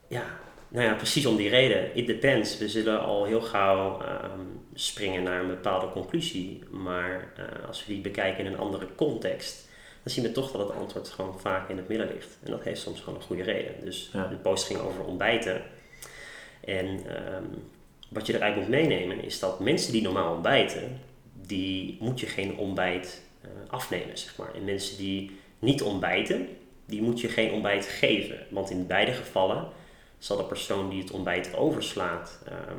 ja, 0.09 0.25
Nou 0.69 0.85
ja, 0.87 0.95
precies 0.95 1.27
om 1.27 1.37
die 1.37 1.49
reden. 1.49 1.97
It 1.97 2.07
depends. 2.07 2.59
We 2.59 2.69
zullen 2.69 3.01
al 3.01 3.25
heel 3.25 3.41
gauw 3.41 4.01
ehm, 4.01 4.41
springen 4.75 5.23
naar 5.23 5.41
een 5.41 5.49
bepaalde 5.49 5.89
conclusie. 5.91 6.63
Maar 6.71 7.33
eh, 7.37 7.67
als 7.69 7.87
we 7.87 7.93
die 7.93 8.03
bekijken 8.03 8.45
in 8.45 8.53
een 8.53 8.59
andere 8.59 8.87
context, 8.95 9.66
dan 10.07 10.15
zien 10.15 10.25
we 10.25 10.33
toch 10.33 10.51
dat 10.51 10.69
het 10.69 10.77
antwoord 10.77 11.09
gewoon 11.09 11.41
vaak 11.41 11.69
in 11.69 11.77
het 11.77 11.89
midden 11.89 12.07
ligt. 12.07 12.39
En 12.43 12.51
dat 12.51 12.63
heeft 12.63 12.81
soms 12.81 13.01
gewoon 13.01 13.15
een 13.15 13.25
goede 13.25 13.43
reden. 13.43 13.75
Dus 13.85 14.11
Ja. 14.13 14.27
de 14.27 14.37
post 14.37 14.67
ging 14.67 14.81
over 14.81 15.05
ontbijten. 15.05 15.63
En 16.61 16.87
ehm, 16.87 17.45
wat 18.09 18.27
je 18.27 18.35
eruit 18.35 18.57
moet 18.57 18.69
meenemen 18.69 19.23
is 19.23 19.39
dat 19.39 19.61
mensen 19.61 19.93
die 19.93 20.03
normaal 20.03 20.35
ontbijten, 20.35 21.01
die 21.33 21.97
moet 22.01 22.21
je 22.21 22.27
geen 22.27 22.57
ontbijt 22.57 23.23
eh, 23.41 23.49
afnemen, 23.67 24.19
zeg 24.19 24.37
maar. 24.37 24.55
En 24.55 24.65
mensen 24.65 24.97
die 24.97 25.39
niet 25.59 25.83
ontbijten, 25.83 26.49
die 26.85 27.03
moet 27.03 27.21
je 27.21 27.29
geen 27.29 27.53
ontbijt 27.53 27.87
geven. 27.87 28.39
Want 28.51 28.71
in 28.71 28.87
beide 28.87 29.13
gevallen 29.13 29.69
zal 30.19 30.37
de 30.37 30.45
persoon 30.45 30.91
die 30.91 31.03
het 31.03 31.11
ontbijt 31.11 31.55
overslaat, 31.57 32.39
ehm, 32.45 32.77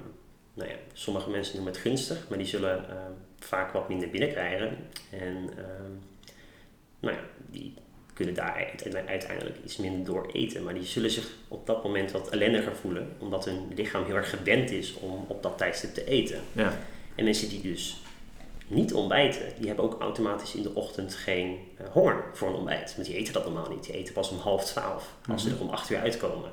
nou 0.53 0.69
ja, 0.69 0.75
sommige 0.93 1.29
mensen 1.29 1.55
noemen 1.55 1.73
het 1.73 1.81
gunstig, 1.81 2.25
maar 2.29 2.37
die 2.37 2.47
zullen 2.47 2.89
ehm, 2.89 3.11
vaak 3.39 3.71
wat 3.71 3.89
minder 3.89 4.09
binnenkrijgen. 4.09 4.77
En 5.11 5.49
nou 7.07 7.17
ja, 7.17 7.27
die 7.49 7.73
kunnen 8.13 8.35
daar 8.35 8.53
uite- 8.53 9.07
uiteindelijk 9.07 9.55
iets 9.63 9.77
minder 9.77 10.05
door 10.05 10.29
eten. 10.33 10.63
Maar 10.63 10.73
die 10.73 10.83
zullen 10.83 11.11
zich 11.11 11.27
op 11.47 11.65
dat 11.65 11.83
moment 11.83 12.11
wat 12.11 12.29
ellendiger 12.29 12.75
voelen, 12.75 13.15
omdat 13.17 13.45
hun 13.45 13.71
lichaam 13.75 14.05
heel 14.05 14.15
erg 14.15 14.29
gewend 14.29 14.71
is 14.71 14.93
om 14.93 15.25
op 15.27 15.43
dat 15.43 15.57
tijdstip 15.57 15.93
te 15.93 16.05
eten. 16.05 16.39
Ja. 16.51 16.77
En 17.15 17.23
mensen 17.23 17.49
die 17.49 17.61
dus 17.61 18.01
niet 18.67 18.93
ontbijten, 18.93 19.41
die 19.57 19.67
hebben 19.67 19.85
ook 19.85 20.01
automatisch 20.01 20.55
in 20.55 20.61
de 20.61 20.75
ochtend 20.75 21.15
geen 21.15 21.57
eh, 21.77 21.87
honger 21.91 22.23
voor 22.33 22.47
een 22.47 22.55
ontbijt. 22.55 22.95
Want 22.95 23.07
die 23.07 23.17
eten 23.17 23.33
dat 23.33 23.45
normaal 23.45 23.69
niet. 23.69 23.83
Die 23.83 23.93
eten 23.93 24.13
pas 24.13 24.29
om 24.29 24.37
half 24.37 24.65
twaalf, 24.65 25.13
als 25.29 25.43
ze 25.43 25.49
er 25.49 25.59
om 25.61 25.69
acht 25.69 25.89
uur 25.89 25.99
uitkomen. 25.99 26.51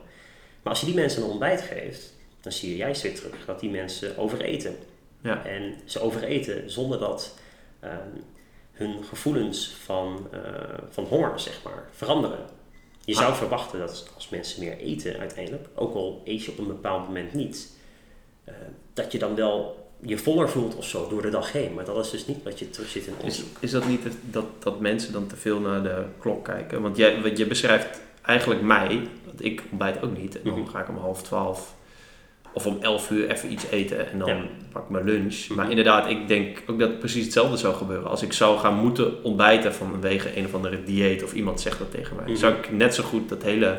Maar 0.62 0.72
als 0.72 0.80
je 0.80 0.86
die 0.86 0.94
mensen 0.94 1.22
een 1.22 1.28
ontbijt 1.28 1.60
geeft, 1.60 2.14
dan 2.40 2.52
zie 2.52 2.70
je 2.70 2.76
juist 2.76 3.02
weer 3.02 3.14
terug 3.14 3.44
dat 3.46 3.60
die 3.60 3.70
mensen 3.70 4.16
overeten. 4.16 4.76
Ja. 5.20 5.44
En 5.44 5.74
ze 5.84 6.00
overeten 6.00 6.70
zonder 6.70 6.98
dat 6.98 7.34
ehm, 7.80 8.08
hun 8.74 9.04
gevoelens 9.04 9.74
van, 9.84 10.26
eh, 10.32 10.40
van 10.90 11.04
honger, 11.04 11.40
zeg 11.40 11.60
maar, 11.64 11.88
veranderen. 11.92 12.38
Je 13.04 13.14
zou 13.14 13.34
verwachten 13.34 13.78
dat 13.78 14.08
als 14.14 14.28
mensen 14.28 14.64
meer 14.64 14.76
eten 14.78 15.18
uiteindelijk, 15.18 15.66
ook 15.74 15.94
al 15.94 16.22
eet 16.24 16.44
je 16.44 16.50
op 16.50 16.58
een 16.58 16.66
bepaald 16.66 17.06
moment 17.06 17.32
niet, 17.32 17.72
eh, 18.44 18.54
dat 18.94 19.12
je 19.12 19.18
dan 19.18 19.34
wel 19.34 19.88
je 20.00 20.18
voller 20.18 20.48
voelt 20.48 20.76
of 20.76 20.84
zo 20.84 21.08
door 21.08 21.22
de 21.22 21.30
dag 21.30 21.52
heen. 21.52 21.74
Maar 21.74 21.84
dat 21.84 22.04
is 22.04 22.10
dus 22.10 22.26
niet 22.26 22.42
wat 22.42 22.58
je 22.58 22.70
terug 22.70 22.88
zit 22.88 23.06
in 23.06 23.12
Is, 23.12 23.18
onderzoek. 23.18 23.56
is 23.60 23.70
dat 23.70 23.86
niet 23.86 24.04
het- 24.04 24.16
dat, 24.20 24.44
dat 24.58 24.80
mensen 24.80 25.12
dan 25.12 25.26
te 25.26 25.36
veel 25.36 25.60
naar 25.60 25.82
de 25.82 26.04
klok 26.18 26.44
kijken? 26.44 26.82
Want 26.82 26.96
jij, 26.96 27.22
wat 27.22 27.38
je 27.38 27.46
beschrijft 27.46 28.00
eigenlijk 28.22 28.62
mij, 28.62 29.08
want 29.26 29.44
ik 29.44 29.62
ontbijt 29.70 30.02
ook 30.02 30.16
niet. 30.16 30.36
En 30.36 30.50
dan 30.50 30.58
Mhm. 30.60 30.68
ga 30.70 30.80
ik 30.80 30.88
om 30.88 30.96
half 30.96 31.22
twaalf 31.22 31.74
of 32.54 32.66
om 32.66 32.76
elf 32.80 33.10
uur 33.10 33.30
even 33.30 33.52
iets 33.52 33.64
eten 33.70 34.10
en 34.10 34.18
dan 34.18 34.28
Ja. 34.28 34.42
pak 34.72 34.82
ik 34.82 34.88
mijn 34.88 35.04
lunch. 35.04 35.48
Maar 35.48 35.70
inderdaad, 35.70 36.10
ik 36.10 36.28
denk 36.28 36.62
ook 36.66 36.78
dat 36.78 36.98
precies 36.98 37.24
hetzelfde 37.24 37.56
zou 37.56 37.74
gebeuren. 37.74 38.10
Als 38.10 38.22
ik 38.22 38.32
zou 38.32 38.58
gaan 38.58 38.74
moeten 38.74 39.24
ontbijten 39.24 39.74
vanwege 39.74 40.36
een 40.38 40.44
of 40.44 40.54
andere 40.54 40.82
dieet 40.84 41.22
of 41.24 41.32
iemand 41.32 41.60
zegt 41.60 41.78
dat 41.78 41.90
tegen 41.90 42.16
mij, 42.16 42.24
Mhm. 42.24 42.36
zou 42.36 42.54
ik 42.54 42.70
net 42.72 42.94
zo 42.94 43.02
goed 43.02 43.28
dat 43.28 43.42
hele 43.42 43.78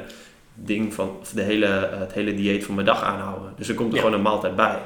ding 0.53 0.93
van, 0.93 1.17
of 1.21 1.29
de 1.29 1.41
hele, 1.41 1.65
eh, 1.65 1.99
het 1.99 2.13
hele 2.13 2.33
dieet 2.35 2.63
van 2.65 2.75
mijn 2.75 2.87
dag 2.87 3.03
aanhouden. 3.03 3.53
Dus 3.57 3.69
er 3.69 3.75
komt 3.75 3.89
er 3.89 3.95
Ja. 3.95 4.01
gewoon 4.01 4.15
een 4.17 4.23
maaltijd 4.23 4.55
bij. 4.55 4.79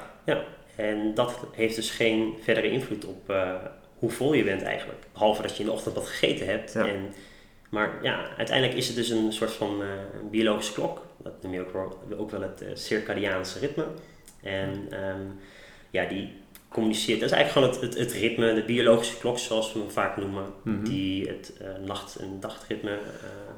En 0.76 1.12
dat 1.16 1.46
heeft 1.52 1.76
dus 1.76 1.90
geen 1.92 2.34
verdere 2.44 2.70
invloed 2.72 3.06
op 3.06 3.30
eh, 3.30 3.52
hoe 3.98 4.10
vol 4.12 4.34
je 4.34 4.44
bent 4.44 4.62
eigenlijk. 4.64 5.00
Behalve 5.14 5.42
dat 5.42 5.54
je 5.54 5.60
in 5.60 5.66
de 5.66 5.72
ochtend 5.72 5.96
wat 5.96 6.08
gegeten 6.08 6.46
hebt. 6.48 6.74
Ja. 6.74 6.86
En, 6.88 7.14
maar 7.70 8.00
ja, 8.02 8.26
uiteindelijk 8.38 8.78
is 8.78 8.88
het 8.88 8.96
dus 8.96 9.10
een 9.10 9.34
soort 9.34 9.52
van 9.52 9.82
eh, 9.82 9.88
biologische 10.32 10.74
klok. 10.74 11.06
Dat 11.24 11.34
noem 11.42 11.54
je 11.54 11.60
ook 11.60 11.74
wel, 11.74 12.00
ook 12.18 12.32
wel 12.32 12.42
het 12.42 12.62
eh, 12.62 12.68
circadiaanse 12.74 13.60
ritme. 13.60 13.86
En 14.44 14.88
ehm, 14.90 15.22
ja, 15.90 16.06
die 16.06 16.34
communiceert. 16.70 17.20
Dat 17.20 17.30
is 17.30 17.36
eigenlijk 17.36 17.68
gewoon 17.68 17.84
het, 17.90 17.98
het, 17.98 18.08
het 18.12 18.20
ritme, 18.22 18.54
de 18.54 18.64
biologische 18.64 19.18
klok 19.18 19.38
zoals 19.40 19.74
we 19.74 19.80
hem 19.80 19.90
vaak 19.90 20.18
noemen. 20.18 20.44
Mhm. 20.64 20.84
Die 20.84 21.28
het 21.28 21.54
eh, 21.62 21.68
nacht- 21.86 22.16
en 22.16 22.38
dagritme 22.40 22.98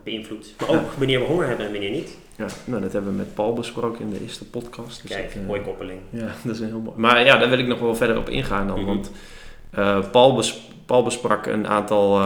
beïnvloedt. 0.04 0.54
Maar 0.60 0.70
ook 0.70 0.92
wanneer 0.92 1.20
we 1.20 1.26
honger 1.26 1.48
hebben 1.48 1.66
en 1.66 1.72
wanneer 1.72 1.92
niet. 1.92 2.18
Ja, 2.38 2.46
nou, 2.66 2.82
dat 2.82 2.94
hebben 2.94 3.12
we 3.12 3.18
met 3.18 3.34
Paul 3.34 3.54
besproken 3.54 4.02
in 4.02 4.10
de 4.10 4.22
eerste 4.22 4.46
podcast. 4.46 5.02
Dus 5.02 5.12
Kijk, 5.12 5.34
dat, 5.34 5.44
mooie 5.44 5.62
koppeling. 5.62 6.00
Ja, 6.10 6.28
dat 6.44 6.56
is 6.56 6.60
een 6.62 6.68
heel 6.68 6.80
mooi. 6.80 6.98
Maar 7.00 7.26
ja, 7.26 7.38
daar 7.38 7.50
wil 7.50 7.60
ik 7.60 7.68
nog 7.68 7.80
wel 7.80 7.96
verder 7.96 8.18
op 8.18 8.30
ingaan 8.30 8.68
dan. 8.68 8.80
Mhm. 8.80 8.86
Want 8.88 9.12
Paul, 10.12 10.36
bes- 10.36 10.70
Paul 10.86 11.04
besprak 11.04 11.46
een 11.46 11.68
aantal 11.68 12.20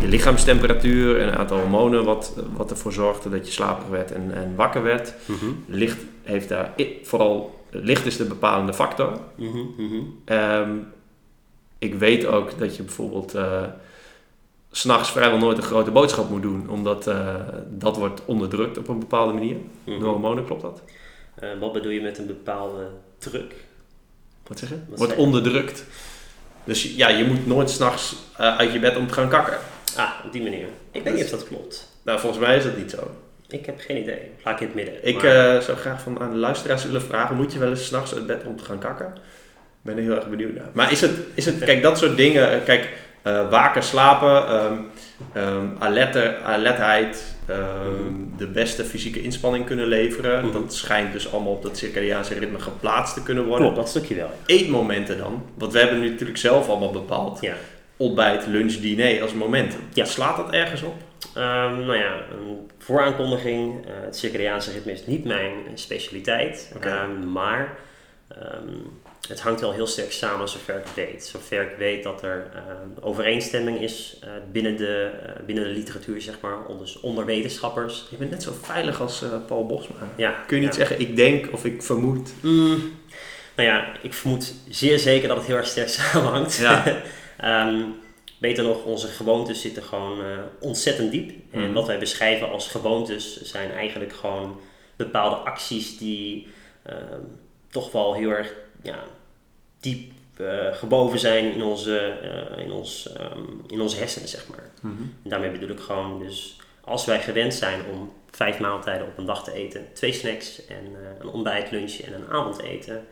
de 0.00 0.08
lichaamstemperatuur 0.08 1.20
en 1.20 1.28
een 1.28 1.34
aantal 1.34 1.58
hormonen 1.58 2.04
wat, 2.04 2.34
wat 2.56 2.70
ervoor 2.70 2.92
zorgde 2.92 3.30
dat 3.30 3.46
je 3.46 3.52
slaperig 3.52 3.88
werd 3.88 4.12
en, 4.12 4.34
en 4.34 4.54
wakker 4.56 4.82
werd. 4.82 5.14
Mhm. 5.26 5.46
Licht 5.66 5.98
heeft 6.22 6.48
daar 6.48 6.74
vooral 7.02 7.58
licht 7.70 8.06
is 8.06 8.16
de 8.16 8.24
bepalende 8.24 8.74
factor. 8.74 9.18
Mhm, 9.34 9.58
mhm. 9.76 10.00
Ehm, 10.24 10.70
ik 11.78 11.94
weet 11.94 12.26
ook 12.26 12.58
dat 12.58 12.76
je 12.76 12.82
bijvoorbeeld 12.82 13.34
eh, 13.34 13.62
s 14.70 14.80
s'nachts 14.80 15.10
vrijwel 15.10 15.38
nooit 15.38 15.56
een 15.56 15.62
grote 15.62 15.90
boodschap 15.90 16.30
moet 16.30 16.42
doen, 16.42 16.68
omdat 16.68 17.06
eh, 17.06 17.34
dat 17.68 17.96
wordt 17.96 18.24
onderdrukt 18.24 18.78
op 18.78 18.88
een 18.88 18.98
bepaalde 18.98 19.32
manier. 19.32 19.56
Door 19.84 20.08
hormonen, 20.08 20.44
klopt 20.44 20.62
dat? 20.62 20.82
Eh, 21.34 21.48
wat 21.60 21.72
bedoel 21.72 21.92
je 21.92 22.00
met 22.00 22.18
een 22.18 22.26
bepaalde 22.26 22.88
druk? 23.18 23.54
Wat 24.46 24.58
zeg 24.58 24.68
je? 24.68 24.78
Wat 24.88 24.98
Wordt 24.98 25.14
je? 25.14 25.18
onderdrukt. 25.18 25.84
Dus 26.64 26.96
ja, 26.96 27.08
je 27.08 27.24
moet 27.24 27.46
nooit 27.46 27.70
s'nachts 27.70 28.16
uit 28.36 28.72
je 28.72 28.78
bed 28.78 28.96
om 28.96 29.06
te 29.06 29.14
gaan 29.14 29.28
kakken. 29.28 29.58
Ah, 29.96 30.10
op 30.24 30.32
die 30.32 30.42
manier. 30.42 30.66
Ik 30.92 31.02
weet 31.02 31.14
niet 31.14 31.24
of 31.24 31.30
dat 31.30 31.44
klopt. 31.48 31.88
Nou, 32.04 32.20
volgens 32.20 32.46
mij 32.46 32.56
is 32.56 32.64
dat 32.64 32.76
niet 32.76 32.90
zo. 32.90 33.10
Ik 33.48 33.66
heb 33.66 33.80
geen 33.80 33.96
idee. 33.96 34.18
Laat 34.44 34.54
ik 34.54 34.60
in 34.60 34.66
het 34.66 34.74
midden. 34.74 34.94
Ik 35.06 35.22
Maar- 35.22 35.54
eh, 35.56 35.60
zou 35.62 35.78
graag 35.78 36.00
van 36.02 36.20
aan 36.20 36.30
de 36.30 36.36
luisteraars 36.36 36.84
willen 36.84 37.02
vragen: 37.02 37.36
moet 37.36 37.52
je 37.52 37.58
wel 37.58 37.68
eens 37.70 37.86
s'nachts 37.86 38.14
uit 38.14 38.26
bed 38.26 38.44
om 38.44 38.56
te 38.56 38.64
gaan 38.64 38.78
kakken? 38.78 39.06
Ik 39.06 39.94
ben 39.94 39.96
er 39.96 40.02
heel 40.02 40.14
erg 40.14 40.28
benieuwd 40.28 40.54
naar. 40.54 40.68
Maar 40.72 40.92
is 40.92 41.00
het, 41.00 41.10
is 41.34 41.44
het 41.46 41.58
kijk, 41.58 41.82
dat 41.82 41.98
soort 41.98 42.16
dingen. 42.16 42.50
eh, 42.52 42.64
Kijk, 42.64 42.88
eh, 43.22 43.50
waken, 43.50 43.82
slapen, 43.82 44.46
ehm 44.48 44.72
ehm, 45.32 45.66
alerte, 45.78 46.36
alertheid, 46.44 47.34
ehm, 47.46 48.12
de 48.36 48.46
beste 48.46 48.84
fysieke 48.84 49.22
inspanning 49.22 49.66
kunnen 49.66 49.86
leveren. 49.86 50.44
Mhm. 50.44 50.52
Dat 50.52 50.74
schijnt 50.74 51.12
dus 51.12 51.32
allemaal 51.32 51.52
op 51.52 51.62
dat 51.62 51.76
circadiaanse 51.76 52.34
ritme 52.38 52.58
geplaatst 52.58 53.14
te 53.14 53.22
kunnen 53.22 53.44
worden. 53.44 53.60
Klopt, 53.66 53.76
dat 53.76 53.88
stukje 53.88 54.14
wel. 54.14 54.30
Eetmomenten 54.46 55.18
dan, 55.18 55.42
want 55.54 55.72
we 55.72 55.78
hebben 55.78 56.00
nu 56.00 56.10
natuurlijk 56.10 56.38
zelf 56.38 56.68
allemaal 56.68 56.90
bepaald. 56.92 57.40
Ja. 57.40 57.54
Ontbijt, 57.98 58.46
lunch, 58.46 58.72
diner 58.72 59.22
als 59.22 59.32
momenten. 59.32 59.80
Ja. 59.92 60.04
Slaat 60.04 60.36
dat 60.36 60.52
ergens 60.52 60.82
op? 60.82 60.94
Ehm, 61.34 61.78
nou 61.86 61.96
ja, 61.96 62.14
een 62.32 62.70
vooraankondiging. 62.78 63.86
Eh, 63.86 63.92
het 64.04 64.16
circadiaanse 64.16 64.72
ritme 64.72 64.92
is 64.92 65.06
niet 65.06 65.24
mijn 65.24 65.52
specialiteit. 65.74 66.72
Ehm, 66.80 67.32
maar 67.32 67.78
ehm, 68.28 68.74
het 69.28 69.40
hangt 69.40 69.60
wel 69.60 69.72
heel 69.72 69.86
sterk 69.86 70.12
samen 70.12 70.48
zover 70.48 70.74
ik 70.74 70.86
weet. 70.94 71.24
Zover 71.24 71.62
ik 71.62 71.76
weet 71.78 72.02
dat 72.02 72.22
er 72.22 72.46
overeenstemming 73.00 73.80
is 73.80 74.18
eh, 74.22 74.30
binnen, 74.52 74.76
de, 74.76 75.10
eh, 75.26 75.44
binnen 75.46 75.64
de 75.64 75.70
literatuur, 75.70 76.20
zeg 76.20 76.40
maar, 76.40 76.66
onder, 76.66 76.96
onder 77.02 77.24
wetenschappers. 77.24 78.06
Je 78.10 78.16
bent 78.16 78.30
net 78.30 78.42
zo 78.42 78.52
veilig 78.62 79.00
als 79.00 79.24
Paul 79.46 79.66
Bosma. 79.66 79.96
Ja, 80.16 80.30
Kun 80.46 80.56
je 80.56 80.62
niet 80.62 80.72
ja. 80.72 80.78
zeggen, 80.78 81.00
ik 81.00 81.16
denk 81.16 81.52
of 81.52 81.64
ik 81.64 81.82
vermoed? 81.82 82.30
Mm, 82.40 82.98
nou 83.56 83.68
ja, 83.68 83.92
ik 84.02 84.14
vermoed 84.14 84.54
zeer 84.68 84.98
zeker 84.98 85.28
dat 85.28 85.36
het 85.36 85.46
heel 85.46 85.56
erg 85.56 85.66
sterk 85.66 85.88
samenhangt. 85.98 86.56
Ja. 86.56 87.02
Ehm, 87.38 87.82
beter 88.38 88.64
nog, 88.64 88.84
onze 88.84 89.06
gewoontes 89.06 89.60
zitten 89.60 89.82
gewoon 89.82 90.20
eh, 90.24 90.38
ontzettend 90.60 91.10
diep. 91.10 91.30
En 91.50 91.60
Mhm. 91.60 91.72
wat 91.72 91.86
wij 91.86 91.98
beschrijven 91.98 92.50
als 92.50 92.68
gewoontes 92.68 93.42
zijn 93.42 93.70
eigenlijk 93.72 94.12
gewoon 94.12 94.60
bepaalde 94.96 95.36
acties 95.36 95.98
die 95.98 96.46
ehm, 96.82 97.20
toch 97.70 97.92
wel 97.92 98.14
heel 98.14 98.30
erg 98.30 98.52
ja, 98.82 98.98
diep 99.80 100.12
eh, 100.36 100.72
geboven 100.74 101.18
zijn 101.18 101.52
in 101.54 101.62
onze, 101.62 101.98
eh, 101.98 102.64
in, 102.64 102.72
ons, 102.72 103.12
ehm, 103.12 103.42
in 103.66 103.80
onze 103.80 103.96
hersenen, 103.96 104.28
zeg 104.28 104.48
maar. 104.48 104.70
En 105.22 105.30
daarmee 105.30 105.50
bedoel 105.50 105.68
ik 105.68 105.80
gewoon 105.80 106.18
dus 106.18 106.56
als 106.80 107.04
wij 107.04 107.20
gewend 107.20 107.54
zijn 107.54 107.80
om 107.92 108.12
vijf 108.30 108.58
maaltijden 108.58 109.06
op 109.06 109.18
een 109.18 109.24
dag 109.26 109.44
te 109.44 109.52
eten, 109.52 109.86
twee 109.92 110.12
snacks 110.12 110.66
en 110.66 110.96
een 111.20 111.28
ontbijt, 111.28 111.70
lunch 111.70 111.92
en 111.98 112.12
een 112.14 112.28
avondeten, 112.28 113.06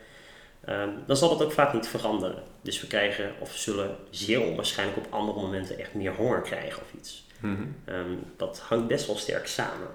ehm, 0.65 0.91
dan 1.07 1.17
zal 1.17 1.29
dat 1.29 1.43
ook 1.43 1.53
vaak 1.53 1.73
niet 1.73 1.89
veranderen. 1.89 2.43
Dus 2.63 2.81
we 2.81 2.87
krijgen 2.87 3.33
of 3.41 3.57
zullen 3.57 3.97
zeer 4.11 4.41
onwaarschijnlijk 4.43 4.99
op 4.99 5.07
andere 5.13 5.41
momenten 5.41 5.79
echt 5.79 5.95
meer 5.95 6.15
honger 6.15 6.41
krijgen 6.41 6.83
of 6.83 6.93
iets. 7.01 7.27
Mhm. 7.41 7.63
Ehm, 7.85 8.15
dat 8.37 8.59
hangt 8.59 8.87
best 8.89 9.07
wel 9.07 9.17
sterk 9.17 9.47
samen. 9.47 9.89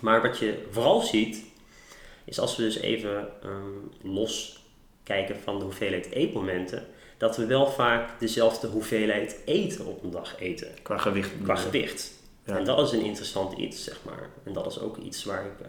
Maar 0.00 0.22
wat 0.22 0.38
je 0.38 0.66
vooral 0.70 1.00
ziet, 1.00 1.44
is 2.24 2.38
als 2.40 2.56
we 2.56 2.62
dus 2.62 2.76
even 2.76 3.28
ehm, 3.42 4.12
los 4.12 4.62
kijken 5.02 5.36
van 5.40 5.58
de 5.58 5.64
hoeveelheid 5.64 6.10
eetmomenten, 6.10 6.86
dat 7.18 7.36
we 7.36 7.46
wel 7.46 7.66
vaak 7.66 8.20
dezelfde 8.20 8.66
hoeveelheid 8.66 9.36
eten 9.44 9.86
op 9.86 10.02
een 10.02 10.10
dag 10.10 10.40
eten 10.40 10.68
Qua 10.82 10.98
gewicht. 10.98 11.30
qua 11.42 11.54
gewicht. 11.54 12.12
Ja. 12.44 12.56
En 12.58 12.64
dat 12.64 12.86
is 12.86 12.92
een 12.92 13.04
interessant 13.04 13.58
iets, 13.58 13.84
zeg 13.84 13.98
maar. 14.04 14.30
En 14.44 14.52
dat 14.52 14.66
is 14.66 14.78
ook 14.80 14.96
iets 14.96 15.24
waar 15.24 15.44
ik 15.44 15.66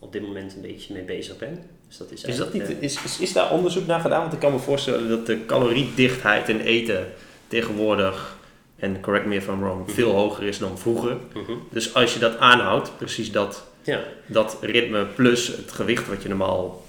op 0.00 0.12
dit 0.12 0.22
moment 0.22 0.54
een 0.54 0.60
beetje 0.60 0.94
mee 0.94 1.02
bezig 1.02 1.38
ben. 1.38 1.70
Dus 1.92 2.00
dat 2.00 2.10
is 2.10 2.24
Is, 2.24 2.36
dat 2.36 2.52
niet, 2.52 2.76
is, 2.80 3.02
is, 3.04 3.18
is 3.18 3.32
daar 3.32 3.50
onderzoek 3.50 3.86
naar 3.86 4.00
gedaan? 4.00 4.20
Want 4.20 4.32
ik 4.32 4.38
kan 4.38 4.52
me 4.52 4.58
voorstellen 4.58 5.08
dat 5.08 5.26
de 5.26 5.46
caloriedichtheid 5.46 6.48
in 6.48 6.60
eten 6.60 7.06
tegenwoordig 7.48 8.36
en 8.76 9.00
correct 9.00 9.26
me 9.26 9.34
if 9.34 9.48
I'm 9.48 9.60
wrong, 9.60 9.90
veel 9.90 10.10
hoger 10.12 10.42
is 10.44 10.58
dan 10.58 10.78
vroeger. 10.78 11.16
Mhm. 11.34 11.52
Dus 11.70 11.94
als 11.94 12.12
je 12.14 12.18
dat 12.18 12.38
aanhoudt, 12.38 12.92
precies 12.98 13.32
dat, 13.32 13.64
Ja, 13.82 14.00
dat 14.26 14.58
ritme 14.60 15.04
plus 15.06 15.46
het 15.46 15.72
gewicht 15.72 16.08
wat 16.08 16.22
je 16.22 16.28
normaal 16.28 16.84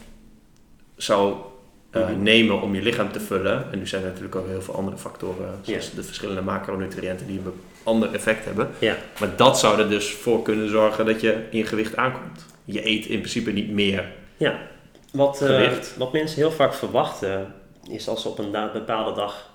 zou 0.95 1.35
eh, 1.89 2.01
Mhm. 2.09 2.23
nemen 2.23 2.61
om 2.61 2.75
je 2.75 2.81
lichaam 2.81 3.11
te 3.11 3.19
vullen. 3.19 3.71
En 3.71 3.79
nu 3.79 3.87
zijn 3.87 4.01
er 4.01 4.07
natuurlijk 4.07 4.35
ook 4.35 4.47
heel 4.47 4.61
veel 4.61 4.75
andere 4.75 4.97
factoren, 4.97 5.59
zoals 5.61 5.93
de 5.93 6.03
verschillende 6.03 6.41
macronutriënten 6.41 7.27
die 7.27 7.39
een 7.39 7.53
ander 7.83 8.13
effect 8.13 8.45
hebben. 8.45 8.69
ja. 8.79 8.97
Maar 9.19 9.35
dat 9.35 9.59
zou 9.59 9.79
er 9.79 9.89
dus 9.89 10.11
voor 10.13 10.41
kunnen 10.41 10.69
zorgen 10.69 11.05
dat 11.05 11.21
je 11.21 11.43
in 11.49 11.65
gewicht 11.65 11.95
aankomt. 11.95 12.45
Je 12.65 12.87
eet 12.87 13.05
in 13.05 13.17
principe 13.19 13.51
niet 13.51 13.69
meer. 13.71 14.11
ja. 14.37 14.71
Wat, 15.13 15.41
eh, 15.41 15.71
wat 15.97 16.11
mensen 16.11 16.37
heel 16.37 16.51
vaak 16.51 16.73
verwachten, 16.73 17.53
is 17.89 18.07
als 18.07 18.21
ze 18.21 18.29
op 18.29 18.37
een 18.37 18.51
bepaalde 18.73 19.13
dag 19.13 19.49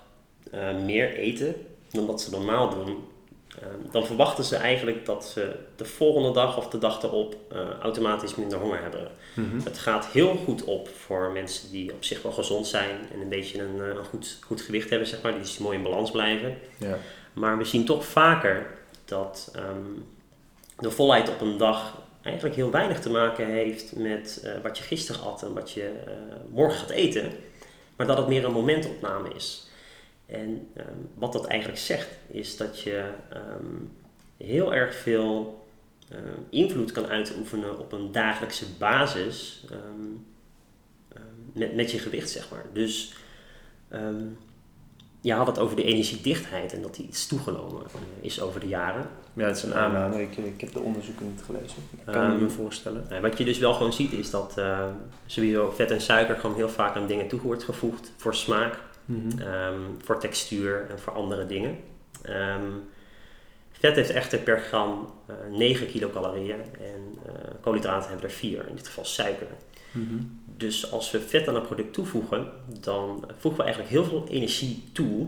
eh, 0.51 0.75
meer 0.85 1.13
eten 1.13 1.55
dan 1.91 2.07
dat 2.07 2.21
ze 2.21 2.31
normaal 2.31 2.69
doen, 2.69 3.07
eh, 3.49 3.67
dan 3.91 4.05
verwachten 4.05 4.43
ze 4.43 4.55
eigenlijk 4.55 5.05
dat 5.05 5.25
ze 5.25 5.55
de 5.75 5.85
volgende 5.85 6.31
dag 6.31 6.57
of 6.57 6.67
de 6.67 6.77
dag 6.77 7.03
erop 7.03 7.35
automatisch 7.81 8.35
minder 8.35 8.59
honger 8.59 8.81
hebben. 8.81 9.07
Het 9.63 9.77
gaat 9.77 10.05
heel 10.05 10.35
goed 10.35 10.63
op 10.63 10.89
voor 10.89 11.31
mensen 11.31 11.71
die 11.71 11.93
op 11.93 12.03
zich 12.03 12.21
wel 12.21 12.31
gezond 12.31 12.67
zijn 12.67 12.95
en 13.13 13.21
een 13.21 13.29
beetje 13.29 13.61
een, 13.61 13.79
een 13.79 14.05
goed, 14.05 14.37
goed 14.41 14.61
gewicht 14.61 14.89
hebben, 14.89 15.07
zeg 15.07 15.21
maar, 15.21 15.31
die 15.31 15.41
dus 15.41 15.57
mooi 15.57 15.77
in 15.77 15.83
balans 15.83 16.11
blijven. 16.11 16.57
Ja. 16.77 16.97
Maar 17.33 17.57
we 17.57 17.65
zien 17.65 17.85
toch 17.85 18.05
vaker 18.05 18.67
dat 19.05 19.51
ehm, 19.55 20.01
de 20.77 20.91
volheid 20.91 21.29
op 21.29 21.41
een 21.41 21.57
dag 21.57 21.97
eigenlijk 22.21 22.55
heel 22.55 22.71
weinig 22.71 22.99
te 22.99 23.09
maken 23.09 23.45
heeft 23.45 23.95
met 23.95 24.41
eh, 24.43 24.51
wat 24.61 24.77
je 24.77 24.83
gisteren 24.83 25.21
at 25.21 25.43
en 25.43 25.53
wat 25.53 25.71
je 25.71 25.91
eh, 26.05 26.13
morgen 26.49 26.79
gaat 26.79 26.89
eten. 26.89 27.31
Maar 27.95 28.07
dat 28.07 28.17
het 28.17 28.27
meer 28.27 28.45
een 28.45 28.51
momentopname 28.51 29.33
is. 29.33 29.67
En 30.25 30.67
ehm, 30.73 30.97
wat 31.13 31.33
dat 31.33 31.45
eigenlijk 31.45 31.81
zegt, 31.81 32.07
is 32.27 32.57
dat 32.57 32.79
je 32.81 33.09
ehm, 33.29 33.75
heel 34.37 34.73
erg 34.73 34.95
veel 34.95 35.63
ehm, 36.09 36.41
invloed 36.49 36.91
kan 36.91 37.05
uitoefenen 37.07 37.79
op 37.79 37.91
een 37.91 38.11
dagelijkse 38.11 38.65
basis 38.77 39.65
met, 41.53 41.75
met 41.75 41.91
je 41.91 41.99
gewicht, 41.99 42.29
zeg 42.29 42.49
maar. 42.51 42.65
Dus 42.73 43.13
je 45.21 45.33
had 45.33 45.47
het 45.47 45.59
over 45.59 45.75
de 45.75 45.83
energiedichtheid 45.83 46.73
en 46.73 46.81
dat 46.81 46.95
die 46.95 47.07
iets 47.07 47.27
toegenomen 47.27 47.85
eh, 47.85 47.91
is 48.21 48.41
over 48.41 48.59
de 48.59 48.67
jaren. 48.67 49.09
Ja, 49.33 49.45
het 49.45 49.57
is 49.57 49.63
een 49.63 49.73
aanname. 49.75 50.21
Ik, 50.21 50.37
ik 50.37 50.61
heb 50.61 50.73
de 50.73 50.79
onderzoeken 50.79 51.25
niet 51.25 51.41
gelezen. 51.45 51.77
Ik 51.91 52.05
kan 52.05 52.31
Ehm, 52.31 52.41
me 52.41 52.49
voorstellen. 52.49 53.21
Wat 53.21 53.37
je 53.37 53.43
dus 53.45 53.57
wel 53.57 53.73
gewoon 53.73 53.93
ziet 53.93 54.11
is 54.11 54.29
dat 54.29 54.57
eh, 54.57 54.85
sowieso 55.25 55.71
vet 55.71 55.91
en 55.91 56.01
suiker 56.01 56.35
gewoon 56.35 56.55
heel 56.55 56.69
vaak 56.69 56.95
aan 56.95 57.07
dingen 57.07 57.27
toe 57.27 57.41
wordt 57.41 57.63
gevoegd 57.63 58.11
voor 58.17 58.35
smaak, 58.35 58.77
ehm, 59.39 59.79
voor 60.03 60.19
textuur 60.19 60.85
en 60.89 60.99
voor 60.99 61.13
andere 61.13 61.45
dingen. 61.45 61.77
Ehm, 62.21 62.71
vet 63.71 63.95
heeft 63.95 64.09
echter 64.09 64.39
per 64.39 64.59
gram 64.59 65.13
eh 65.25 65.35
9 65.57 65.87
kilocalorieën 65.87 66.59
en 66.79 67.15
eh, 67.25 67.33
koolhydraten 67.61 68.09
hebben 68.09 68.27
er 68.29 68.35
4, 68.35 68.67
in 68.67 68.75
dit 68.75 68.87
geval 68.87 69.05
suiker. 69.05 69.47
Dus 70.59 70.91
als 70.91 71.11
we 71.11 71.21
vet 71.21 71.47
aan 71.47 71.55
een 71.55 71.61
product 71.61 71.93
toevoegen, 71.93 72.51
dan 72.79 73.25
voegen 73.37 73.59
we 73.59 73.65
eigenlijk 73.65 73.93
heel 73.93 74.03
veel 74.03 74.27
energie 74.29 74.83
toe, 74.91 75.27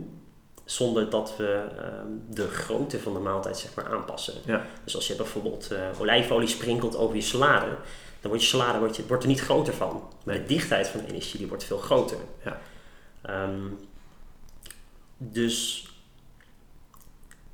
zonder 0.66 1.10
dat 1.10 1.34
we 1.38 1.66
ehm, 1.78 2.08
de 2.30 2.48
grootte 2.48 3.00
van 3.00 3.14
de 3.14 3.20
maaltijd 3.20 3.58
zeg 3.58 3.76
maar, 3.76 3.88
aanpassen. 3.88 4.34
Ja. 4.46 4.66
Dus 4.84 4.96
als 4.96 5.08
je 5.08 5.16
bijvoorbeeld 5.16 5.72
eh, 5.72 6.00
olijfolie 6.00 6.48
sprinkelt 6.48 6.96
over 6.96 7.16
je 7.16 7.22
salade, 7.22 7.76
dan 8.22 8.30
wordt 8.30 8.42
je 8.42 8.50
salade 8.50 8.80
wordt, 8.80 8.96
je, 8.96 9.08
wordt 9.08 9.24
er 9.24 9.30
niet 9.30 9.42
groter 9.42 9.74
van. 9.74 10.04
Maar 10.24 10.36
de 10.36 10.46
dichtheid 10.46 10.88
van 10.88 11.00
de 11.00 11.08
energie 11.08 11.38
die 11.38 11.48
wordt 11.48 11.64
veel 11.64 11.78
groter. 11.78 12.18
Ja. 12.44 12.62
Ehm, 13.22 13.68
dus 15.18 15.88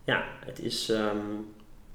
ja, 0.04 0.24
het 0.46 0.60
is 0.60 0.90
ehm, 0.90 1.18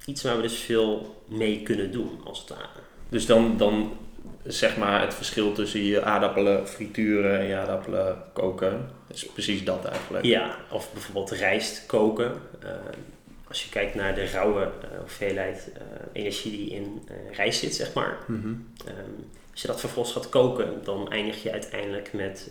iets 0.04 0.22
waar 0.22 0.36
we 0.36 0.42
dus 0.42 0.58
veel 0.58 1.22
mee 1.26 1.62
kunnen 1.62 1.92
doen, 1.92 2.20
als 2.24 2.38
het 2.38 2.48
ware. 2.48 2.80
Dus 3.08 3.26
dan, 3.26 3.56
dan 3.56 3.92
zeg 4.44 4.76
maar 4.76 5.00
het 5.00 5.14
verschil 5.14 5.52
tussen 5.52 5.84
je 5.84 6.02
aardappelen 6.02 6.68
frituren 6.68 7.38
en 7.38 7.46
je 7.46 7.56
aardappelen 7.56 8.22
koken. 8.32 8.90
is 9.12 9.26
precies 9.26 9.64
dat 9.64 9.84
eigenlijk. 9.84 10.24
Ja, 10.24 10.56
of 10.70 10.92
bijvoorbeeld 10.92 11.30
rijst 11.30 11.86
koken. 11.86 12.32
Eh, 12.62 12.70
als 13.48 13.64
je 13.64 13.70
kijkt 13.70 13.94
naar 13.94 14.14
de 14.14 14.26
rauwe 14.26 14.62
eh, 14.62 14.98
hoeveelheid 14.98 15.70
eh, 15.74 15.82
energie 16.12 16.50
die 16.50 16.70
in 16.70 17.08
rijst 17.32 17.60
zit, 17.60 17.74
zeg 17.74 17.92
maar. 17.92 18.18
Mhm. 18.26 18.54
Ehm, 18.86 19.10
als 19.50 19.60
je 19.60 19.66
dat 19.66 19.80
vervolgens 19.80 20.14
gaat 20.14 20.28
koken, 20.28 20.80
dan 20.84 21.10
eindig 21.10 21.42
je 21.42 21.52
uiteindelijk 21.52 22.12
met 22.12 22.50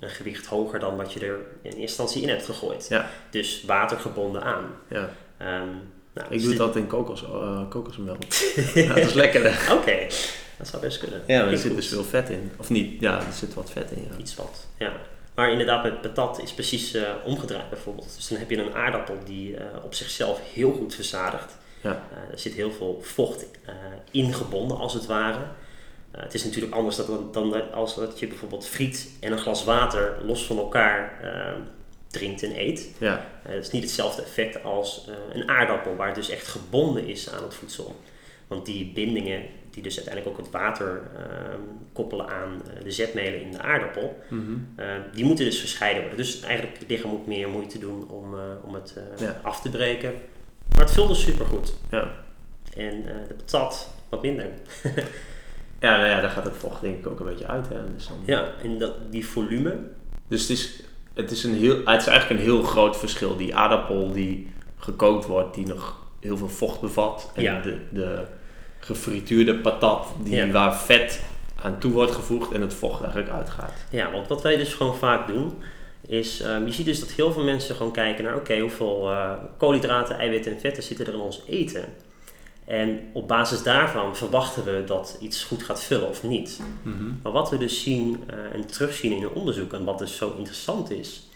een 0.00 0.08
gewicht 0.08 0.46
hoger 0.46 0.80
dan 0.80 0.96
wat 0.96 1.12
je 1.12 1.20
er 1.20 1.36
in 1.36 1.40
eerste 1.62 1.80
instantie 1.80 2.22
in 2.22 2.28
hebt 2.28 2.44
gegooid. 2.44 2.86
Ja. 2.88 3.10
Dus 3.30 3.64
watergebonden 3.66 4.42
aan. 4.42 4.64
Ja. 4.88 5.10
Ehm, 5.36 5.68
nou, 6.12 6.26
Ik 6.28 6.42
dus 6.42 6.42
doe 6.42 6.60
altijd 6.60 6.84
in 6.84 6.90
kokos, 6.90 7.24
kokosmelk. 7.68 8.20
dat 8.88 8.96
is 8.96 9.12
lekkerder. 9.12 9.68
Oké, 9.72 10.06
dat 10.58 10.68
zou 10.68 10.82
best 10.82 10.98
kunnen. 10.98 11.22
Ja, 11.26 11.42
maar 11.42 11.52
er 11.52 11.58
zit 11.58 11.66
goed. 11.66 11.76
dus 11.80 11.88
veel 11.88 12.04
vet 12.04 12.28
in. 12.30 12.50
Of 12.56 12.70
niet? 12.70 13.00
Ja, 13.00 13.16
er 13.26 13.32
zit 13.32 13.54
wat 13.54 13.70
vet 13.70 13.90
in. 13.90 14.08
Ja. 14.10 14.16
Iets 14.18 14.34
wat, 14.34 14.66
ja. 14.78 14.92
Maar 15.34 15.50
inderdaad, 15.50 15.82
met 15.82 16.00
patat 16.00 16.42
is 16.42 16.52
precies 16.52 16.94
eh, 16.94 17.02
omgedraaid 17.24 17.70
bijvoorbeeld. 17.70 18.12
Dus 18.16 18.28
dan 18.28 18.38
heb 18.38 18.50
je 18.50 18.56
een 18.58 18.74
aardappel 18.74 19.16
die 19.24 19.56
eh, 19.56 19.84
op 19.84 19.94
zichzelf 19.94 20.40
heel 20.54 20.72
goed 20.72 20.94
verzadigt. 20.94 21.56
Ja. 21.80 22.02
Eh, 22.12 22.32
er 22.32 22.38
zit 22.38 22.52
heel 22.52 22.70
veel 22.72 22.98
vocht 23.02 23.44
ingebonden, 24.10 24.78
als 24.78 24.94
het 24.94 25.06
ware. 25.06 25.38
Het 26.10 26.34
is 26.34 26.44
natuurlijk 26.44 26.74
anders 26.74 26.96
dan, 26.96 27.28
dan 27.32 27.50
dat- 27.50 27.72
als 27.72 27.94
dat 27.94 28.18
je 28.18 28.26
bijvoorbeeld 28.26 28.66
friet 28.66 29.08
en 29.20 29.32
een 29.32 29.38
glas 29.38 29.64
water 29.64 30.16
los 30.24 30.44
van 30.46 30.58
elkaar 30.58 31.12
drinkt 32.06 32.42
en 32.42 32.58
eet. 32.60 32.90
Ja. 32.98 33.26
Het 33.42 33.64
is 33.64 33.70
niet 33.70 33.82
hetzelfde 33.82 34.22
effect 34.22 34.64
als 34.64 35.08
een 35.32 35.48
aardappel, 35.48 35.96
waar 35.96 36.06
het 36.06 36.14
dus 36.16 36.30
echt 36.30 36.46
gebonden 36.46 37.06
is 37.06 37.30
aan 37.30 37.42
het 37.42 37.54
voedsel. 37.54 38.00
Want 38.46 38.66
die 38.66 38.92
bindingen, 38.92 39.42
die 39.78 39.86
dus 39.86 39.96
uiteindelijk 39.96 40.36
ook 40.38 40.44
het 40.44 40.52
water 40.52 41.00
ehm, 41.16 41.60
koppelen 41.92 42.28
aan 42.28 42.62
eh, 42.76 42.82
de 42.84 42.90
zetmelen 42.90 43.40
in 43.40 43.50
de 43.52 43.60
aardappel, 43.62 44.18
Mhm. 44.28 44.52
eh, 44.76 44.86
die 45.12 45.24
moeten 45.24 45.44
dus 45.44 45.60
gescheiden 45.60 46.00
worden. 46.02 46.18
Dus 46.18 46.40
eigenlijk 46.40 46.78
het 46.78 46.88
lichaam 46.90 47.10
moet 47.10 47.26
meer 47.26 47.48
moeite 47.48 47.78
doen 47.78 48.08
om, 48.10 48.34
eh, 48.34 48.40
om 48.64 48.74
het 48.74 48.94
eh, 49.16 49.26
Ja. 49.26 49.40
af 49.42 49.60
te 49.60 49.70
breken. 49.70 50.12
Maar 50.70 50.80
het 50.80 50.90
vulde 50.90 51.14
supergoed. 51.14 51.74
Ja. 51.90 52.10
En 52.76 53.02
de 53.28 53.34
patat 53.36 53.94
wat 54.08 54.22
minder. 54.22 54.46
Ja, 55.80 55.96
nou 55.96 56.08
ja, 56.08 56.20
daar 56.20 56.30
gaat 56.30 56.44
het 56.44 56.56
vocht 56.56 56.80
denk 56.80 56.98
ik 56.98 57.06
ook 57.06 57.20
een 57.20 57.26
beetje 57.26 57.46
uit. 57.46 57.68
Hè. 57.68 57.94
Dus, 57.94 58.06
dan... 58.08 58.16
Ja, 58.24 58.48
en 58.62 58.78
dat, 58.78 58.94
die 59.10 59.26
volume, 59.26 59.76
dus 60.28 60.40
het, 60.40 60.50
is, 60.50 60.82
het, 61.14 61.30
is 61.30 61.44
een 61.44 61.54
heel, 61.54 61.76
het 61.84 62.00
is 62.00 62.06
eigenlijk 62.06 62.30
een 62.40 62.46
heel 62.46 62.62
groot 62.62 62.96
verschil. 62.96 63.36
Die 63.36 63.54
aardappel 63.56 64.12
die 64.12 64.52
gekookt 64.76 65.26
wordt, 65.26 65.54
die 65.54 65.66
nog 65.66 66.06
heel 66.20 66.36
veel 66.36 66.48
vocht 66.48 66.80
bevat. 66.80 67.30
En 67.34 67.42
Ja. 67.42 67.60
de, 67.60 67.78
de 67.90 68.24
gefrituurde 68.88 69.54
patat, 69.54 70.06
die, 70.22 70.34
Ja. 70.34 70.50
waar 70.50 70.76
vet 70.76 71.20
aan 71.62 71.78
toe 71.78 71.92
wordt 71.92 72.12
gevoegd 72.12 72.52
en 72.52 72.60
het 72.60 72.74
vocht 72.74 73.00
eigenlijk 73.02 73.32
uitgaat. 73.32 73.72
Ja, 73.90 74.10
want 74.10 74.28
wat 74.28 74.42
wij 74.42 74.56
dus 74.56 74.74
gewoon 74.74 74.96
vaak 74.96 75.26
doen, 75.26 75.52
is 76.06 76.40
ehm, 76.40 76.66
je 76.66 76.72
ziet 76.72 76.86
dus 76.86 77.00
dat 77.00 77.10
heel 77.10 77.32
veel 77.32 77.44
mensen 77.44 77.74
gewoon 77.74 77.92
kijken 77.92 78.24
naar 78.24 78.36
oké, 78.36 78.58
hoeveel 78.58 79.10
eh, 79.10 79.32
koolhydraten, 79.56 80.18
eiwitten 80.18 80.52
en 80.52 80.60
vetten 80.60 80.82
zitten 80.82 81.06
er 81.06 81.12
in 81.14 81.20
ons 81.20 81.42
eten. 81.46 81.84
En 82.64 83.00
op 83.12 83.28
basis 83.28 83.62
daarvan 83.62 84.16
verwachten 84.16 84.64
we 84.64 84.82
dat 84.86 85.16
iets 85.20 85.44
goed 85.44 85.62
gaat 85.62 85.82
vullen 85.82 86.08
of 86.08 86.22
niet. 86.22 86.60
Maar 87.22 87.32
wat 87.32 87.50
we 87.50 87.58
dus 87.58 87.82
zien 87.82 88.22
eh, 88.26 88.36
en 88.54 88.66
terugzien 88.66 89.12
in 89.12 89.22
een 89.22 89.28
onderzoek 89.30 89.72
en 89.72 89.84
wat 89.84 89.98
dus 89.98 90.16
zo 90.16 90.34
interessant 90.36 90.90
is, 90.90 91.28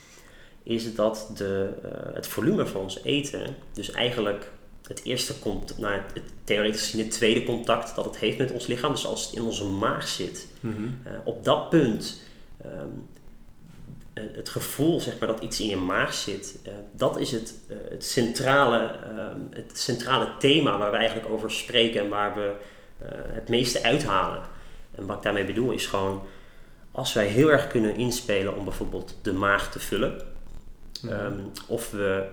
is 0.62 0.94
dat 0.94 1.30
de, 1.36 1.68
eh, 1.82 2.14
het 2.14 2.26
volume 2.26 2.66
van 2.66 2.80
ons 2.80 2.98
eten, 3.04 3.56
dus 3.72 3.90
eigenlijk 3.90 4.50
het 4.88 5.04
eerste 5.04 5.38
komt 5.38 5.78
naar 5.78 6.06
het 6.14 6.22
theoretisch 6.44 6.80
gezien 6.80 7.04
het 7.04 7.10
tweede 7.10 7.44
contact 7.44 7.94
dat 7.94 8.04
het 8.04 8.16
heeft 8.16 8.38
met 8.38 8.50
ons 8.50 8.66
lichaam, 8.66 8.92
dus 8.92 9.06
als 9.06 9.26
het 9.26 9.34
in 9.34 9.42
onze 9.42 9.64
maag 9.64 10.08
zit, 10.08 10.46
eh, 11.04 11.12
op 11.24 11.44
dat 11.44 11.70
punt 11.70 12.20
ehm, 12.62 12.88
eh, 14.12 14.24
het 14.32 14.48
gevoel 14.48 15.00
zeg 15.00 15.18
maar, 15.18 15.28
dat 15.28 15.40
iets 15.40 15.60
in 15.60 15.68
je 15.68 15.76
maag 15.76 16.14
zit, 16.14 16.58
eh, 16.62 16.72
dat 16.92 17.18
is 17.18 17.32
het, 17.32 17.54
het, 17.88 18.04
centrale, 18.04 18.78
ehm, 18.78 19.40
het 19.50 19.78
centrale 19.78 20.28
thema 20.38 20.78
waar 20.78 20.90
we 20.90 20.96
eigenlijk 20.96 21.28
over 21.28 21.50
spreken 21.50 22.00
en 22.00 22.08
waar 22.08 22.34
we 22.34 22.52
het 23.32 23.48
meeste 23.48 23.82
uithalen. 23.82 24.42
En 24.94 25.06
wat 25.06 25.16
ik 25.16 25.22
daarmee 25.22 25.44
bedoel 25.44 25.70
is 25.70 25.86
gewoon, 25.86 26.22
als 26.90 27.12
wij 27.12 27.26
heel 27.26 27.50
erg 27.50 27.66
kunnen 27.66 27.96
inspelen 27.96 28.56
om 28.56 28.64
bijvoorbeeld 28.64 29.18
de 29.22 29.32
maag 29.32 29.70
te 29.70 29.80
vullen, 29.80 30.22
ehm, 31.08 31.38
of 31.66 31.90
we, 31.90 32.28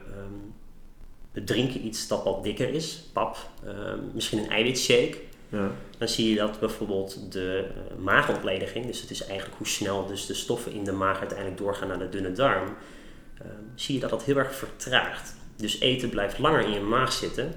we 1.31 1.43
drinken 1.43 1.85
iets 1.85 2.07
dat 2.07 2.23
wat 2.23 2.43
dikker 2.43 2.69
is, 2.73 3.03
pap, 3.13 3.37
ehm, 3.65 3.99
misschien 4.13 4.39
een 4.39 4.49
eiwitshake, 4.49 5.17
Ja. 5.49 5.71
dan 5.97 6.07
zie 6.07 6.29
je 6.29 6.35
dat 6.35 6.59
bijvoorbeeld 6.59 7.31
de 7.31 7.65
eh, 7.67 8.03
maagontlediging, 8.03 8.85
dus 8.85 9.01
het 9.01 9.11
is 9.11 9.25
eigenlijk 9.25 9.57
hoe 9.57 9.67
snel 9.67 10.05
dus 10.05 10.25
de 10.25 10.33
stoffen 10.33 10.71
in 10.71 10.83
de 10.83 10.91
maag 10.91 11.19
uiteindelijk 11.19 11.57
doorgaan 11.57 11.87
naar 11.87 11.99
de 11.99 12.09
dunne 12.09 12.31
darm, 12.31 12.75
ehm, 13.37 13.47
zie 13.75 13.95
je 13.95 14.01
dat 14.01 14.09
dat 14.09 14.23
heel 14.23 14.37
erg 14.37 14.55
vertraagt. 14.55 15.35
Dus 15.55 15.79
eten 15.79 16.09
blijft 16.09 16.39
langer 16.39 16.61
in 16.61 16.71
je 16.71 16.79
maag 16.79 17.11
zitten 17.13 17.53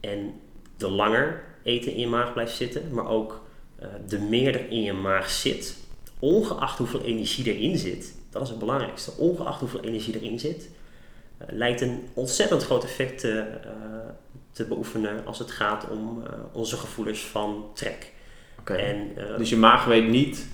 en 0.00 0.32
de 0.76 0.88
langer 0.88 1.44
eten 1.62 1.92
in 1.92 2.00
je 2.00 2.06
maag 2.06 2.32
blijft 2.32 2.56
zitten, 2.56 2.82
maar 2.92 3.08
ook 3.08 3.46
eh, 3.78 3.88
de 4.08 4.18
meer 4.18 4.54
er 4.54 4.70
in 4.70 4.82
je 4.82 4.92
maag 4.92 5.30
zit, 5.30 5.76
ongeacht 6.18 6.78
hoeveel 6.78 7.00
energie 7.02 7.54
erin 7.54 7.78
zit, 7.78 8.14
dat 8.30 8.42
is 8.42 8.48
het 8.48 8.58
belangrijkste, 8.58 9.12
ongeacht 9.16 9.60
hoeveel 9.60 9.80
energie 9.80 10.20
erin 10.20 10.38
zit, 10.40 10.68
lijkt 11.46 11.80
een 11.80 12.08
ontzettend 12.14 12.64
groot 12.64 12.84
effect 12.84 13.18
te, 13.20 13.38
eh, 13.38 13.70
te 14.52 14.64
beoefenen 14.64 15.26
als 15.26 15.38
het 15.38 15.50
gaat 15.50 15.88
om 15.90 16.22
eh, 16.26 16.32
onze 16.52 16.76
gevoelens 16.76 17.20
van 17.20 17.64
trek. 17.74 18.12
Oké. 18.60 18.74
En, 18.74 19.10
eh, 19.16 19.36
Dus 19.36 19.48
je 19.50 19.56
maag 19.56 19.84
weet 19.84 20.08
niet 20.08 20.46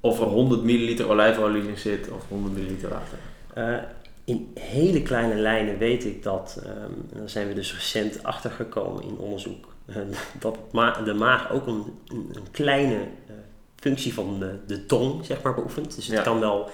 of 0.00 0.20
er 0.20 0.26
100 0.26 0.62
milliliter 0.62 1.08
olijfolie 1.08 1.68
in 1.68 1.78
zit 1.78 2.10
of 2.10 2.28
100 2.28 2.54
milliliter 2.54 2.88
water. 2.88 3.18
Eh, 3.54 3.82
in 4.24 4.52
hele 4.60 5.02
kleine 5.02 5.34
lijnen 5.34 5.78
weet 5.78 6.04
ik 6.04 6.22
dat, 6.22 6.62
en 6.64 7.08
daar 7.18 7.28
zijn 7.28 7.48
we 7.48 7.54
dus 7.54 7.74
recent 7.74 8.22
achtergekomen 8.22 9.02
in 9.02 9.18
onderzoek, 9.18 9.68
eh, 9.86 9.96
dat 10.38 10.58
ma- 10.72 11.02
de 11.02 11.14
maag 11.14 11.50
ook 11.52 11.66
een, 11.66 11.84
een, 12.08 12.32
kleine 12.50 12.94
eh, 12.94 13.34
functie 13.76 14.14
van 14.14 14.38
de, 14.38 14.54
de 14.66 14.86
tong 14.86 15.24
zeg 15.26 15.42
maar, 15.42 15.54
beoefent. 15.54 15.94
Dus 15.96 16.06
het 16.06 16.16
Ja. 16.16 16.22
kan 16.22 16.40
wel 16.40 16.70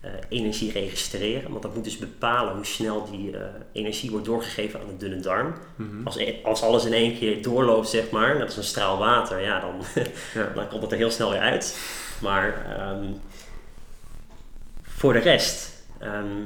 eh, 0.00 0.10
energie 0.28 0.72
registreren, 0.72 1.50
want 1.50 1.62
dat 1.62 1.74
moet 1.74 1.84
dus 1.84 1.98
bepalen 1.98 2.54
hoe 2.54 2.66
snel 2.66 3.10
die 3.10 3.36
eh, 3.36 3.42
energie 3.72 4.10
wordt 4.10 4.26
doorgegeven 4.26 4.80
aan 4.80 4.86
de 4.86 4.96
dunne 4.96 5.20
darm. 5.20 5.54
Mhm. 5.76 6.06
Als, 6.06 6.16
e- 6.16 6.36
als 6.44 6.62
alles 6.62 6.84
in 6.84 6.92
één 6.92 7.18
keer 7.18 7.42
doorloopt, 7.42 7.88
zeg 7.88 8.10
maar, 8.10 8.34
net 8.36 8.46
als 8.46 8.56
een 8.56 8.64
straal 8.64 8.98
water, 8.98 9.40
ja, 9.40 9.60
dan, 9.60 9.74
Ja. 10.34 10.52
dan 10.54 10.68
komt 10.68 10.82
het 10.82 10.92
er 10.92 10.98
heel 10.98 11.10
snel 11.10 11.30
weer 11.30 11.40
uit. 11.40 11.78
Maar 12.20 12.76
ehm, 12.78 13.04
voor 14.82 15.12
de 15.12 15.18
rest, 15.18 15.82
ehm, 15.98 16.42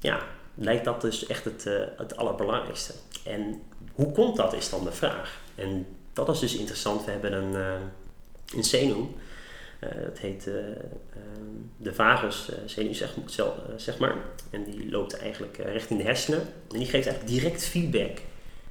ja, 0.00 0.18
lijkt 0.54 0.84
dat 0.84 1.00
dus 1.00 1.26
echt 1.26 1.44
het, 1.44 1.66
eh, 1.66 1.74
het 1.96 2.16
allerbelangrijkste. 2.16 2.92
En 3.24 3.62
hoe 3.94 4.12
komt 4.12 4.36
dat, 4.36 4.52
is 4.52 4.70
dan 4.70 4.84
de 4.84 4.92
vraag. 4.92 5.40
En 5.54 5.86
dat 6.12 6.28
is 6.28 6.38
dus 6.38 6.56
interessant. 6.56 7.04
We 7.04 7.10
hebben 7.10 7.32
een, 7.32 7.54
eh, 7.54 8.56
een 8.56 8.64
zenuw, 8.64 9.00
eh, 9.00 9.20
dat 9.90 10.18
heet 10.18 10.46
eh, 10.46 10.54
ehm, 10.54 11.52
de 11.76 11.94
vagus 11.94 12.50
eh, 12.50 12.56
zeg, 13.76 13.94
eh, 13.94 14.00
maar. 14.00 14.16
En 14.50 14.64
die 14.64 14.90
loopt 14.90 15.18
eigenlijk 15.18 15.58
eh, 15.58 15.72
richting 15.72 16.00
de 16.00 16.06
hersenen. 16.06 16.40
En 16.40 16.78
die 16.78 16.86
geeft 16.86 17.06
eigenlijk 17.06 17.26
direct 17.26 17.64
feedback 17.64 18.18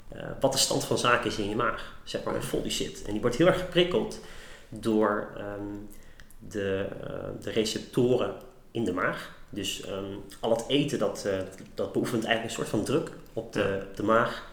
eh, 0.08 0.22
wat 0.40 0.52
de 0.52 0.58
stand 0.58 0.84
van 0.84 0.98
zaken 0.98 1.30
is 1.30 1.38
in 1.38 1.48
je 1.48 1.56
maag. 1.56 1.96
Zeg 2.04 2.22
maar, 2.22 2.42
vol 2.42 2.62
die 2.62 2.70
zit. 2.70 3.02
En 3.06 3.12
die 3.12 3.20
wordt 3.20 3.36
heel 3.36 3.46
erg 3.46 3.58
geprikkeld 3.58 4.20
door 4.68 5.28
ehm, 5.36 5.76
de, 6.38 6.86
eh, 7.02 7.14
de 7.40 7.50
receptoren 7.50 8.34
in 8.70 8.84
de 8.84 8.92
maag. 8.92 9.40
Dus 9.50 9.82
ehm, 9.84 10.14
al 10.40 10.50
het 10.50 10.64
eten 10.68 10.98
dat, 10.98 11.24
eh, 11.24 11.38
dat 11.74 11.92
beoefent 11.92 12.24
eigenlijk 12.24 12.44
een 12.44 12.64
soort 12.64 12.68
van 12.68 12.84
druk 12.84 13.10
op 13.32 13.52
de, 13.52 13.82
op 13.88 13.96
de 13.96 14.02
maag. 14.02 14.50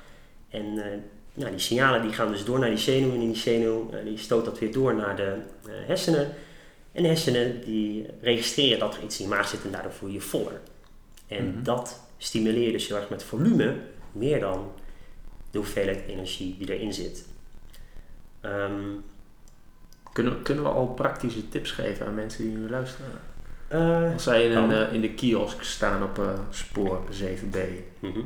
En 0.50 0.66
eh, 0.78 0.98
nou, 1.34 1.52
die 1.52 1.60
signalen 1.60 2.02
die 2.02 2.14
gaan 2.14 2.32
dus 2.32 2.46
door 2.46 2.60
naar 2.60 2.70
die 2.70 2.78
zenuw 2.78 3.14
en 3.14 3.20
die 3.20 3.36
zenuw 3.36 3.90
eh, 3.92 4.04
die 4.04 4.18
stoot 4.18 4.46
dat 4.46 4.60
weer 4.60 4.72
door 4.72 4.96
naar 4.96 5.16
de 5.16 5.34
eh, 5.66 5.72
hersenen. 5.86 6.34
En 6.92 7.02
de 7.02 7.08
hersenen 7.08 7.62
die 7.62 8.06
registreren 8.22 8.80
dat 8.80 8.96
er 8.96 9.04
iets 9.04 9.20
in 9.20 9.26
je 9.30 9.32
maag 9.36 9.48
zit 9.48 9.64
en 9.64 9.72
daardoor 9.72 9.92
voel 9.92 10.10
je 10.10 10.16
je 10.16 10.22
voller. 10.22 10.60
En 11.28 11.48
Mhm. 11.50 11.64
dat 11.64 12.00
stimuleer 12.18 12.66
je 12.66 12.72
dus 12.72 12.88
heel 12.88 12.98
erg 12.98 13.10
met 13.10 13.24
volume, 13.24 13.76
meer 14.12 14.40
dan 14.40 14.72
de 15.52 15.58
hoeveelheid 15.58 16.04
energie 16.08 16.56
die 16.58 16.74
erin 16.76 16.94
zit. 16.94 17.26
Ehm, 18.42 18.82
Kunnen, 20.14 20.34
we- 20.34 20.42
kunnen 20.42 20.64
we 20.64 20.70
al 20.70 20.88
praktische 20.88 21.50
tips 21.50 21.72
geven 21.72 22.06
aan 22.06 22.16
mensen 22.16 22.44
die 22.44 22.58
nu 22.58 22.70
luisteren? 22.70 23.12
eh, 23.68 24.14
Als 24.14 24.24
zij 24.24 24.46
in, 24.46 24.52
een, 24.58 24.70
Kan. 24.70 24.78
eh, 24.78 24.94
in 24.94 25.02
de 25.02 25.14
kiosk 25.14 25.64
staan 25.64 26.04
op 26.04 26.20
eh, 26.20 26.40
spoor 26.50 27.02
7b, 27.10 27.58
mhm. 28.00 28.20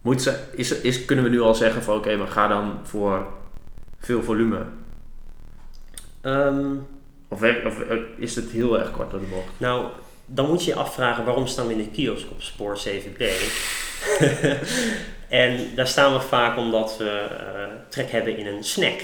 moet 0.00 0.22
ze, 0.22 0.44
is, 0.52 0.80
is, 0.80 1.04
kunnen 1.04 1.24
we 1.24 1.30
nu 1.30 1.40
al 1.40 1.54
zeggen 1.54 1.82
van 1.82 1.96
oké, 1.96 2.16
maar 2.16 2.26
ga 2.28 2.48
dan 2.48 2.78
voor 2.82 3.26
veel 3.98 4.22
volume? 4.22 4.66
Ehm, 6.20 6.74
Of, 7.28 7.42
of 7.64 7.80
eh, 7.80 7.96
is 8.16 8.36
het 8.36 8.50
heel 8.50 8.78
erg 8.78 8.90
kort 8.90 9.10
door 9.10 9.20
de 9.20 9.26
bocht? 9.26 9.52
Nou, 9.56 9.86
dan 10.26 10.48
moet 10.48 10.64
je 10.64 10.70
je 10.70 10.76
afvragen 10.76 11.24
waarom 11.24 11.46
staan 11.46 11.66
we 11.66 11.72
in 11.72 11.78
de 11.78 11.90
kiosk 11.90 12.30
op 12.30 12.42
spoor 12.42 12.78
7B. 12.88 13.24
en 15.28 15.74
daar 15.74 15.86
staan 15.86 16.12
we 16.12 16.20
vaak 16.20 16.56
omdat 16.56 16.96
we 16.98 17.10
eh, 17.10 17.72
trek 17.88 18.10
hebben 18.10 18.36
in 18.36 18.46
een 18.46 18.64
snack. 18.64 19.00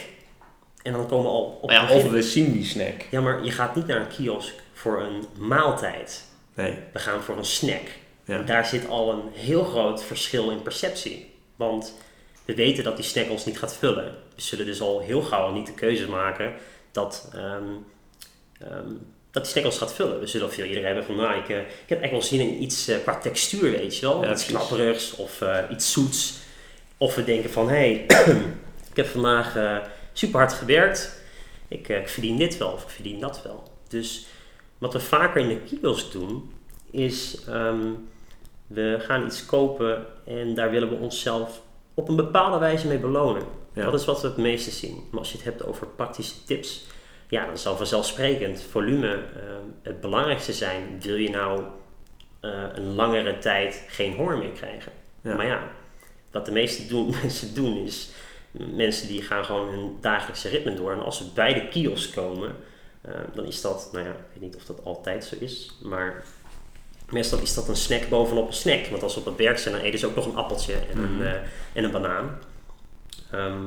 En 0.82 0.92
dan 0.92 1.08
komen 1.08 1.24
we 1.24 1.30
al 1.30 1.58
op 1.60 1.70
Maar 1.70 1.90
ja, 1.90 1.96
of 1.96 2.10
we 2.10 2.22
zien 2.22 2.52
die 2.52 2.64
snack. 2.64 3.06
Ja, 3.10 3.20
maar 3.20 3.44
je 3.44 3.50
gaat 3.50 3.74
niet 3.74 3.86
naar 3.86 4.00
een 4.00 4.08
kiosk 4.08 4.54
voor 4.72 5.02
een 5.02 5.24
maaltijd. 5.38 6.24
Nee. 6.54 6.74
We 6.92 6.98
gaan 6.98 7.22
voor 7.22 7.36
een 7.36 7.44
snack. 7.44 7.88
Ja. 8.24 8.38
En 8.38 8.46
daar 8.46 8.66
zit 8.66 8.88
al 8.88 9.12
een 9.12 9.22
heel 9.32 9.64
groot 9.64 10.04
verschil 10.04 10.50
in 10.50 10.62
perceptie. 10.62 11.34
Want 11.56 11.94
we 12.44 12.54
weten 12.54 12.84
dat 12.84 12.96
die 12.96 13.04
snack 13.04 13.30
ons 13.30 13.44
niet 13.44 13.58
gaat 13.58 13.76
vullen. 13.76 14.14
We 14.34 14.42
zullen 14.42 14.66
dus 14.66 14.80
al 14.80 15.00
heel 15.00 15.22
gauw 15.22 15.52
niet 15.52 15.66
de 15.66 15.74
keuze 15.74 16.08
maken 16.08 16.52
dat, 16.92 17.30
ehm, 17.34 17.64
ehm, 18.70 18.94
dat 19.30 19.50
die 19.54 19.64
ons 19.64 19.78
gaat 19.78 19.94
vullen. 19.94 20.20
We 20.20 20.26
zullen 20.26 20.52
veel 20.52 20.64
eerder 20.64 20.84
hebben 20.84 21.04
van, 21.04 21.16
nou, 21.16 21.38
ik, 21.38 21.48
eh, 21.48 21.58
ik 21.58 21.88
heb 21.88 22.00
echt 22.00 22.10
wel 22.10 22.22
zin 22.22 22.40
in 22.40 22.62
iets 22.62 22.88
eh, 22.88 22.96
qua 23.02 23.18
textuur, 23.18 23.70
weet 23.70 23.96
je 23.96 24.06
wel. 24.06 24.24
Ja, 24.24 24.30
iets 24.30 24.46
knapperigs 24.46 25.16
of 25.16 25.40
eh, 25.40 25.58
iets 25.70 25.92
zoets. 25.92 26.40
Of 26.96 27.14
we 27.14 27.24
denken 27.24 27.50
van, 27.50 27.68
hé, 27.68 27.74
hey, 27.74 28.04
ik 28.90 28.96
heb 28.96 29.06
vandaag 29.06 29.80
super 30.12 30.38
hard 30.38 30.52
gewerkt. 30.52 31.22
Ik, 31.68 31.88
ik 31.88 32.08
verdien 32.08 32.36
dit 32.36 32.58
wel 32.58 32.70
of 32.70 32.82
ik 32.82 32.88
verdien 32.88 33.20
dat 33.20 33.42
wel. 33.42 33.62
Dus 33.88 34.26
wat 34.78 34.92
we 34.92 35.00
vaker 35.00 35.40
in 35.40 35.48
de 35.48 35.60
kiosk 35.60 36.12
doen, 36.12 36.52
is 36.90 37.38
ehm, 37.48 37.90
we 38.66 38.96
gaan 39.00 39.26
iets 39.26 39.46
kopen 39.46 40.06
en 40.26 40.54
daar 40.54 40.70
willen 40.70 40.88
we 40.88 40.94
onszelf 40.94 41.62
op 41.94 42.08
een 42.08 42.16
bepaalde 42.16 42.58
wijze 42.58 42.86
mee 42.86 42.98
belonen. 42.98 43.42
Ja. 43.74 43.84
Dat 43.84 44.00
is 44.00 44.04
wat 44.04 44.20
we 44.20 44.28
het 44.28 44.36
meeste 44.36 44.70
zien. 44.70 45.04
Maar 45.10 45.18
als 45.18 45.30
je 45.30 45.36
het 45.36 45.46
hebt 45.46 45.66
over 45.66 45.86
praktische 45.86 46.44
tips, 46.44 46.86
ja, 47.32 47.46
dan 47.46 47.58
zal 47.58 47.76
vanzelfsprekend 47.76 48.62
volume 48.70 49.12
ehm, 49.12 49.66
het 49.82 50.00
belangrijkste 50.00 50.52
zijn. 50.52 51.00
Wil 51.00 51.16
je 51.16 51.30
nou 51.30 51.62
eh, 52.40 52.50
een 52.74 52.94
langere 52.94 53.38
tijd 53.38 53.84
geen 53.88 54.14
honger 54.14 54.38
meer 54.38 54.50
krijgen? 54.50 54.92
Ja. 55.20 55.34
Maar 55.34 55.46
ja, 55.46 55.62
wat 56.30 56.44
de 56.46 56.52
meeste 56.52 56.86
doen, 56.86 57.10
mensen 57.22 57.54
doen 57.54 57.76
is, 57.76 58.10
mensen 58.50 59.08
die 59.08 59.22
gaan 59.22 59.44
gewoon 59.44 59.68
hun 59.68 59.96
dagelijkse 60.00 60.48
ritme 60.48 60.74
door. 60.74 60.92
En 60.92 61.02
als 61.02 61.16
ze 61.16 61.24
bij 61.34 61.54
de 61.54 61.68
kiosk 61.68 62.14
komen, 62.14 62.56
eh, 63.00 63.14
dan 63.34 63.44
is 63.44 63.60
dat, 63.60 63.88
nou 63.92 64.04
ja, 64.04 64.10
ik 64.10 64.16
weet 64.32 64.42
niet 64.42 64.56
of 64.56 64.64
dat 64.64 64.84
altijd 64.84 65.24
zo 65.24 65.36
is, 65.38 65.78
maar 65.82 66.24
meestal 67.10 67.38
is 67.38 67.54
dat 67.54 67.68
een 67.68 67.76
snack 67.76 68.08
bovenop 68.08 68.46
een 68.46 68.52
snack. 68.52 68.86
Want 68.86 69.02
als 69.02 69.12
ze 69.12 69.18
op 69.18 69.24
het 69.24 69.36
werk 69.36 69.58
zijn, 69.58 69.74
dan 69.74 69.84
eten 69.84 69.98
ze 69.98 70.06
ook 70.06 70.14
nog 70.14 70.26
een 70.26 70.36
appeltje 70.36 70.74
en, 70.74 71.00
Mhm. 71.00 71.20
een, 71.20 71.26
eh, 71.26 71.40
en 71.72 71.84
een 71.84 71.90
banaan. 71.90 72.38
Ehm, 73.30 73.66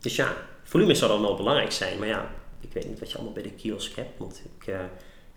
dus 0.00 0.16
ja, 0.16 0.36
volume 0.62 0.94
zou 0.94 1.10
dan 1.10 1.20
wel 1.22 1.36
belangrijk 1.36 1.72
zijn. 1.72 1.98
Maar 1.98 2.08
ja, 2.08 2.30
ik 2.60 2.72
weet 2.72 2.88
niet 2.88 2.98
wat 2.98 3.10
je 3.10 3.16
allemaal 3.16 3.34
bij 3.34 3.42
de 3.42 3.50
kiosk 3.50 3.96
hebt, 3.96 4.18
want 4.18 4.42
ik 4.58 4.66
eh, 4.66 4.80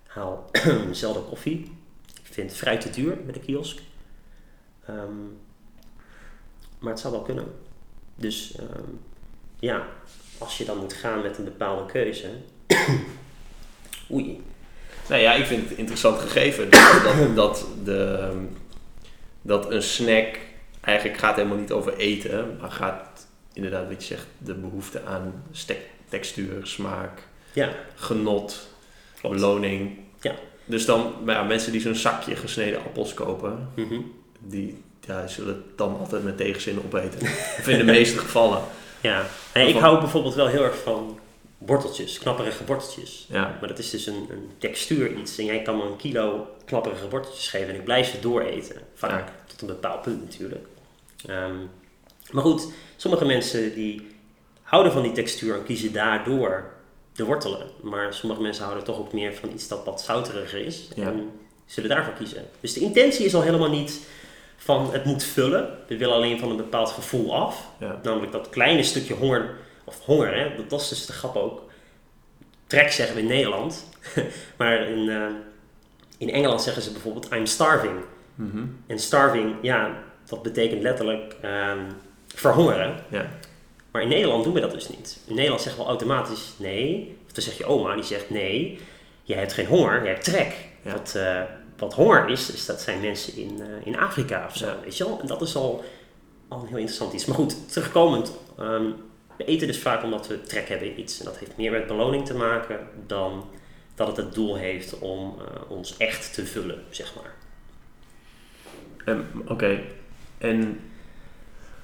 haal 0.08 0.50
zelden 0.92 1.26
koffie. 1.26 1.72
Ik 2.24 2.34
vind 2.34 2.54
fruit 2.54 2.82
te 2.82 2.90
duur 2.90 3.24
bij 3.24 3.34
de 3.34 3.40
kiosk. 3.40 3.80
Ehm, 4.86 5.22
maar 6.80 6.92
het 6.92 7.00
zou 7.00 7.14
wel 7.14 7.22
kunnen. 7.22 7.46
Dus 8.16 8.56
ehm, 8.56 8.90
ja, 9.60 9.88
als 10.38 10.58
je 10.58 10.66
dan 10.66 10.78
moet 10.78 10.94
gaan 10.94 11.22
met 11.22 11.38
een 11.38 11.44
bepaalde 11.44 11.92
keuze. 11.92 12.30
Oei. 14.12 14.42
Nou 15.10 15.22
ja, 15.22 15.34
ik 15.34 15.46
vind 15.46 15.70
het 15.70 15.78
interessant 15.78 16.20
gegeven 16.20 16.70
dat, 16.70 17.04
dat, 17.04 17.36
dat, 17.36 17.66
de, 17.84 18.34
dat 19.42 19.72
een 19.72 19.84
snack 19.84 20.40
eigenlijk 20.82 21.20
gaat 21.20 21.36
helemaal 21.36 21.58
niet 21.58 21.72
over 21.72 21.98
eten, 21.98 22.58
maar 22.60 22.72
gaat 22.72 23.28
inderdaad, 23.54 23.88
wat 23.88 24.02
je 24.02 24.16
zegt, 24.16 24.28
de 24.38 24.54
behoefte 24.54 25.04
aan 25.04 25.44
stek- 25.52 25.90
textuur, 26.18 26.68
smaak, 26.68 27.22
Ja, 27.54 27.70
genot, 27.96 28.68
klopt. 29.20 29.36
beloning. 29.36 29.98
Ja. 30.22 30.36
Dus 30.66 30.86
dan, 30.86 31.14
maar 31.26 31.36
ja, 31.36 31.44
mensen 31.44 31.72
die 31.72 31.82
zo'n 31.82 31.96
zakje 31.96 32.36
gesneden 32.36 32.80
appels 32.84 33.14
kopen, 33.14 33.70
Mhm. 33.76 34.00
die 34.40 34.82
ja, 35.08 35.28
zullen 35.28 35.54
het 35.56 35.78
dan 35.78 35.98
altijd 36.00 36.24
met 36.24 36.38
tegenzin 36.38 36.78
opeten. 36.86 37.22
of 37.60 37.68
in 37.68 37.78
de 37.78 37.84
meeste 37.84 38.18
gevallen. 38.26 38.62
Ja, 39.02 39.26
Hey, 39.52 39.68
ik 39.70 39.76
hou 39.78 40.00
bijvoorbeeld 40.00 40.36
wel 40.36 40.48
heel 40.48 40.64
erg 40.64 40.78
van 40.78 41.20
worteltjes, 41.58 42.20
knapperige 42.20 42.66
worteltjes. 42.66 43.26
Ja, 43.30 43.58
Maar 43.60 43.70
dat 43.70 43.80
is 43.80 43.90
dus 43.90 44.06
een, 44.06 44.28
een 44.30 44.50
textuur 44.58 45.14
iets. 45.18 45.38
En 45.38 45.46
jij 45.46 45.62
kan 45.62 45.78
me 45.78 45.84
een 45.84 45.96
kilo 45.96 46.48
knapperige 46.66 47.10
worteltjes 47.10 47.48
geven 47.50 47.68
en 47.70 47.76
ik 47.76 47.84
blijf 47.84 48.08
ze 48.10 48.20
dooreten. 48.20 48.76
Vaak, 48.94 49.30
tot 49.46 49.62
een 49.62 49.68
bepaald 49.68 50.02
punt 50.02 50.22
natuurlijk. 50.24 50.66
Ehm, 51.28 51.56
maar 52.32 52.44
goed, 52.44 52.68
sommige 52.96 53.26
mensen 53.26 53.74
die 53.76 54.08
houden 54.74 54.94
van 54.94 55.02
die 55.04 55.12
textuur 55.12 55.56
en 55.56 55.64
kiezen 55.64 55.94
daardoor 55.94 56.72
de 57.16 57.26
wortelen. 57.26 57.68
Maar 57.82 58.14
sommige 58.14 58.42
mensen 58.42 58.64
houden 58.64 58.84
toch 58.84 59.00
ook 59.00 59.14
meer 59.14 59.34
van 59.34 59.50
iets 59.50 59.68
dat 59.68 59.86
wat 59.86 60.02
zouteriger 60.02 60.66
is. 60.66 60.88
Ja. 60.96 61.08
En 61.08 61.32
zullen 61.66 61.90
daarvoor 61.90 62.14
kiezen. 62.14 62.46
Dus 62.60 62.74
de 62.74 62.80
intentie 62.80 63.26
is 63.26 63.36
al 63.36 63.42
helemaal 63.42 63.70
niet 63.70 64.00
van 64.58 64.92
het 64.92 65.06
moet 65.06 65.24
vullen. 65.24 65.78
We 65.88 65.98
willen 65.98 66.16
alleen 66.16 66.40
van 66.40 66.50
een 66.50 66.58
bepaald 66.58 66.90
gevoel 66.90 67.36
af. 67.36 67.70
ja. 67.80 68.00
Namelijk 68.04 68.32
dat 68.32 68.50
kleine 68.50 68.84
stukje 68.84 69.14
honger, 69.14 69.56
of 69.84 70.00
honger, 70.00 70.36
hè, 70.36 70.56
dat, 70.56 70.70
dat 70.70 70.82
is 70.82 70.90
dus 70.90 71.06
de 71.06 71.14
grap 71.14 71.36
ook. 71.36 71.62
Trek 72.68 72.92
zeggen 72.92 73.16
we 73.16 73.22
in 73.22 73.28
Nederland, 73.28 73.90
maar 74.58 74.88
in, 74.88 75.10
eh, 75.10 75.26
in 76.18 76.30
Engeland 76.30 76.62
zeggen 76.62 76.84
ze 76.84 76.92
bijvoorbeeld 76.92 77.32
I'm 77.32 77.46
starving. 77.46 78.00
Mhm. 78.36 78.66
En 78.88 79.00
starving, 79.00 79.56
ja, 79.62 80.04
dat 80.26 80.42
betekent 80.42 80.82
letterlijk 80.82 81.36
ehm, 81.42 81.80
verhongeren. 82.28 83.04
ja. 83.10 83.30
Maar 83.94 84.02
in 84.02 84.08
Nederland 84.08 84.44
doen 84.44 84.54
we 84.54 84.60
dat 84.60 84.72
dus 84.72 84.90
niet. 84.90 85.20
In 85.28 85.36
Nederland 85.36 85.62
zeggen 85.62 85.82
we 85.82 85.88
automatisch 85.88 86.54
nee. 86.58 87.18
Of 87.26 87.32
dan 87.32 87.44
zeg 87.44 87.58
je 87.58 87.66
oma, 87.66 87.96
die 87.96 88.04
zegt 88.04 88.30
nee, 88.30 88.80
jij 89.24 89.38
hebt 89.38 89.54
geen 89.54 89.66
honger, 89.66 90.04
jij 90.04 90.12
hebt 90.12 90.24
trek. 90.24 90.56
Ja. 90.82 90.92
Dat, 90.92 91.16
eh, 91.16 91.42
wat 91.78 91.94
honger 91.94 92.30
is, 92.30 92.46
dus 92.46 92.66
dat 92.66 92.82
zijn 92.82 93.02
mensen 93.02 93.38
in, 93.38 93.62
eh, 93.62 93.86
in 93.88 93.98
Afrika 93.98 94.46
of 94.46 94.58
zo, 94.58 94.76
weet 94.84 94.98
je 94.98 95.04
wel. 95.04 95.20
En 95.22 95.28
dat 95.28 95.42
is 95.42 95.56
al, 95.56 95.84
al 96.48 96.60
een 96.60 96.68
heel 96.68 96.78
interessant 96.78 97.14
iets. 97.14 97.26
Maar 97.26 97.36
goed, 97.36 97.72
terugkomend. 97.72 98.32
ehm, 98.58 98.86
we 99.38 99.46
eten 99.46 99.68
dus 99.68 99.80
vaak 99.80 100.04
omdat 100.04 100.28
we 100.28 100.42
trek 100.42 100.70
hebben 100.70 100.88
in 100.92 101.00
iets. 101.00 101.20
En 101.20 101.26
dat 101.26 101.38
heeft 101.38 101.58
meer 101.58 101.72
met 101.72 101.88
beloning 101.88 102.26
te 102.26 102.34
maken 102.36 102.80
dan 103.08 103.50
dat 103.96 104.08
het 104.08 104.18
het 104.18 104.34
doel 104.34 104.56
heeft 104.56 105.00
om 105.00 105.36
eh, 105.40 105.72
ons 105.72 105.98
echt 105.98 106.34
te 106.34 106.46
vullen, 106.46 106.84
zeg 106.90 107.14
maar. 107.16 107.34
Ehm, 109.06 109.22
Oké, 109.48 109.80
en 110.38 110.80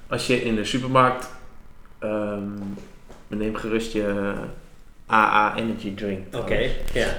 als 0.08 0.26
je 0.26 0.42
in 0.42 0.54
de 0.54 0.64
supermarkt, 0.64 1.28
ehm, 2.00 2.48
neem 3.28 3.54
gerust 3.54 3.92
je 3.92 4.32
AA 5.10 5.56
Energy 5.56 5.94
Drink. 5.94 6.36
Oké, 6.36 6.68
ja. 6.92 7.08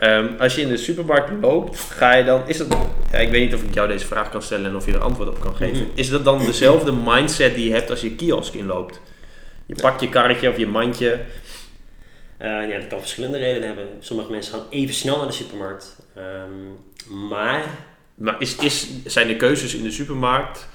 Ehm, 0.00 0.26
als 0.38 0.54
je 0.54 0.60
in 0.60 0.68
de 0.68 0.76
supermarkt 0.76 1.30
loopt, 1.40 1.78
ga 1.78 2.14
je 2.14 2.24
dan, 2.24 2.42
is 2.46 2.56
dat, 2.56 2.76
ja, 3.12 3.18
ik 3.18 3.30
weet 3.30 3.44
niet 3.44 3.54
of 3.54 3.62
ik 3.62 3.74
jou 3.74 3.88
deze 3.88 4.06
vraag 4.06 4.30
kan 4.30 4.42
stellen 4.42 4.70
en 4.70 4.76
of 4.76 4.86
je 4.86 4.92
er 4.92 5.00
antwoord 5.00 5.28
op 5.28 5.40
kan 5.40 5.54
geven. 5.54 5.82
Mhm. 5.82 5.90
Is 5.94 6.08
dat 6.10 6.24
dan 6.24 6.44
dezelfde 6.44 6.92
mindset 6.92 7.54
die 7.54 7.68
je 7.68 7.74
hebt 7.74 7.90
als 7.90 8.00
je 8.00 8.14
kiosk 8.14 8.54
inloopt? 8.54 9.00
Je 9.66 9.74
pakt 9.74 10.00
je 10.00 10.08
karretje 10.08 10.48
of 10.48 10.56
je 10.56 10.66
mandje. 10.66 11.20
Eh, 12.36 12.68
ja, 12.68 12.78
dat 12.78 12.86
kan 12.86 12.98
verschillende 12.98 13.38
redenen 13.38 13.66
hebben. 13.66 13.86
Sommige 13.98 14.30
mensen 14.30 14.52
gaan 14.52 14.66
even 14.70 14.94
snel 14.94 15.16
naar 15.16 15.26
de 15.26 15.32
supermarkt. 15.32 15.96
Ehm, 16.14 17.28
maar 17.28 17.64
Maar 18.14 18.36
is, 18.38 18.56
is, 18.56 18.88
zijn 19.04 19.26
de 19.26 19.36
keuzes 19.36 19.74
in 19.74 19.82
de 19.82 19.90
supermarkt 19.90 20.68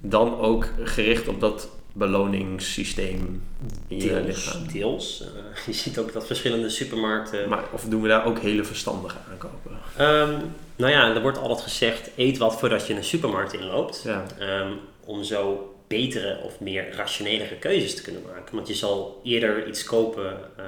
dan 0.00 0.38
ook 0.38 0.66
gericht 0.82 1.28
op 1.28 1.40
dat 1.40 1.68
beloningssysteem 1.92 3.42
in 3.88 3.96
je 3.96 4.08
deels, 4.08 4.26
lichaam? 4.26 4.72
deels. 4.72 5.22
Eh, 5.22 5.64
je 5.66 5.72
ziet 5.72 5.98
ook 5.98 6.12
dat 6.12 6.26
verschillende 6.26 6.68
supermarkten... 6.68 7.48
Maar, 7.48 7.64
of 7.72 7.84
doen 7.84 8.02
we 8.02 8.08
daar 8.08 8.24
ook 8.24 8.38
hele 8.38 8.64
verstandige 8.64 9.16
aankopen? 9.30 9.78
Ehm, 9.96 10.40
nou 10.76 10.92
ja, 10.92 11.14
er 11.14 11.22
wordt 11.22 11.38
altijd 11.38 11.60
gezegd, 11.60 12.10
eet 12.16 12.38
wat 12.38 12.58
voordat 12.58 12.86
je 12.86 12.94
een 12.94 13.04
supermarkt 13.04 13.52
inloopt. 13.52 14.02
Ja. 14.04 14.24
Ehm, 14.38 14.72
om 15.04 15.24
zo 15.24 15.74
betere 15.86 16.40
of 16.42 16.60
meer 16.60 16.94
rationelere 16.94 17.56
keuzes 17.56 17.94
te 17.94 18.02
kunnen 18.02 18.22
maken. 18.34 18.54
Want 18.54 18.68
je 18.68 18.74
zal 18.74 19.20
eerder 19.24 19.68
iets 19.68 19.84
kopen 19.84 20.36
eh, 20.56 20.64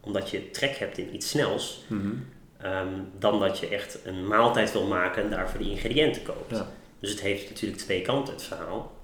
omdat 0.00 0.30
je 0.30 0.50
trek 0.50 0.76
hebt 0.76 0.98
in 0.98 1.14
iets 1.14 1.28
snels... 1.28 1.84
Mhm. 1.86 2.12
ehm, 2.60 2.88
dan 3.18 3.40
dat 3.40 3.58
je 3.58 3.68
echt 3.68 3.98
een 4.04 4.26
maaltijd 4.26 4.72
wil 4.72 4.86
maken 4.86 5.22
en 5.22 5.30
daarvoor 5.30 5.58
die 5.60 5.70
ingrediënten 5.70 6.22
koopt. 6.22 6.50
Ja. 6.50 6.66
Dus 7.00 7.10
het 7.10 7.20
heeft 7.20 7.48
natuurlijk 7.48 7.80
twee 7.80 8.02
kanten, 8.02 8.34
het 8.34 8.42
verhaal. 8.42 8.95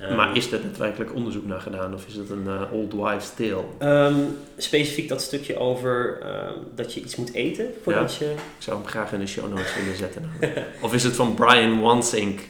Ehm, 0.00 0.14
maar 0.16 0.36
is 0.36 0.52
er 0.52 0.62
daadwerkelijk 0.62 1.14
onderzoek 1.14 1.46
naar 1.46 1.60
gedaan 1.60 1.94
of 1.94 2.06
is 2.06 2.14
het 2.14 2.30
een 2.30 2.46
eh, 2.46 2.72
old 2.72 2.92
wives' 2.92 3.30
tale? 3.34 3.64
ehm, 3.78 4.20
specifiek 4.56 5.08
dat 5.08 5.22
stukje 5.22 5.58
over 5.58 6.18
ehm, 6.22 6.54
dat 6.74 6.94
je 6.94 7.00
iets 7.00 7.16
moet 7.16 7.32
eten 7.34 7.70
voordat 7.82 8.14
je... 8.14 8.24
Ik 8.30 8.38
zou 8.62 8.76
hem 8.78 8.86
graag 8.86 9.12
in 9.12 9.20
de 9.20 9.26
show 9.26 9.48
notes 9.48 9.74
willen 9.74 9.96
zetten. 9.96 10.30
of 10.82 10.94
is 10.94 11.04
het 11.04 11.16
van 11.16 11.34
Brian 11.34 11.80
Wansink? 11.80 12.40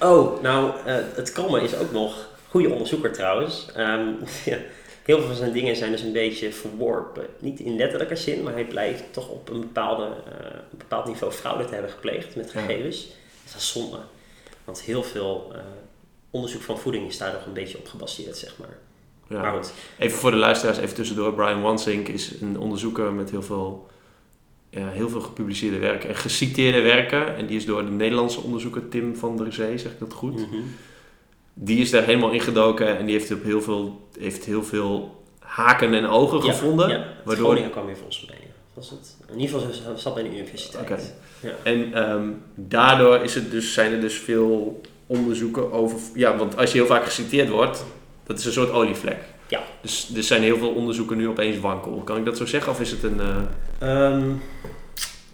Oh, 0.00 0.42
nou, 0.42 0.70
eh, 0.86 0.94
het 1.14 1.32
kromme 1.32 1.60
is 1.60 1.76
ook 1.76 1.92
nog... 1.92 2.28
Goede 2.48 2.68
onderzoeker 2.70 3.12
trouwens. 3.12 3.66
Ja, 4.44 4.58
heel 5.04 5.18
veel 5.18 5.26
van 5.26 5.36
zijn 5.36 5.52
dingen 5.52 5.76
zijn 5.76 5.90
dus 5.90 6.02
een 6.02 6.12
beetje 6.12 6.52
verworpen. 6.52 7.26
Niet 7.38 7.60
in 7.60 7.76
letterlijke 7.76 8.16
zin, 8.16 8.42
maar 8.42 8.52
hij 8.52 8.64
blijkt 8.64 9.02
toch 9.12 9.28
op 9.28 9.48
een, 9.50 9.60
bepaalde, 9.60 10.04
eh, 10.04 10.46
een 10.72 10.78
bepaald 10.78 11.06
niveau 11.06 11.32
fraude 11.32 11.64
te 11.64 11.72
hebben 11.72 11.90
gepleegd 11.90 12.36
met 12.36 12.52
Ja. 12.52 12.60
gegevens. 12.60 13.06
Dat 13.44 13.54
is 13.60 13.72
zonde. 13.72 13.98
Want 14.64 14.80
heel 14.82 15.02
veel 15.02 15.52
onderzoek 16.36 16.62
van 16.62 16.78
voeding 16.78 17.08
is 17.08 17.18
daar 17.18 17.32
nog 17.32 17.46
een 17.46 17.52
beetje 17.52 17.78
op 17.78 17.86
gebaseerd, 17.88 18.36
zeg 18.36 18.54
maar. 18.58 18.76
Ja. 19.28 19.40
Maar 19.40 19.52
goed, 19.52 19.72
Even 19.98 20.18
voor 20.18 20.30
de 20.30 20.36
luisteraars, 20.36 20.78
even 20.78 20.94
tussendoor. 20.94 21.34
Brian 21.34 21.62
Wansink 21.62 22.08
is 22.08 22.32
een 22.40 22.58
onderzoeker 22.58 23.12
met 23.12 23.30
heel 23.30 23.42
veel, 23.42 23.86
ja, 24.70 24.88
heel 24.88 25.08
veel 25.08 25.20
gepubliceerde 25.20 25.78
werken 25.78 26.08
en 26.08 26.14
geciteerde 26.16 26.80
werken. 26.80 27.36
En 27.36 27.46
die 27.46 27.56
is 27.56 27.66
door 27.66 27.84
de 27.84 27.90
Nederlandse 27.90 28.40
onderzoeker 28.40 28.88
Tim 28.88 29.16
van 29.16 29.36
der 29.36 29.52
Zee, 29.52 29.78
zeg 29.78 29.92
ik 29.92 29.98
dat 29.98 30.12
goed? 30.12 30.34
Mhm. 30.36 30.56
Die 31.54 31.78
is 31.80 31.90
daar 31.90 32.02
helemaal 32.04 32.30
ingedoken 32.30 32.98
en 32.98 33.06
die 33.06 33.14
heeft, 33.14 33.32
op 33.32 33.42
heel, 33.42 33.62
veel, 33.62 34.08
heeft 34.18 34.44
heel 34.44 34.62
veel 34.64 35.24
haken 35.38 35.94
en 35.94 36.06
ogen 36.06 36.44
Ja, 36.44 36.52
gevonden. 36.52 36.88
Ja, 36.88 37.06
waardoor- 37.24 37.44
Groningen 37.44 37.70
kwam 37.70 37.86
weer 37.86 37.96
volgens 37.96 38.26
mij. 38.28 38.38
Was 38.74 38.90
het? 38.90 39.16
In 39.32 39.40
ieder 39.40 39.58
geval 39.58 39.72
zat 39.74 40.00
zat 40.00 40.14
bij 40.14 40.22
de 40.22 40.28
universiteit. 40.30 40.82
Oké. 40.90 41.00
Ja. 41.40 41.54
En 41.62 41.94
ehm, 41.94 42.28
daardoor 42.54 43.16
is 43.16 43.34
het 43.34 43.50
dus, 43.50 43.72
zijn 43.72 43.92
er 43.92 44.00
dus 44.00 44.14
veel 44.18 44.80
onderzoeken 45.06 45.72
over... 45.72 45.98
Ja, 46.14 46.36
want 46.36 46.56
als 46.56 46.72
je 46.72 46.78
heel 46.78 46.86
vaak 46.86 47.04
geciteerd 47.04 47.48
wordt, 47.48 47.84
dat 48.26 48.38
is 48.38 48.44
een 48.44 48.52
soort 48.52 48.70
olievlek. 48.70 49.18
Ja. 49.48 49.60
Dus 49.80 50.10
er 50.16 50.22
zijn 50.22 50.42
heel 50.42 50.58
veel 50.58 50.70
onderzoeken 50.70 51.16
nu 51.16 51.28
opeens 51.28 51.58
wankel. 51.58 51.92
Kan 52.04 52.16
ik 52.16 52.24
dat 52.24 52.36
zo 52.36 52.46
zeggen? 52.46 52.72
Of 52.72 52.80
is 52.80 52.90
het 52.90 53.02
een... 53.02 53.20
eh, 53.20 54.04
Ehm, 54.06 54.30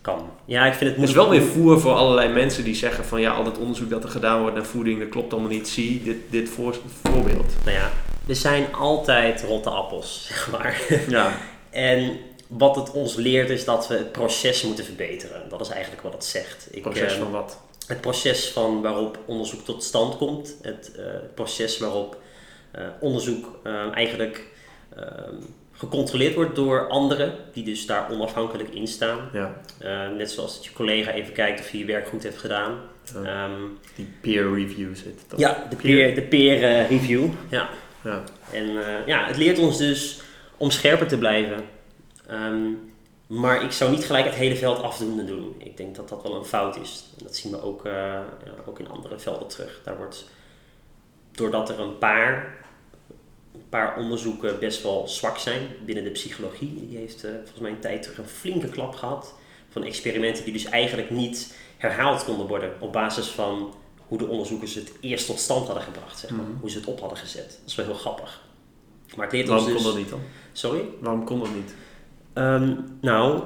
kan. 0.00 0.30
Ja, 0.44 0.66
ik 0.66 0.74
vind 0.74 0.90
het 0.90 1.00
Het 1.00 1.08
is 1.08 1.14
wel 1.14 1.28
weer 1.30 1.42
voer 1.42 1.80
voor 1.80 1.92
allerlei 1.92 2.32
mensen 2.32 2.64
die 2.64 2.74
zeggen 2.74 3.04
van... 3.04 3.20
Ja, 3.20 3.30
al 3.32 3.44
dat 3.44 3.58
onderzoek 3.58 3.90
dat 3.90 4.04
er 4.04 4.10
gedaan 4.10 4.40
wordt 4.40 4.56
naar 4.56 4.64
voeding, 4.64 4.98
dat 5.00 5.08
klopt 5.08 5.32
allemaal 5.32 5.50
niet. 5.50 5.68
Zie 5.68 6.02
dit, 6.02 6.16
dit 6.30 6.48
voor, 6.48 6.76
voorbeeld. 7.02 7.52
Nou 7.64 7.76
ja, 7.76 7.90
er 8.28 8.36
zijn 8.36 8.74
altijd 8.74 9.44
rotte 9.48 9.70
appels, 9.70 10.24
zeg 10.28 10.50
maar. 10.50 10.80
Ja. 11.08 11.32
En 11.70 12.16
wat 12.48 12.76
het 12.76 12.90
ons 12.90 13.14
leert 13.14 13.50
is 13.50 13.64
dat 13.64 13.88
we 13.88 13.94
het 13.94 14.12
proces 14.12 14.62
moeten 14.62 14.84
verbeteren. 14.84 15.42
Dat 15.48 15.60
is 15.60 15.68
eigenlijk 15.68 16.02
wat 16.02 16.12
het 16.12 16.24
zegt. 16.24 16.68
Ik, 16.70 16.82
Proces 16.82 17.12
ehm, 17.12 17.22
van 17.22 17.30
wat? 17.30 17.58
Het 17.86 18.00
proces 18.00 18.48
van 18.48 18.82
waarop 18.82 19.18
onderzoek 19.26 19.64
tot 19.64 19.82
stand 19.82 20.16
komt. 20.16 20.56
Het 20.62 20.92
eh, 20.96 21.04
proces 21.34 21.78
waarop 21.78 22.20
eh, 22.70 22.86
onderzoek 23.00 23.58
eh, 23.62 23.94
eigenlijk 23.94 24.46
ehm, 24.96 25.34
gecontroleerd 25.72 26.34
wordt 26.34 26.56
door 26.56 26.88
anderen, 26.88 27.34
die 27.52 27.64
dus 27.64 27.86
daar 27.86 28.10
onafhankelijk 28.10 28.74
in 28.74 28.86
staan. 28.86 29.28
Ja. 29.32 29.60
Net 30.16 30.30
zoals 30.30 30.54
dat 30.54 30.64
je 30.64 30.72
collega 30.72 31.10
even 31.10 31.32
kijkt 31.32 31.60
of 31.60 31.70
je 31.70 31.78
je 31.78 31.84
werk 31.84 32.06
goed 32.08 32.22
hebt 32.22 32.38
gedaan. 32.38 32.78
Ehm, 33.24 33.60
Die 33.94 34.12
peer 34.20 34.54
heet 34.54 34.76
het 34.76 35.24
dan. 35.28 35.38
ja, 35.38 35.66
de 35.70 35.76
peer, 35.76 36.14
de 36.14 36.22
peer 36.22 36.86
review. 36.86 37.28
Ja. 37.48 37.68
Ja. 38.04 38.22
En 38.52 38.66
ja, 39.06 39.26
het 39.26 39.36
leert 39.36 39.58
ons 39.58 39.78
dus 39.78 40.20
om 40.56 40.70
scherper 40.70 41.06
te 41.06 41.18
blijven. 41.18 41.64
Ehm, 42.26 42.64
maar 43.32 43.62
ik 43.62 43.72
zou 43.72 43.90
niet 43.90 44.04
gelijk 44.04 44.24
het 44.24 44.34
hele 44.34 44.56
veld 44.56 44.82
afdoende 44.82 45.24
doen. 45.24 45.54
Ik 45.58 45.76
denk 45.76 45.94
dat 45.94 46.08
dat 46.08 46.22
wel 46.22 46.34
een 46.34 46.44
fout 46.44 46.76
is. 46.76 47.04
En 47.18 47.24
dat 47.24 47.36
zien 47.36 47.52
we 47.52 47.62
ook, 47.62 47.84
eh, 47.84 47.92
ja, 47.92 48.54
ook 48.66 48.78
in 48.78 48.88
andere 48.88 49.18
velden 49.18 49.48
terug. 49.48 49.80
Daar 49.84 49.96
wordt, 49.96 50.28
doordat 51.30 51.68
er 51.68 51.80
een 51.80 51.98
paar, 51.98 52.56
een 53.54 53.68
paar 53.68 53.96
onderzoeken 53.96 54.58
best 54.58 54.82
wel 54.82 55.08
zwak 55.08 55.38
zijn 55.38 55.68
binnen 55.84 56.04
de 56.04 56.10
psychologie. 56.10 56.86
Die 56.88 56.98
heeft 56.98 57.24
eh, 57.24 57.30
volgens 57.30 57.60
mij 57.60 57.70
een 57.70 57.80
tijd 57.80 58.02
terug 58.02 58.18
een 58.18 58.28
flinke 58.28 58.68
klap 58.68 58.94
gehad. 58.94 59.34
Van 59.68 59.84
experimenten 59.84 60.44
die 60.44 60.52
dus 60.52 60.64
eigenlijk 60.64 61.10
niet 61.10 61.54
herhaald 61.76 62.24
konden 62.24 62.46
worden 62.46 62.72
op 62.80 62.92
basis 62.92 63.26
van 63.26 63.74
hoe 63.96 64.18
de 64.18 64.26
onderzoekers 64.26 64.74
het 64.74 64.92
eerst 65.00 65.26
tot 65.26 65.38
stand 65.38 65.66
hadden 65.66 65.84
gebracht. 65.84 66.18
Zeg 66.18 66.30
maar. 66.30 66.46
Mhm. 66.46 66.60
Hoe 66.60 66.70
ze 66.70 66.78
het 66.78 66.86
op 66.86 67.00
hadden 67.00 67.18
gezet. 67.18 67.48
Dat 67.48 67.66
is 67.66 67.74
wel 67.74 67.86
heel 67.86 67.94
grappig. 67.94 68.42
Maar 69.16 69.24
het 69.24 69.34
leert 69.34 69.48
Waarom 69.48 69.66
ons 69.66 69.74
dus... 69.74 69.82
kon 69.82 69.92
dat 69.92 70.00
niet 70.02 70.10
dan? 70.10 70.20
Sorry? 70.52 70.84
Waarom 71.00 71.24
kon 71.24 71.38
dat 71.38 71.54
niet? 71.54 71.74
Ehm, 72.32 72.74
nou, 73.00 73.42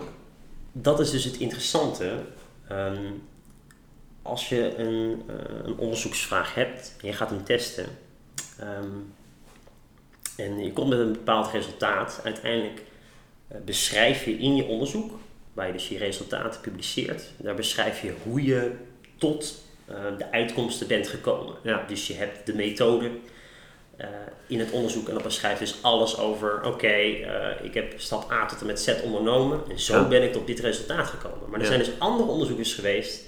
dat 0.72 1.00
is 1.00 1.10
dus 1.10 1.24
het 1.24 1.36
interessante. 1.36 2.18
Ehm, 2.68 3.12
als 4.22 4.48
je 4.48 4.76
een, 4.76 5.22
eh, 5.26 5.34
een 5.64 5.78
onderzoeksvraag 5.78 6.54
hebt 6.54 6.94
en 7.00 7.06
je 7.06 7.12
gaat 7.12 7.30
hem 7.30 7.44
testen 7.44 7.86
ehm, 8.58 8.90
en 10.36 10.58
je 10.58 10.72
komt 10.72 10.88
met 10.88 10.98
een 10.98 11.12
bepaald 11.12 11.52
resultaat, 11.52 12.20
uiteindelijk 12.24 12.82
eh, 13.48 13.58
beschrijf 13.64 14.24
je 14.24 14.38
in 14.38 14.56
je 14.56 14.64
onderzoek, 14.64 15.18
waar 15.52 15.66
je 15.66 15.72
dus 15.72 15.88
je 15.88 15.98
resultaten 15.98 16.60
publiceert, 16.60 17.30
daar 17.36 17.54
beschrijf 17.54 18.02
je 18.02 18.14
hoe 18.22 18.44
je 18.44 18.72
tot 19.18 19.64
eh, 19.86 19.96
de 20.18 20.30
uitkomsten 20.30 20.88
bent 20.88 21.08
gekomen. 21.08 21.54
Ja. 21.62 21.84
Dus 21.88 22.06
je 22.06 22.14
hebt 22.14 22.46
de 22.46 22.54
methode 22.54 23.10
eh, 23.96 24.06
in 24.46 24.58
het 24.58 24.70
onderzoek 24.70 25.08
en 25.08 25.14
dat 25.14 25.22
beschrijft 25.22 25.58
dus 25.58 25.74
alles 25.82 26.18
over, 26.18 26.64
oké, 26.64 26.86
eh, 26.86 27.64
ik 27.64 27.74
heb 27.74 27.94
stap 27.96 28.30
A 28.32 28.46
tot 28.46 28.60
en 28.60 28.66
met 28.66 28.80
Z 28.80 28.94
ondernomen 29.04 29.60
en 29.70 29.80
zo 29.80 29.94
Ja. 29.96 30.08
ben 30.08 30.22
ik 30.22 30.32
tot 30.32 30.46
dit 30.46 30.60
resultaat 30.60 31.06
gekomen. 31.06 31.38
Maar 31.50 31.58
er 31.58 31.64
Ja. 31.64 31.66
zijn 31.72 31.78
dus 31.78 31.90
andere 31.98 32.30
onderzoekers 32.30 32.74
geweest 32.74 33.24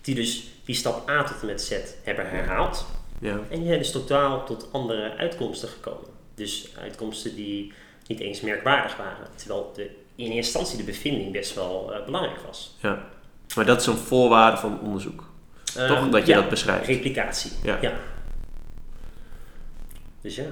die 0.00 0.14
dus 0.14 0.44
die 0.64 0.74
stap 0.74 1.08
A 1.10 1.22
tot 1.24 1.40
en 1.40 1.46
met 1.46 1.62
Z 1.62 1.72
hebben 2.02 2.28
herhaald 2.30 2.86
Ja. 3.20 3.38
en 3.48 3.58
die 3.58 3.66
zijn 3.66 3.78
dus 3.78 3.90
totaal 3.92 4.44
tot 4.44 4.68
andere 4.72 5.16
uitkomsten 5.16 5.68
gekomen. 5.68 6.08
Dus 6.34 6.68
uitkomsten 6.80 7.34
die 7.34 7.72
niet 8.06 8.20
eens 8.20 8.40
merkwaardig 8.40 8.96
waren, 8.96 9.26
terwijl 9.34 9.72
de, 9.74 9.82
in 9.82 10.24
eerste 10.24 10.34
instantie 10.36 10.76
de 10.76 10.84
bevinding 10.84 11.32
best 11.32 11.54
wel 11.54 11.94
eh, 11.94 12.04
belangrijk 12.04 12.40
was. 12.46 12.76
ja. 12.80 13.08
Maar 13.56 13.64
dat 13.66 13.80
is 13.80 13.86
een 13.86 13.96
voorwaarde 13.96 14.56
van 14.56 14.80
onderzoek. 14.80 15.24
Toch? 15.64 15.76
Ehm, 15.76 16.10
Dat 16.10 16.26
je 16.26 16.34
dat 16.34 16.48
beschrijft. 16.48 16.86
Replicatie. 16.86 17.50
Ja. 17.62 17.78
Dus 20.24 20.36
ja. 20.36 20.44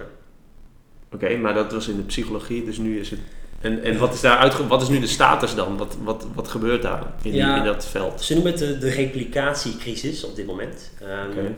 Oké, 1.13 1.37
maar 1.37 1.55
dat 1.55 1.73
was 1.73 1.89
in 1.89 1.97
de 1.97 2.03
psychologie, 2.03 2.65
dus 2.65 2.79
nu 2.79 3.01
is 3.01 3.11
het... 3.11 3.21
En, 3.61 3.83
en 3.83 3.99
wat, 3.99 4.15
is 4.15 4.21
daar 4.21 4.37
uitge- 4.39 4.67
wat 4.67 4.83
is 4.83 4.89
nu 4.89 5.01
de 5.01 5.07
status 5.07 5.55
dan? 5.55 5.77
Wat, 5.77 5.97
wat, 6.03 6.27
wat 6.35 6.49
gebeurt 6.49 6.83
daar 6.83 7.01
in, 7.23 7.31
die- 7.31 7.35
Ja. 7.41 7.57
in 7.57 7.65
dat 7.65 7.87
veld? 7.87 8.23
Ze 8.23 8.35
noemen 8.35 8.53
het 8.53 8.61
de, 8.61 8.79
de 8.79 8.91
replicatiecrisis 8.91 10.25
op 10.25 10.37
dit 10.37 10.47
moment. 10.47 10.91
Oké. 11.03 11.55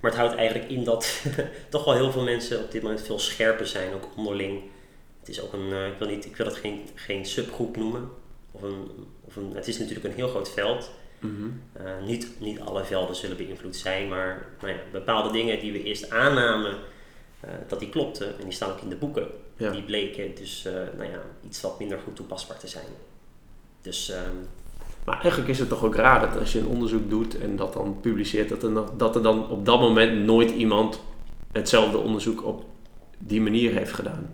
Maar 0.00 0.10
het 0.10 0.20
houdt 0.20 0.34
eigenlijk 0.34 0.70
in 0.70 0.84
dat 0.84 1.22
toch 1.70 1.84
wel 1.84 1.94
heel 1.94 2.10
veel 2.12 2.22
mensen 2.22 2.60
op 2.60 2.70
dit 2.70 2.82
moment 2.82 3.02
veel 3.02 3.18
scherper 3.18 3.66
zijn, 3.66 3.94
ook 3.94 4.08
onderling. 4.16 4.60
Het 5.20 5.28
is 5.28 5.40
ook 5.42 5.52
een, 5.52 5.72
eh, 5.72 5.86
ik 5.86 5.94
wil, 5.98 6.08
niet, 6.08 6.24
ik 6.24 6.36
wil 6.36 6.46
dat 6.46 6.56
geen, 6.56 6.80
geen 6.94 7.24
subgroep 7.26 7.76
noemen, 7.76 8.08
of 8.50 8.62
een, 8.62 8.88
of 9.24 9.36
een, 9.36 9.52
het 9.54 9.68
is 9.68 9.78
natuurlijk 9.78 10.04
een 10.06 10.12
heel 10.14 10.28
groot 10.28 10.50
veld. 10.52 10.90
Mhm. 11.20 11.32
Eh, 11.72 11.82
niet, 12.06 12.28
niet 12.38 12.60
alle 12.60 12.84
velden 12.84 13.16
zullen 13.16 13.36
beïnvloed 13.36 13.76
zijn, 13.76 14.08
maar 14.08 14.46
nou 14.60 14.72
ja, 14.72 14.78
bepaalde 14.92 15.32
dingen 15.32 15.58
die 15.60 15.72
we 15.72 15.82
eerst 15.82 16.10
aannamen 16.10 16.76
dat 17.68 17.78
die 17.78 17.88
klopten, 17.88 18.26
en 18.38 18.44
die 18.44 18.52
staan 18.52 18.70
ook 18.70 18.80
in 18.80 18.88
de 18.88 18.96
boeken, 18.96 19.26
Ja. 19.56 19.70
die 19.70 19.82
bleken 19.82 20.34
dus 20.34 20.64
eh, 20.66 20.72
nou 20.96 21.10
ja, 21.10 21.22
iets 21.46 21.60
wat 21.60 21.78
minder 21.78 21.98
goed 22.04 22.16
toepasbaar 22.16 22.58
te 22.58 22.68
zijn. 22.68 22.84
Dus 23.82 24.10
ehm, 24.10 24.34
Maar 25.04 25.20
eigenlijk 25.20 25.50
is 25.50 25.58
het 25.58 25.68
toch 25.68 25.84
ook 25.84 25.94
raar 25.94 26.20
dat 26.20 26.40
als 26.40 26.52
je 26.52 26.58
een 26.58 26.66
onderzoek 26.66 27.10
doet 27.10 27.38
en 27.38 27.56
dat 27.56 27.72
dan 27.72 27.98
publiceert, 28.00 28.48
dat 28.48 28.62
er, 28.62 28.96
dat 28.96 29.16
er 29.16 29.22
dan 29.22 29.48
op 29.50 29.64
dat 29.66 29.80
moment 29.80 30.24
nooit 30.24 30.50
iemand 30.50 31.00
hetzelfde 31.52 31.98
onderzoek 31.98 32.44
op 32.44 32.64
die 33.18 33.40
manier 33.40 33.72
heeft 33.72 33.92
gedaan. 33.92 34.30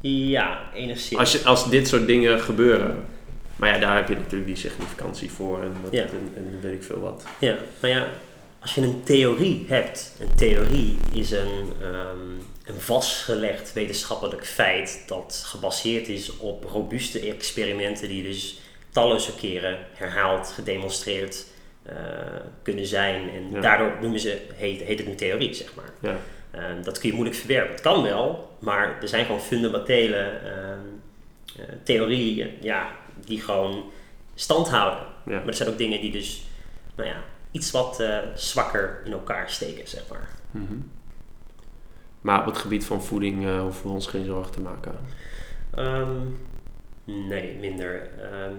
ja, 0.00 0.60
enigszins. 0.74 1.20
Als, 1.20 1.32
je, 1.32 1.44
als 1.44 1.70
dit 1.70 1.88
soort 1.88 2.06
dingen 2.06 2.40
gebeuren. 2.40 3.04
Maar 3.56 3.68
ja, 3.74 3.78
daar 3.78 3.96
heb 3.96 4.08
je 4.08 4.14
natuurlijk 4.14 4.46
die 4.46 4.56
significantie 4.56 5.30
voor 5.30 5.62
en, 5.62 5.72
dat, 5.82 5.92
Ja. 5.92 6.02
en, 6.02 6.32
en 6.36 6.58
weet 6.60 6.72
ik 6.74 6.82
veel 6.82 7.00
wat. 7.00 7.24
Ja, 7.40 7.56
maar 7.80 7.90
ja, 7.90 8.06
als 8.60 8.74
je 8.74 8.80
een 8.80 9.02
theorie 9.04 9.64
hebt, 9.68 10.12
een 10.20 10.34
theorie 10.36 10.96
is 11.12 11.30
een, 11.30 11.72
ehm, 11.82 12.30
een 12.64 12.80
vastgelegd 12.80 13.72
wetenschappelijk 13.72 14.46
feit 14.46 15.02
dat 15.06 15.42
gebaseerd 15.46 16.08
is 16.08 16.36
op 16.36 16.64
robuuste 16.64 17.20
experimenten 17.20 18.08
die 18.08 18.22
dus 18.22 18.60
talloze 18.90 19.34
keren 19.34 19.78
herhaald, 19.94 20.48
gedemonstreerd 20.48 21.44
eh, 21.82 21.96
kunnen 22.62 22.86
zijn. 22.86 23.30
En 23.30 23.50
Ja. 23.52 23.60
daardoor 23.60 23.92
noemen 24.00 24.20
ze, 24.20 24.40
heet, 24.54 24.80
heet 24.82 24.98
het 24.98 25.08
een 25.08 25.16
theorie, 25.16 25.54
zeg 25.54 25.74
maar. 25.74 25.92
Ja. 26.00 26.16
Ehm, 26.50 26.82
dat 26.82 26.98
kun 26.98 27.08
je 27.08 27.14
moeilijk 27.14 27.38
verwerpen. 27.38 27.70
Het 27.72 27.80
kan 27.80 28.02
wel, 28.02 28.56
maar 28.58 28.98
er 29.02 29.08
zijn 29.08 29.24
gewoon 29.24 29.40
fundamentele 29.40 30.16
ehm, 30.16 30.78
eh, 31.58 31.64
theorieën 31.84 32.50
ja, 32.60 32.90
die 33.24 33.40
gewoon 33.40 33.90
stand 34.34 34.68
houden. 34.68 35.06
Ja. 35.26 35.32
Maar 35.38 35.46
er 35.46 35.54
zijn 35.54 35.68
ook 35.68 35.78
dingen 35.78 36.00
die 36.00 36.10
dus 36.12 36.42
nou 36.96 37.08
ja, 37.08 37.22
iets 37.50 37.70
wat 37.70 38.00
eh, 38.00 38.18
zwakker 38.34 39.02
in 39.04 39.12
elkaar 39.12 39.50
steken, 39.50 39.88
zeg 39.88 40.02
maar. 40.10 40.28
Mhm. 40.50 40.74
Maar 42.20 42.40
op 42.40 42.46
het 42.46 42.58
gebied 42.58 42.84
van 42.84 43.02
voeding 43.02 43.46
eh, 43.46 43.60
hoeven 43.60 43.86
we 43.86 43.92
ons 43.92 44.06
geen 44.06 44.24
zorgen 44.24 44.52
te 44.52 44.60
maken. 44.60 44.94
Ehm, 45.74 46.18
nee, 47.04 47.56
minder. 47.58 48.10
Ehm, 48.18 48.54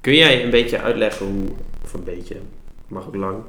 Kun 0.00 0.14
jij 0.14 0.44
een 0.44 0.50
beetje 0.50 0.80
uitleggen 0.80 1.26
hoe, 1.26 1.48
of 1.84 1.92
een 1.92 2.04
beetje, 2.04 2.36
mag 2.88 3.06
ook 3.06 3.14
lang, 3.14 3.42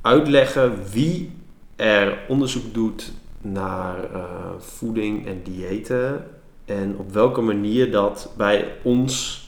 uitleggen 0.00 0.90
wie 0.90 1.32
er 1.76 2.18
onderzoek 2.28 2.74
doet 2.74 3.12
naar 3.40 4.12
eh, 4.12 4.50
voeding 4.58 5.26
en 5.26 5.42
diëten 5.42 6.26
en 6.64 6.96
op 6.96 7.12
welke 7.12 7.40
manier 7.40 7.90
dat 7.90 8.32
bij 8.36 8.72
ons 8.82 9.44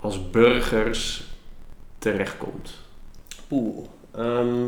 als 0.00 0.30
burgers 0.30 1.24
terechtkomt? 1.98 2.72
Ehm, 4.16 4.66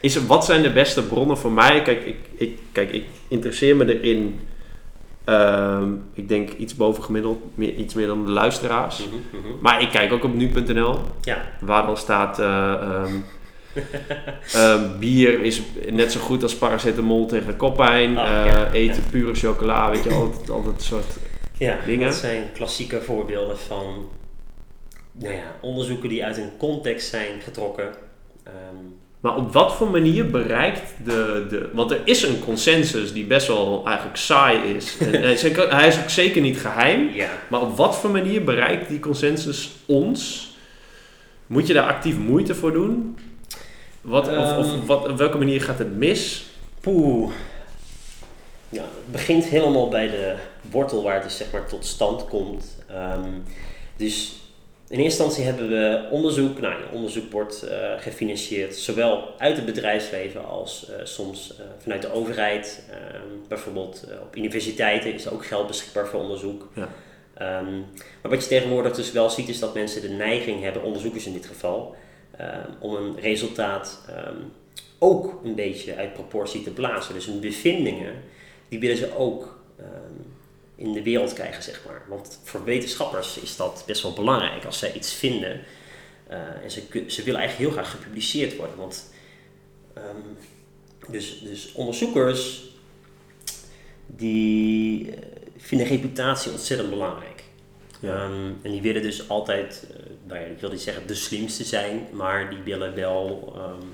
Is 0.00 0.26
wat 0.26 0.44
zijn 0.44 0.62
de 0.62 0.72
beste 0.72 1.02
bronnen 1.02 1.38
voor 1.38 1.52
mij? 1.52 1.82
Kijk, 1.82 2.04
ik, 2.04 2.16
ik, 2.36 2.58
kijk, 2.72 2.92
ik 2.92 3.04
interesseer 3.28 3.76
me 3.76 3.98
erin. 4.00 4.40
ehm, 5.24 5.92
ik 6.12 6.28
denk 6.28 6.50
iets 6.52 6.74
boven 6.76 7.02
gemiddeld, 7.02 7.38
meer, 7.54 7.74
iets 7.74 7.94
meer 7.94 8.06
dan 8.06 8.24
de 8.24 8.30
luisteraars. 8.30 8.98
mhm, 8.98 9.36
mhm. 9.46 9.54
Maar 9.60 9.82
ik 9.82 9.90
kijk 9.90 10.12
ook 10.12 10.24
op 10.24 10.34
nu.nl, 10.34 10.98
Ja, 11.20 11.42
waar 11.60 11.86
dan 11.86 11.96
staat: 11.96 12.38
eh, 12.38 13.04
ehm, 14.54 14.98
bier 14.98 15.40
is 15.42 15.62
net 15.90 16.12
zo 16.12 16.20
goed 16.20 16.42
als 16.42 16.54
paracetamol 16.56 17.26
tegen 17.26 17.56
koppijn. 17.56 18.18
Oh, 18.18 18.24
eh, 18.24 18.46
ja, 18.46 18.70
eten 18.72 19.02
ja. 19.02 19.10
pure 19.10 19.34
chocola, 19.34 19.90
weet 19.90 20.04
je, 20.04 20.10
altijd, 20.10 20.50
altijd 20.50 20.82
soort. 20.82 21.16
ja 21.58 21.78
Dingen. 21.86 22.06
dat 22.08 22.16
zijn 22.16 22.42
klassieke 22.52 23.00
voorbeelden 23.02 23.58
van 23.58 24.08
nou 25.18 25.34
ja, 25.34 25.42
onderzoeken 25.60 26.08
die 26.08 26.24
uit 26.24 26.36
een 26.36 26.56
context 26.58 27.08
zijn 27.10 27.40
getrokken. 27.40 27.88
Ehm, 28.42 28.54
Maar 29.20 29.36
op 29.36 29.52
wat 29.52 29.74
voor 29.74 29.90
manier 29.90 30.30
bereikt 30.30 30.82
de, 31.04 31.46
de. 31.48 31.68
Want 31.72 31.90
er 31.90 32.00
is 32.04 32.22
een 32.22 32.38
consensus 32.44 33.12
die 33.12 33.24
best 33.24 33.46
wel 33.46 33.82
eigenlijk 33.86 34.16
saai 34.16 34.74
is. 34.74 34.96
En 34.98 35.22
hij, 35.22 35.86
is 35.88 35.98
ook, 35.98 36.10
zeker 36.10 36.40
niet 36.42 36.58
geheim. 36.58 37.10
ja, 37.12 37.30
Maar 37.48 37.60
op 37.60 37.76
wat 37.76 37.96
voor 37.96 38.10
manier 38.10 38.44
bereikt 38.44 38.88
die 38.88 39.00
consensus 39.00 39.70
ons? 39.86 40.52
Moet 41.46 41.66
je 41.66 41.72
daar 41.74 41.86
actief 41.88 42.18
moeite 42.18 42.54
voor 42.54 42.72
doen? 42.72 43.18
Wat, 44.00 44.28
of, 44.28 44.56
of 44.56 44.66
Ehm. 44.72 44.86
wat, 44.86 45.08
op 45.08 45.16
welke 45.18 45.38
manier 45.38 45.60
gaat 45.62 45.78
het 45.78 45.96
mis? 45.96 46.44
Poeh. 46.80 47.32
Ja, 48.68 48.82
het 48.82 49.12
begint 49.12 49.44
helemaal 49.44 49.88
bij 49.88 50.06
de 50.10 50.34
wortel 50.70 51.02
waar 51.02 51.14
het 51.14 51.22
dus 51.22 51.36
zeg 51.36 51.52
maar 51.52 51.66
tot 51.66 51.86
stand 51.86 52.24
komt. 52.28 52.76
Ehm, 52.88 53.28
dus 53.96 54.36
in 54.88 54.98
eerste 55.00 55.22
instantie 55.22 55.44
hebben 55.44 55.68
we 55.68 56.08
onderzoek. 56.10 56.60
Nou, 56.60 56.74
ja, 56.74 56.88
onderzoek 56.92 57.32
wordt 57.32 57.62
eh, 57.62 57.92
gefinancierd 57.98 58.76
zowel 58.76 59.34
uit 59.38 59.56
het 59.56 59.66
bedrijfsleven 59.66 60.46
als 60.46 60.90
eh, 60.90 61.04
soms 61.04 61.56
eh, 61.58 61.64
vanuit 61.78 62.02
de 62.02 62.12
overheid. 62.12 62.84
Ehm, 62.90 63.48
bijvoorbeeld 63.48 64.06
op 64.22 64.36
universiteiten 64.36 65.14
is 65.14 65.28
ook 65.28 65.46
geld 65.46 65.66
beschikbaar 65.66 66.06
voor 66.06 66.20
onderzoek. 66.20 66.68
Ja. 66.74 66.88
Ehm, 67.34 67.78
maar 68.22 68.30
wat 68.30 68.42
je 68.42 68.48
tegenwoordig 68.48 68.94
dus 68.94 69.12
wel 69.12 69.30
ziet 69.30 69.48
is 69.48 69.58
dat 69.58 69.74
mensen 69.74 70.02
de 70.02 70.08
neiging 70.08 70.62
hebben, 70.62 70.82
onderzoekers 70.82 71.26
in 71.26 71.32
dit 71.32 71.46
geval, 71.46 71.94
ehm, 72.36 72.70
om 72.80 72.94
een 72.94 73.20
resultaat 73.20 74.00
ook 74.98 75.40
een 75.44 75.54
beetje 75.54 75.96
uit 75.96 76.12
proportie 76.12 76.62
te 76.62 76.70
blazen. 76.70 77.14
Dus 77.14 77.26
hun 77.26 77.40
bevindingen, 77.40 78.14
die 78.68 78.80
willen 78.80 78.96
ze 78.96 79.16
ook 79.16 79.58
in 80.76 80.92
de 80.92 81.02
wereld 81.02 81.32
krijgen, 81.32 81.62
zeg 81.62 81.82
maar. 81.86 82.02
Want 82.08 82.40
voor 82.42 82.64
wetenschappers 82.64 83.38
is 83.38 83.56
dat 83.56 83.82
best 83.86 84.02
wel 84.02 84.12
belangrijk 84.12 84.64
als 84.64 84.78
zij 84.78 84.92
iets 84.92 85.12
vinden. 85.12 85.60
eh, 86.26 86.38
en 86.62 86.70
ze, 86.70 87.04
ze 87.06 87.22
willen 87.22 87.40
eigenlijk 87.40 87.70
heel 87.70 87.82
graag 87.82 87.90
gepubliceerd 87.90 88.56
worden. 88.56 88.76
Want 88.76 89.10
ehm, 89.94 90.16
dus, 91.08 91.40
dus 91.40 91.72
onderzoekers 91.72 92.62
die 94.06 95.10
eh, 95.10 95.18
vinden 95.56 95.86
reputatie 95.86 96.50
ontzettend 96.52 96.90
belangrijk. 96.90 97.42
Ja. 98.00 98.14
Ehm, 98.24 98.52
en 98.62 98.70
die 98.70 98.82
willen 98.82 99.02
dus 99.02 99.28
altijd, 99.28 99.86
nou 100.26 100.40
ja, 100.40 100.46
ik 100.46 100.58
wil 100.60 100.70
niet 100.70 100.80
zeggen 100.80 101.06
de 101.06 101.14
slimste 101.14 101.64
zijn, 101.64 102.06
maar 102.12 102.50
die 102.50 102.62
willen 102.62 102.94
wel 102.94 103.52
ehm, 103.56 103.86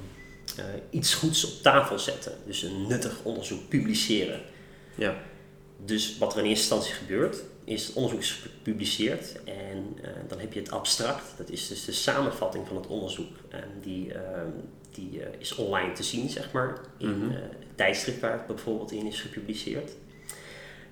eh, 0.59 0.65
iets 0.91 1.15
goeds 1.15 1.45
op 1.45 1.63
tafel 1.63 1.99
zetten. 1.99 2.33
Dus 2.47 2.63
een 2.63 2.87
nuttig 2.87 3.21
onderzoek 3.23 3.69
publiceren. 3.69 4.41
Ja. 4.95 5.17
Dus 5.85 6.19
wat 6.19 6.33
er 6.33 6.39
in 6.39 6.45
eerste 6.45 6.75
instantie 6.75 6.95
gebeurt, 6.95 7.43
is 7.65 7.87
het 7.87 7.97
onderzoek 7.97 8.21
is 8.21 8.33
gepubliceerd 8.33 9.43
en 9.45 9.97
eh, 10.03 10.11
dan 10.29 10.39
heb 10.41 10.53
je 10.53 10.61
het 10.61 10.71
abstract. 10.71 11.23
Dat 11.37 11.51
is 11.51 11.69
dus 11.69 11.85
de 11.85 11.93
samenvatting 11.93 12.67
van 12.67 12.77
het 12.77 12.87
onderzoek. 12.87 13.37
En 13.49 13.65
die, 13.83 14.13
ehm, 14.15 14.49
die 14.91 15.23
eh, 15.23 15.29
is 15.39 15.55
online 15.55 15.93
te 15.93 16.03
zien, 16.03 16.29
zeg 16.29 16.53
maar, 16.53 16.79
in 16.99 17.19
Mhm. 17.19 17.31
eh, 17.31 17.37
het 17.41 17.77
tijdschrift 17.77 18.21
waar 18.21 18.33
het 18.33 18.47
bijvoorbeeld 18.47 18.93
in 18.93 19.07
is 19.07 19.21
gepubliceerd. 19.21 19.91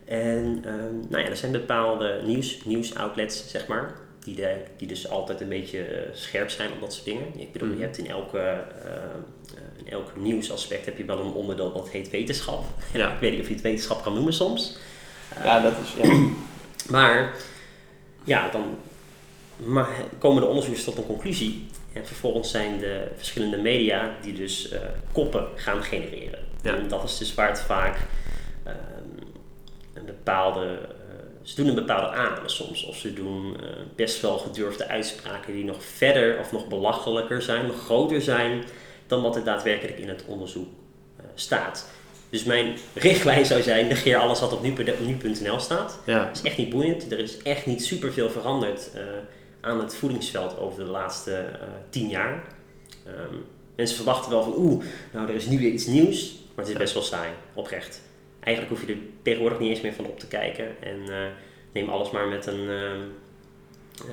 En 0.05 0.61
ehm, 0.65 0.99
nou 1.09 1.23
ja, 1.23 1.29
er 1.29 1.37
zijn 1.37 1.53
bepaalde 1.53 2.23
nieuws, 2.27 2.65
nieuwsoutlets, 2.65 3.51
zeg 3.51 3.67
maar, 3.67 3.95
die, 4.25 4.35
de, 4.37 4.57
die 4.77 4.89
dus 4.89 5.09
altijd 5.09 5.41
een 5.41 5.49
beetje 5.49 5.83
eh, 5.85 6.15
scherp 6.15 6.51
zijn 6.51 6.73
op 6.73 6.81
dat 6.81 6.93
soort 6.93 7.05
dingen. 7.05 7.41
Ik 7.41 7.53
bedoel, 7.53 7.69
Mhm. 7.69 7.77
je 7.79 7.83
hebt 7.85 7.99
in 7.99 8.09
elke, 8.09 8.39
eh, 8.39 8.59
eh, 8.59 9.01
in 9.85 9.91
elk 9.93 10.17
nieuwsaspect 10.17 10.85
heb 10.85 10.99
je 10.99 11.05
wel 11.05 11.19
een 11.19 11.33
onderdeel 11.33 11.73
dat 11.73 11.89
heet 11.89 12.11
wetenschap. 12.11 12.65
Ja. 12.93 13.13
Ik 13.13 13.21
weet 13.21 13.31
niet 13.33 13.41
of 13.41 13.47
je 13.49 13.55
het 13.55 13.63
wetenschap 13.63 14.03
kan 14.03 14.15
noemen 14.15 14.33
soms. 14.33 14.77
ja, 15.43 15.61
dat 15.61 15.73
is. 15.85 16.03
Ja. 16.03 16.19
Maar 16.89 17.35
ja, 18.25 18.49
dan 18.49 18.79
maar 19.57 19.89
komen 20.19 20.43
de 20.43 20.49
onderzoekers 20.49 20.85
tot 20.85 20.97
een 20.97 21.07
conclusie. 21.07 21.67
En 21.93 22.07
vervolgens 22.07 22.51
zijn 22.51 22.79
de 22.79 23.09
verschillende 23.17 23.57
media 23.57 24.15
die 24.23 24.33
dus 24.33 24.69
eh, 24.69 24.81
koppen 25.13 25.47
gaan 25.55 25.83
genereren. 25.83 26.45
Ja. 26.63 26.75
En 26.75 26.89
dat 26.89 27.05
is 27.05 27.19
dus 27.19 27.35
waar 27.35 27.49
het 27.49 27.61
vaak 27.61 27.97
ehm, 28.65 28.77
een 29.95 30.05
bepaalde. 30.05 30.79
eh, 30.83 30.97
ze 31.43 31.55
doen 31.55 31.67
een 31.67 31.75
bepaalde 31.75 32.17
aanname 32.17 32.49
soms. 32.49 32.85
Of 32.85 32.97
ze 32.97 33.13
doen 33.13 33.57
eh, 33.61 33.67
best 33.95 34.21
wel 34.21 34.39
gedurfde 34.39 34.89
uitspraken 34.89 35.53
die 35.53 35.65
nog 35.65 35.85
verder 35.85 36.39
of 36.39 36.53
nog 36.53 36.69
belachelijker 36.69 37.43
zijn, 37.43 37.67
nog 37.67 37.85
groter 37.85 38.23
zijn 38.23 38.65
dan 39.09 39.23
wat 39.23 39.37
er 39.37 39.45
daadwerkelijk 39.45 39.99
in 39.99 40.09
het 40.09 40.25
onderzoek 40.27 40.69
eh, 41.17 41.25
staat. 41.35 41.89
Dus 42.31 42.45
mijn 42.45 42.77
richtlijn 42.95 43.47
zou 43.47 43.63
zijn: 43.63 43.87
negeer 43.87 44.17
alles 44.17 44.41
wat 44.41 44.53
op 44.53 44.63
nu- 44.63 44.75
nu.nl 45.01 45.59
staat. 45.61 45.99
ja. 46.05 46.27
Het 46.27 46.37
is 46.37 46.43
echt 46.43 46.57
niet 46.57 46.71
boeiend. 46.71 47.13
Er 47.13 47.19
is 47.19 47.43
echt 47.43 47.67
niet 47.67 47.85
superveel 47.85 48.31
veranderd 48.31 48.91
eh, 48.95 49.03
aan 49.61 49.81
het 49.81 49.95
voedingsveld 49.97 50.59
over 50.59 50.85
de 50.85 50.91
laatste 50.91 51.33
eh, 51.35 51.67
tien 51.91 52.09
jaar. 52.09 52.43
Ehm, 53.07 53.35
mensen 53.77 53.97
verwachten 53.97 54.31
wel 54.31 54.43
van, 54.43 54.55
oeh, 54.57 54.85
nou 55.13 55.29
er 55.29 55.35
is 55.35 55.47
nu 55.47 55.59
weer 55.59 55.71
iets 55.71 55.87
nieuws, 55.87 56.35
maar 56.55 56.65
het 56.65 56.75
is 56.75 56.81
best 56.81 56.95
wel 56.95 57.03
saai, 57.03 57.31
oprecht. 57.55 58.03
Eigenlijk 58.41 58.77
hoef 58.77 58.87
je 58.89 58.93
er 58.93 58.99
tegenwoordig 59.23 59.59
niet 59.59 59.71
eens 59.71 59.81
meer 59.81 59.93
van 59.95 60.07
op 60.07 60.19
te 60.19 60.27
kijken 60.27 60.83
en 60.83 60.99
neem 61.73 61.89
alles 61.89 62.11
maar 62.11 62.29
met 62.29 62.47
een, 62.47 62.61
ehm, 62.69 63.01
eh, 63.01 63.07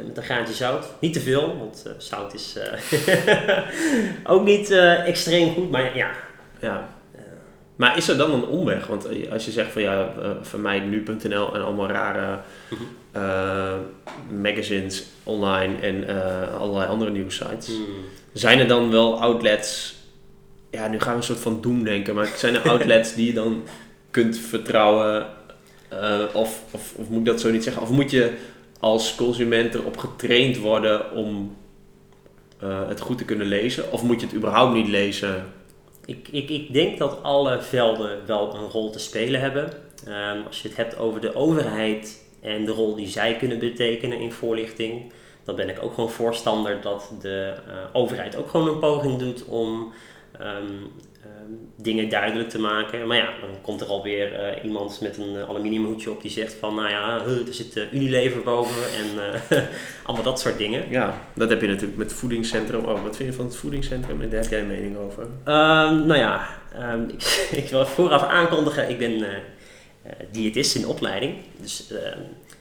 met 0.07 0.17
een 0.17 0.23
graantje 0.23 0.53
zout. 0.53 0.85
Niet 0.99 1.13
te 1.13 1.19
veel, 1.19 1.57
want 1.57 1.83
eh, 1.85 1.91
zout 1.97 2.33
is 2.33 2.55
eh, 2.55 3.59
ook 4.33 4.43
niet 4.43 4.71
eh, 4.71 5.07
extreem 5.07 5.53
goed, 5.53 5.71
maar 5.71 5.97
ja, 5.97 6.11
ja. 6.59 6.89
Maar 7.75 7.97
is 7.97 8.07
er 8.07 8.17
dan 8.17 8.33
een 8.33 8.45
omweg? 8.45 8.87
Want 8.87 9.05
eh, 9.05 9.31
als 9.31 9.45
je 9.45 9.51
zegt 9.51 9.71
van 9.71 9.81
ja, 9.81 10.13
vermijd 10.41 10.85
nu.nl 10.89 11.55
en 11.55 11.63
allemaal 11.63 11.87
rare 11.87 12.39
uh, 13.15 13.73
magazines 14.41 15.05
online 15.23 15.77
en 15.79 15.95
uh, 15.95 16.59
allerlei 16.59 16.89
andere 16.89 17.11
nieuwsites. 17.11 17.67
Hmm. 17.67 17.85
Zijn 18.33 18.59
er 18.59 18.67
dan 18.67 18.91
wel 18.91 19.21
outlets, 19.21 19.95
ja 20.71 20.87
nu 20.87 20.99
gaan 20.99 21.11
we 21.11 21.17
een 21.17 21.23
soort 21.23 21.39
van 21.39 21.61
doemdenken, 21.61 22.15
maar 22.15 22.27
zijn 22.35 22.55
er 22.55 22.69
outlets 22.69 23.15
die 23.15 23.25
je 23.25 23.33
dan 23.33 23.63
kunt 24.11 24.37
vertrouwen? 24.37 25.25
Uh, 25.93 26.23
of, 26.33 26.61
of, 26.71 26.93
of 26.95 27.09
moet 27.09 27.19
ik 27.19 27.25
dat 27.25 27.41
zo 27.41 27.51
niet 27.51 27.63
zeggen? 27.63 27.81
Of 27.81 27.89
moet 27.89 28.11
je 28.11 28.33
als 28.85 29.15
consument 29.15 29.73
erop 29.73 29.97
getraind 29.97 30.57
worden 30.57 31.11
om 31.11 31.55
het 32.87 32.99
goed 32.99 33.17
te 33.17 33.25
kunnen 33.25 33.47
lezen? 33.47 33.91
Of 33.91 34.03
moet 34.03 34.19
je 34.19 34.25
het 34.25 34.35
überhaupt 34.35 34.73
niet 34.73 34.87
lezen? 34.87 35.45
Ik, 36.05 36.27
ik, 36.31 36.49
ik 36.49 36.73
denk 36.73 36.97
dat 36.97 37.23
alle 37.23 37.61
velden 37.61 38.25
wel 38.25 38.55
een 38.55 38.69
rol 38.69 38.89
te 38.89 38.99
spelen 38.99 39.41
hebben. 39.41 39.73
Um, 40.07 40.45
als 40.47 40.61
je 40.61 40.67
het 40.67 40.77
hebt 40.77 40.97
over 40.97 41.21
de 41.21 41.35
overheid 41.35 42.25
en 42.41 42.65
de 42.65 42.71
rol 42.71 42.95
die 42.95 43.07
zij 43.07 43.35
kunnen 43.35 43.59
betekenen 43.59 44.19
in 44.19 44.31
voorlichting, 44.31 45.11
dan 45.43 45.55
ben 45.55 45.69
ik 45.69 45.83
ook 45.83 45.93
gewoon 45.93 46.09
voorstander 46.09 46.81
dat 46.81 47.13
de 47.21 47.53
uh, 47.67 47.73
overheid 47.93 48.35
ook 48.35 48.49
gewoon 48.49 48.67
een 48.67 48.79
poging 48.79 49.19
doet 49.19 49.45
om 49.45 49.93
um, 50.41 50.91
dingen 51.77 52.09
duidelijk 52.09 52.49
te 52.49 52.59
maken. 52.59 53.07
Maar 53.07 53.17
ja, 53.17 53.33
dan 53.41 53.49
komt 53.61 53.81
er 53.81 53.87
alweer 53.87 54.55
uh, 54.57 54.63
iemand 54.63 55.01
met 55.01 55.17
een 55.17 55.37
aluminiumhoedje 55.47 56.11
op 56.11 56.21
die 56.21 56.31
zegt 56.31 56.53
van, 56.53 56.75
nou 56.75 56.89
ja, 56.89 57.21
er 57.47 57.53
zit 57.53 57.77
uh, 57.77 57.93
Unilever 57.93 58.41
boven 58.41 58.83
en 58.93 59.41
allemaal 60.03 60.25
dat 60.25 60.39
soort 60.39 60.57
dingen. 60.57 60.89
Ja, 60.89 61.21
dat 61.33 61.49
heb 61.49 61.61
je 61.61 61.67
natuurlijk 61.67 61.97
met 61.97 62.09
het 62.09 62.19
voedingscentrum. 62.19 62.85
Oh, 62.85 63.03
wat 63.03 63.15
vind 63.15 63.29
je 63.29 63.35
van 63.35 63.45
het 63.45 63.55
voedingscentrum 63.55 64.21
en 64.21 64.29
daar 64.29 64.41
heb 64.41 64.49
jij 64.49 64.59
een 64.59 64.67
mening 64.67 64.97
over? 64.97 65.23
Ehm, 65.23 66.05
nou 66.05 66.17
ja, 66.17 66.47
ik, 67.07 67.47
ik, 67.51 67.69
wil 67.69 67.85
vooraf 67.85 68.23
aankondigen, 68.23 68.89
ik 68.89 68.97
ben 68.97 69.25
diëtist 70.31 70.75
in 70.75 70.87
opleiding. 70.87 71.35
Dus 71.61 71.91
uh, 71.91 71.97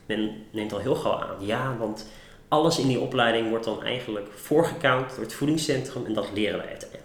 men 0.06 0.30
neemt 0.50 0.72
al 0.72 0.78
heel 0.78 0.94
gauw 0.94 1.18
aan, 1.18 1.46
ja, 1.46 1.76
want 1.78 2.06
alles 2.48 2.78
in 2.78 2.88
die 2.88 3.00
opleiding 3.00 3.48
wordt 3.48 3.64
dan 3.64 3.82
eigenlijk 3.82 4.26
voorgekoud 4.34 5.10
door 5.10 5.24
het 5.24 5.34
voedingscentrum 5.34 6.06
en 6.06 6.12
dat 6.12 6.30
leren 6.34 6.58
wij 6.58 6.68
uiteindelijk. 6.68 7.03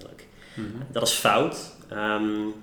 Mhm. 0.54 0.68
Dat 0.92 1.08
is 1.08 1.14
fout. 1.14 1.76
Um, 1.94 2.54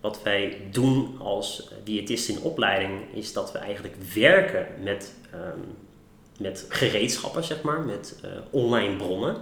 wat 0.00 0.22
wij 0.22 0.60
doen 0.70 1.16
als 1.20 1.70
diëtist 1.84 2.28
in 2.28 2.40
opleiding 2.40 3.14
is 3.14 3.32
dat 3.32 3.52
we 3.52 3.58
eigenlijk 3.58 3.96
werken 4.14 4.66
met, 4.82 5.14
um, 5.34 5.76
met 6.38 6.66
gereedschappen, 6.68 7.44
zeg 7.44 7.62
maar, 7.62 7.80
met 7.80 8.20
uh, 8.24 8.30
online 8.50 8.96
bronnen. 8.96 9.36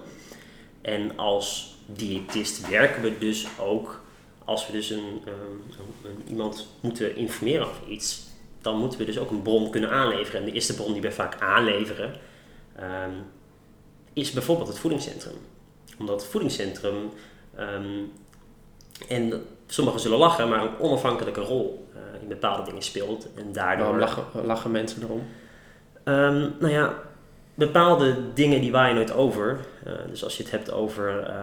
En 0.80 1.16
als 1.16 1.76
diëtist 1.86 2.68
werken 2.68 3.02
we 3.02 3.18
dus 3.18 3.46
ook 3.58 4.04
als 4.44 4.66
we 4.66 4.72
dus 4.72 4.90
een, 4.90 5.22
um, 5.26 5.62
een, 6.04 6.28
iemand 6.28 6.68
moeten 6.80 7.16
informeren 7.16 7.66
over 7.66 7.88
iets, 7.88 8.26
dan 8.60 8.78
moeten 8.78 8.98
we 8.98 9.04
dus 9.04 9.18
ook 9.18 9.30
een 9.30 9.42
bron 9.42 9.70
kunnen 9.70 9.90
aanleveren. 9.90 10.40
En 10.40 10.46
de 10.46 10.52
eerste 10.52 10.74
bron 10.74 10.92
die 10.92 11.02
we 11.02 11.12
vaak 11.12 11.40
aanleveren 11.40 12.14
is 14.12 14.30
bijvoorbeeld 14.30 14.68
het 14.68 14.78
voedingscentrum. 14.78 15.36
Omdat 15.98 16.20
het 16.20 16.30
voedingscentrum, 16.30 17.10
um, 17.58 18.12
en 19.08 19.44
sommigen 19.66 20.00
zullen 20.00 20.18
lachen, 20.18 20.48
maar 20.48 20.62
een 20.62 20.78
onafhankelijke 20.78 21.40
rol 21.40 21.88
uh, 21.94 22.22
in 22.22 22.28
bepaalde 22.28 22.62
dingen 22.62 22.82
speelt. 22.82 23.28
En 23.34 23.52
daardoor... 23.52 23.84
Waarom 23.84 24.00
lachen, 24.00 24.24
lachen 24.46 24.70
mensen 24.70 25.02
erom? 25.02 25.22
Um, 26.04 26.54
nou 26.58 26.72
ja, 26.72 26.94
bepaalde 27.54 28.32
dingen 28.34 28.60
die 28.60 28.72
waaien 28.72 28.94
nooit 28.94 29.12
over. 29.12 29.58
Uh, 29.86 29.92
dus 30.08 30.24
als 30.24 30.36
je 30.36 30.42
het 30.42 30.52
hebt 30.52 30.70
over 30.70 31.34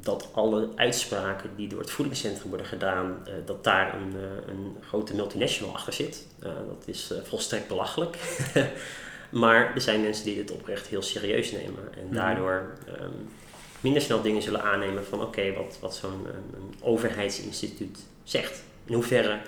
dat 0.00 0.28
alle 0.32 0.68
uitspraken 0.74 1.50
die 1.56 1.68
door 1.68 1.80
het 1.80 1.90
voedingscentrum 1.90 2.48
worden 2.48 2.66
gedaan, 2.66 3.16
uh, 3.28 3.34
dat 3.44 3.64
daar 3.64 3.94
een, 3.94 4.14
een, 4.48 4.76
grote 4.80 5.14
multinational 5.14 5.74
achter 5.74 5.92
zit. 5.92 6.26
Dat 6.40 6.82
is 6.84 7.12
volstrekt 7.22 7.68
belachelijk. 7.68 8.16
maar 9.30 9.74
er 9.74 9.80
zijn 9.80 10.00
mensen 10.00 10.24
die 10.24 10.34
dit 10.34 10.50
oprecht 10.50 10.86
heel 10.86 11.02
serieus 11.02 11.52
nemen 11.52 11.94
en 11.94 12.08
daardoor 12.10 12.72
um, 12.88 13.28
minder 13.86 14.02
snel 14.02 14.22
dingen 14.22 14.42
zullen 14.42 14.62
aannemen 14.62 15.04
van 15.04 15.20
oké, 15.20 15.28
okay, 15.28 15.54
wat, 15.54 15.78
wat 15.80 15.94
zo'n 15.94 16.12
een, 16.12 16.60
een 16.60 16.74
overheidsinstituut 16.80 17.98
zegt. 18.24 18.62
In 18.84 18.94
hoeverre 18.94 19.40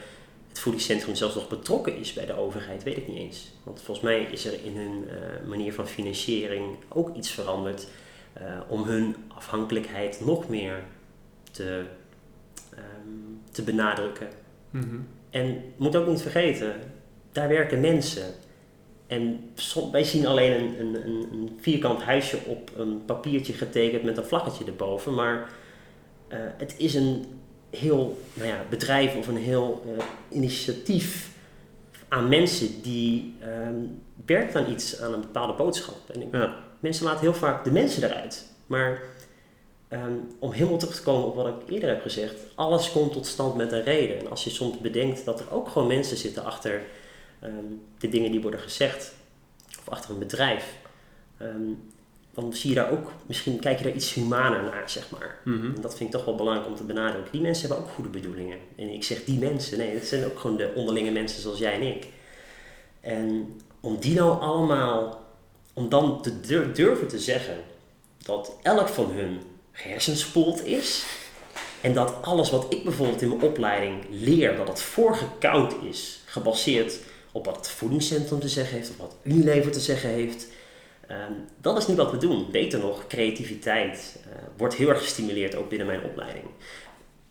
het 0.49 0.59
voedingscentrum 0.59 1.15
zelfs 1.15 1.35
nog 1.35 1.49
betrokken 1.49 1.97
is 1.97 2.13
bij 2.13 2.27
de 2.27 2.37
overheid, 2.37 2.83
weet 2.83 2.97
ik 2.97 3.09
niet 3.09 3.19
eens. 3.19 3.53
Want 3.63 3.83
volgens 3.83 4.07
mij 4.07 4.23
is 4.23 4.47
er 4.47 4.65
in 4.65 4.77
hun 4.77 5.09
manier 5.49 5.73
van 5.73 5.89
financiering 5.89 6.77
ook 6.89 7.17
iets 7.17 7.31
veranderd. 7.31 7.87
Uh, 8.41 8.61
om 8.69 8.83
hun 8.83 9.17
afhankelijkheid 9.29 10.21
nog 10.25 10.49
meer 10.49 10.83
te, 11.51 11.83
um, 12.73 13.41
te 13.51 13.63
benadrukken. 13.63 14.29
Mm-hmm. 14.71 15.07
En 15.31 15.63
moet 15.77 15.97
ook 15.97 16.07
niet 16.07 16.23
vergeten, 16.23 16.75
daar 17.33 17.49
werken 17.49 17.81
mensen. 17.81 18.35
En 19.09 19.51
wij 19.93 20.05
zien 20.05 20.27
alleen 20.27 20.53
een, 20.53 20.95
een, 20.95 21.29
een, 21.33 21.59
vierkant 21.61 22.03
huisje 22.03 22.39
op 22.47 22.71
een 22.77 23.05
papiertje 23.05 23.53
getekend 23.53 24.03
met 24.03 24.17
een 24.17 24.25
vlaggetje 24.25 24.65
erboven. 24.65 25.15
Maar 25.15 25.51
uh, 26.29 26.39
het 26.57 26.75
is 26.79 26.95
een 26.95 27.25
heel 27.71 28.19
nou 28.35 28.49
ja, 28.49 28.65
bedrijf 28.71 29.17
of 29.17 29.27
een 29.27 29.37
heel 29.37 29.83
uh, 29.87 30.05
initiatief 30.29 31.31
aan 32.09 32.29
mensen 32.29 32.83
die 32.83 33.35
um, 33.67 34.03
werkt 34.27 34.57
aan 34.57 34.71
iets, 34.71 35.01
aan 35.01 35.13
een 35.13 35.21
bepaalde 35.21 35.53
boodschap. 35.53 35.97
En 36.11 36.23
ik, 36.23 36.29
ja 36.33 36.67
mensen 36.81 37.05
laten 37.05 37.21
heel 37.21 37.35
vaak 37.35 37.65
de 37.65 37.71
mensen 37.71 38.05
eruit. 38.05 38.47
Maar 38.67 39.03
um, 39.89 40.29
om 40.39 40.53
helemaal 40.53 40.79
terug 40.79 40.95
te 40.95 41.03
komen 41.03 41.27
op 41.27 41.35
wat 41.35 41.47
ik 41.47 41.71
eerder 41.71 41.89
heb 41.89 42.03
gezegd, 42.03 42.35
alles 42.55 42.93
komt 42.93 43.13
tot 43.13 43.27
stand 43.27 43.55
met 43.55 43.73
een 43.73 43.83
reden. 43.83 44.19
En 44.19 44.31
als 44.31 44.45
je 44.45 44.51
soms 44.51 44.79
bedenkt 44.79 45.25
dat 45.25 45.41
er 45.41 45.53
ook 45.53 45.69
gewoon 45.69 45.89
mensen 45.89 46.17
zitten 46.17 46.45
achter 46.45 46.83
um, 47.45 47.83
de 47.99 48.09
dingen 48.09 48.31
die 48.31 48.41
worden 48.41 48.61
gezegd, 48.61 49.15
of 49.79 49.89
achter 49.89 50.11
een 50.11 50.19
bedrijf, 50.19 50.75
um, 51.43 51.93
dan 52.35 52.53
zie 52.53 52.69
je 52.69 52.77
daar 52.77 52.91
ook, 52.91 53.13
misschien 53.27 53.59
kijk 53.59 53.79
je 53.79 53.85
daar 53.85 53.95
iets 53.95 54.15
humaner 54.15 54.63
naar, 54.63 54.91
zeg 54.91 55.11
maar. 55.11 55.39
En 55.45 55.81
dat 55.81 55.97
vind 55.97 56.09
ik 56.09 56.17
toch 56.17 56.25
wel 56.25 56.35
belangrijk 56.35 56.69
om 56.69 56.77
te 56.77 56.85
benadrukken. 56.85 57.33
Die 57.33 57.41
mensen 57.41 57.69
hebben 57.69 57.87
ook 57.87 57.93
goede 57.93 58.11
bedoelingen. 58.11 58.59
En 58.77 58.89
ik 58.89 59.05
zeg 59.05 59.25
die 59.25 59.39
mensen, 59.39 59.79
nee, 59.79 59.95
het 59.95 60.07
zijn 60.07 60.25
ook 60.25 60.39
gewoon 60.39 60.57
de 60.57 60.73
onderlinge 60.75 61.11
mensen 61.11 61.41
zoals 61.41 61.59
jij 61.59 61.73
en 61.73 61.83
ik. 61.83 62.07
En 63.01 63.57
om 63.81 63.99
die 64.01 64.15
nou 64.15 64.41
allemaal 64.41 65.25
om 65.73 65.89
dan 65.89 66.23
te 66.23 66.41
durven 66.73 67.09
te 67.09 67.19
zeggen 67.19 67.57
dat 68.23 68.53
elk 68.63 68.89
van 68.89 69.11
hun 69.11 69.41
gehersenspoeld 69.73 70.65
is. 70.65 71.05
En 71.81 71.95
dat 71.95 72.15
alles 72.23 72.51
wat 72.51 72.67
ik 72.73 72.85
bijvoorbeeld 72.85 73.23
in 73.23 73.29
mijn 73.29 73.43
opleiding 73.43 74.05
leer, 74.11 74.57
dat 74.57 74.69
het 74.69 74.83
voorgekoud 74.83 75.75
is, 75.83 76.21
gebaseerd 76.25 76.99
op 77.33 77.45
wat 77.45 77.57
het 77.57 77.69
voedingscentrum 77.69 78.41
te 78.41 78.49
zeggen 78.49 78.77
heeft, 78.77 78.91
of 78.91 78.97
wat 78.97 79.17
Unilever 79.23 79.73
te 79.73 79.81
zeggen 79.81 80.11
heeft. 80.11 80.47
Um, 81.11 81.45
dat 81.61 81.79
is 81.79 81.87
niet 81.87 81.97
wat 81.97 82.11
we 82.11 82.17
doen. 82.17 82.51
Beter 82.51 82.79
nog, 82.79 83.07
creativiteit 83.07 84.17
uh, 84.27 84.33
wordt 84.57 84.75
heel 84.75 84.89
erg 84.89 84.99
gestimuleerd 84.99 85.55
ook 85.55 85.69
binnen 85.69 85.87
mijn 85.87 86.03
opleiding. 86.03 86.45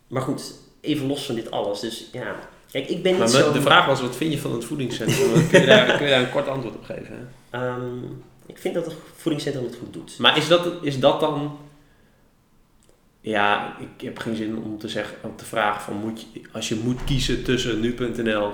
Maar 0.08 0.22
goed, 0.22 0.54
even 0.80 1.06
los 1.06 1.26
van 1.26 1.34
dit 1.34 1.50
alles. 1.50 1.80
Dus 1.80 2.08
ja, 2.12 2.38
kijk, 2.70 2.88
ik 2.88 3.02
ben 3.02 3.18
niet 3.18 3.30
zo... 3.30 3.52
De 3.52 3.60
vraag 3.60 3.86
was, 3.86 4.00
wat 4.00 4.16
vind 4.16 4.32
je 4.32 4.38
van 4.38 4.52
het 4.52 4.64
voedingscentrum? 4.64 5.48
kun, 5.50 5.60
je 5.60 5.66
daar, 5.66 5.96
kun 5.96 6.06
je 6.06 6.12
daar 6.12 6.20
een 6.20 6.30
kort 6.30 6.48
antwoord 6.48 6.74
op 6.74 6.84
geven? 6.84 7.30
Um, 7.54 8.24
ik 8.46 8.58
vind 8.58 8.74
dat 8.74 8.84
het 8.84 8.94
voedingscentrum 9.16 9.64
het 9.64 9.76
goed 9.76 9.92
doet. 9.92 10.18
Maar 10.18 10.36
is 10.36 10.48
dat, 10.48 10.72
is 10.82 11.00
dat 11.00 11.20
dan... 11.20 11.58
Ja, 13.20 13.76
ik 13.80 14.04
heb 14.04 14.18
geen 14.18 14.36
zin 14.36 14.62
om 14.62 14.78
te, 14.78 14.88
zeggen, 14.88 15.16
om 15.22 15.36
te 15.36 15.44
vragen 15.44 15.82
van... 15.82 15.96
Moet 15.96 16.26
je, 16.32 16.40
als 16.52 16.68
je 16.68 16.74
moet 16.74 17.04
kiezen 17.04 17.44
tussen 17.44 17.80
nu.nl 17.80 18.52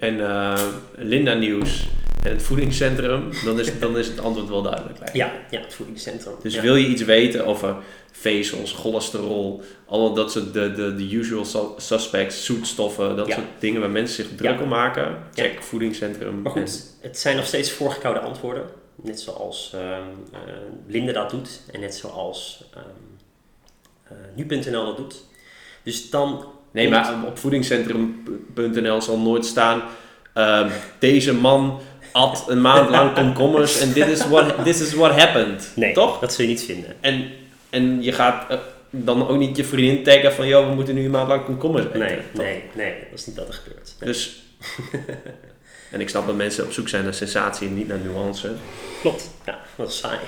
en 0.00 0.14
uh, 0.14 0.60
Linda 0.96 1.34
Nieuws 1.34 1.88
en 2.22 2.30
het 2.30 2.42
voedingscentrum... 2.42 3.28
Dan 3.44 3.60
is, 3.60 3.78
dan 3.78 3.98
is 3.98 4.06
het 4.06 4.20
antwoord 4.20 4.48
wel 4.48 4.62
duidelijk. 4.62 5.12
Ja, 5.12 5.32
ja, 5.50 5.60
het 5.60 5.74
voedingscentrum. 5.74 6.34
Dus 6.42 6.54
ja. 6.54 6.62
wil 6.62 6.76
je 6.76 6.86
iets 6.86 7.02
weten 7.02 7.46
over 7.46 7.76
vezels, 8.12 8.72
cholesterol... 8.72 9.62
Al 9.86 10.14
dat 10.14 10.32
soort 10.32 10.52
de, 10.52 10.72
de, 10.72 10.94
de 10.94 11.14
usual 11.16 11.74
suspects, 11.76 12.44
zoetstoffen... 12.44 13.16
Dat 13.16 13.26
Ja. 13.26 13.34
soort 13.34 13.46
dingen 13.58 13.80
waar 13.80 13.90
mensen 13.90 14.24
zich 14.24 14.36
druk 14.36 14.56
Ja. 14.56 14.62
om 14.62 14.68
maken... 14.68 15.16
Check 15.34 15.62
voedingscentrum. 15.62 16.42
Maar 16.42 16.52
goed, 16.52 16.82
het 17.00 17.18
zijn 17.18 17.36
nog 17.36 17.46
steeds 17.46 17.70
voorgekoude 17.70 18.20
antwoorden. 18.20 18.64
Net 19.02 19.20
zoals 19.20 19.70
ehm 19.74 19.82
uh, 20.32 20.38
Linde 20.86 21.12
dat 21.12 21.30
doet 21.30 21.60
en 21.72 21.80
net 21.80 21.94
zoals 21.94 22.64
ehm 22.74 22.84
uh, 24.12 24.18
nu.nl 24.34 24.84
dat 24.84 24.96
doet. 24.96 25.24
Dus 25.82 26.10
dan... 26.10 26.44
Nee, 26.70 26.88
maar 26.88 27.14
op 27.26 27.38
voedingscentrum.nl 27.38 29.00
zal 29.00 29.18
nooit 29.18 29.46
staan... 29.46 29.82
ehm, 30.32 30.70
deze 30.98 31.34
man 31.34 31.80
at 32.12 32.44
een 32.48 32.60
maand 32.60 32.90
lang 32.90 33.14
komkommers 33.20 33.80
en 33.80 33.92
dit 33.92 34.06
is 34.06 34.28
what, 34.28 34.64
this 34.64 34.80
is 34.80 34.92
what 34.92 35.12
happened. 35.12 35.72
Nee, 35.74 35.92
Toch? 35.92 36.18
dat 36.18 36.32
zul 36.32 36.44
je 36.44 36.50
niet 36.50 36.62
vinden. 36.62 36.94
En, 37.00 37.30
en 37.70 38.02
je 38.02 38.12
gaat 38.12 38.50
eh, 38.50 38.58
dan 38.90 39.28
ook 39.28 39.38
niet 39.38 39.56
je 39.56 39.64
vriendin 39.64 40.04
taggen 40.04 40.32
van... 40.32 40.46
joh, 40.46 40.68
we 40.68 40.74
moeten 40.74 40.94
nu 40.94 41.04
een 41.04 41.10
maand 41.10 41.28
lang 41.28 41.44
komkommers 41.44 41.86
eten. 41.86 41.98
Nee, 41.98 42.18
Toch? 42.34 42.44
nee, 42.44 42.62
nee, 42.74 42.94
dat 43.10 43.18
is 43.18 43.26
niet 43.26 43.36
wat 43.36 43.48
er 43.48 43.54
gebeurt. 43.54 43.94
Nee. 43.98 44.08
Dus... 44.08 44.42
en 45.92 46.00
ik 46.00 46.08
snap 46.08 46.26
dat 46.26 46.36
mensen 46.36 46.64
op 46.64 46.72
zoek 46.72 46.88
zijn 46.88 47.04
naar 47.04 47.14
sensatie 47.14 47.68
en 47.68 47.74
niet 47.74 47.88
naar 47.88 47.98
nuance. 47.98 48.50
Klopt, 49.00 49.30
ja, 49.46 49.58
dat 49.76 49.88
is 49.88 49.98
saai. 49.98 50.18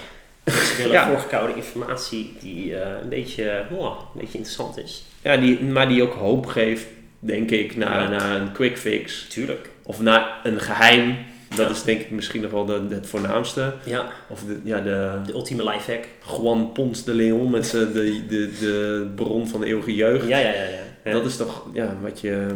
Ze 0.47 0.75
willen 0.77 0.93
Ja. 0.93 1.09
voorgekoude 1.09 1.55
informatie 1.55 2.37
die 2.41 2.71
uh, 2.71 2.79
een, 3.03 3.09
beetje, 3.09 3.65
oh, 3.71 3.99
een 4.15 4.21
beetje 4.21 4.39
interessant 4.39 4.79
is. 4.79 5.05
Ja, 5.23 5.37
die, 5.37 5.61
maar 5.63 5.89
die 5.89 6.03
ook 6.03 6.13
hoop 6.15 6.47
geeft 6.47 6.87
denk 7.19 7.51
ik, 7.51 7.77
naar, 7.77 8.03
Ja. 8.03 8.09
naar 8.09 8.41
een 8.41 8.53
quick 8.53 8.79
fix. 8.79 9.27
Tuurlijk. 9.29 9.71
Of 9.83 10.01
naar 10.01 10.41
een 10.43 10.61
geheim. 10.61 11.17
Dat 11.49 11.67
Ja. 11.67 11.73
is 11.73 11.83
denk 11.83 12.01
ik 12.01 12.11
misschien 12.11 12.41
nog 12.43 12.51
wel 12.51 12.65
de, 12.65 12.87
het 12.89 13.07
voornaamste. 13.07 13.75
Ja, 13.85 14.07
Of 14.29 14.41
de, 14.45 14.61
ja, 14.65 14.81
de 14.81 15.21
de 15.27 15.33
ultieme 15.33 15.65
lifehack. 15.65 16.05
Juan 16.41 16.73
Pons 16.73 17.05
de 17.05 17.15
Leon 17.15 17.51
met 17.51 17.71
de, 17.71 17.93
de, 18.29 18.51
de 18.61 19.07
bron 19.15 19.49
van 19.49 19.61
de 19.61 19.67
eeuwige 19.67 19.95
jeugd. 19.95 20.29
Ja, 20.29 20.39
ja, 20.39 20.49
ja. 20.53 20.63
ja. 20.63 20.79
ja. 21.05 21.13
Dat 21.13 21.25
is 21.25 21.37
toch 21.37 21.67
ja, 21.73 21.97
wat, 22.01 22.21
je, 22.21 22.47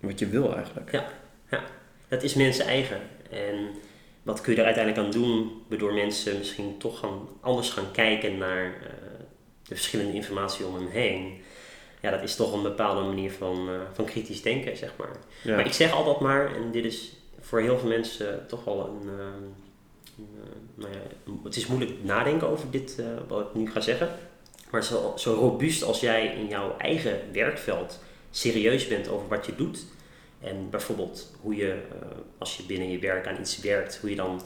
wat 0.00 0.18
je 0.18 0.26
wil 0.28 0.54
eigenlijk. 0.54 1.00
Dat 2.08 2.22
is 2.22 2.34
mensen 2.34 2.64
eigen. 2.66 2.96
En 3.30 3.54
wat 4.28 4.40
kun 4.40 4.52
je 4.52 4.58
er 4.58 4.64
uiteindelijk 4.64 5.04
aan 5.06 5.20
doen, 5.20 5.62
waardoor 5.68 5.92
mensen 5.94 6.38
misschien 6.38 6.78
toch 6.78 6.98
gaan, 6.98 7.28
anders 7.40 7.70
gaan 7.70 7.90
kijken 7.92 8.38
naar 8.38 8.64
eh, 8.64 8.90
de 9.62 9.74
verschillende 9.74 10.12
informatie 10.12 10.66
om 10.66 10.74
hen 10.74 10.88
heen. 10.88 11.40
Ja, 12.00 12.10
dat 12.10 12.22
is 12.22 12.36
toch 12.36 12.52
een 12.52 12.62
bepaalde 12.62 13.00
manier 13.00 13.32
van, 13.32 13.68
eh, 13.68 13.74
van 13.92 14.04
kritisch 14.04 14.42
denken, 14.42 14.76
zeg 14.76 14.92
maar. 14.96 15.16
Ja. 15.42 15.54
Maar 15.54 15.66
ik 15.66 15.72
zeg 15.72 15.92
altijd 15.92 16.20
maar, 16.20 16.54
en 16.54 16.70
dit 16.70 16.84
is 16.84 17.12
voor 17.40 17.60
heel 17.60 17.78
veel 17.78 17.88
mensen 17.88 18.44
toch 18.48 18.64
wel 18.64 18.88
een. 18.88 19.08
eh, 19.08 20.24
nou 20.74 20.92
ja, 20.92 21.32
het 21.44 21.56
is 21.56 21.66
moeilijk 21.66 21.92
nadenken 22.02 22.48
over 22.48 22.70
dit 22.70 23.02
wat 23.28 23.40
ik 23.40 23.54
nu 23.54 23.70
ga 23.70 23.80
zeggen. 23.80 24.08
Maar 24.70 24.84
zo, 24.84 25.12
zo 25.16 25.34
robuust 25.34 25.82
als 25.82 26.00
jij 26.00 26.26
in 26.26 26.48
jouw 26.48 26.76
eigen 26.76 27.20
werkveld 27.32 27.98
serieus 28.30 28.88
bent 28.88 29.08
over 29.08 29.28
wat 29.28 29.46
je 29.46 29.54
doet. 29.54 29.84
En 30.40 30.70
bijvoorbeeld 30.70 31.32
hoe 31.40 31.56
je, 31.56 31.70
eh, 31.70 32.08
als 32.38 32.56
je 32.56 32.62
binnen 32.62 32.90
je 32.90 32.98
werk 32.98 33.26
aan 33.26 33.40
iets 33.40 33.60
werkt, 33.60 33.98
hoe 34.00 34.10
je 34.10 34.16
dan 34.16 34.42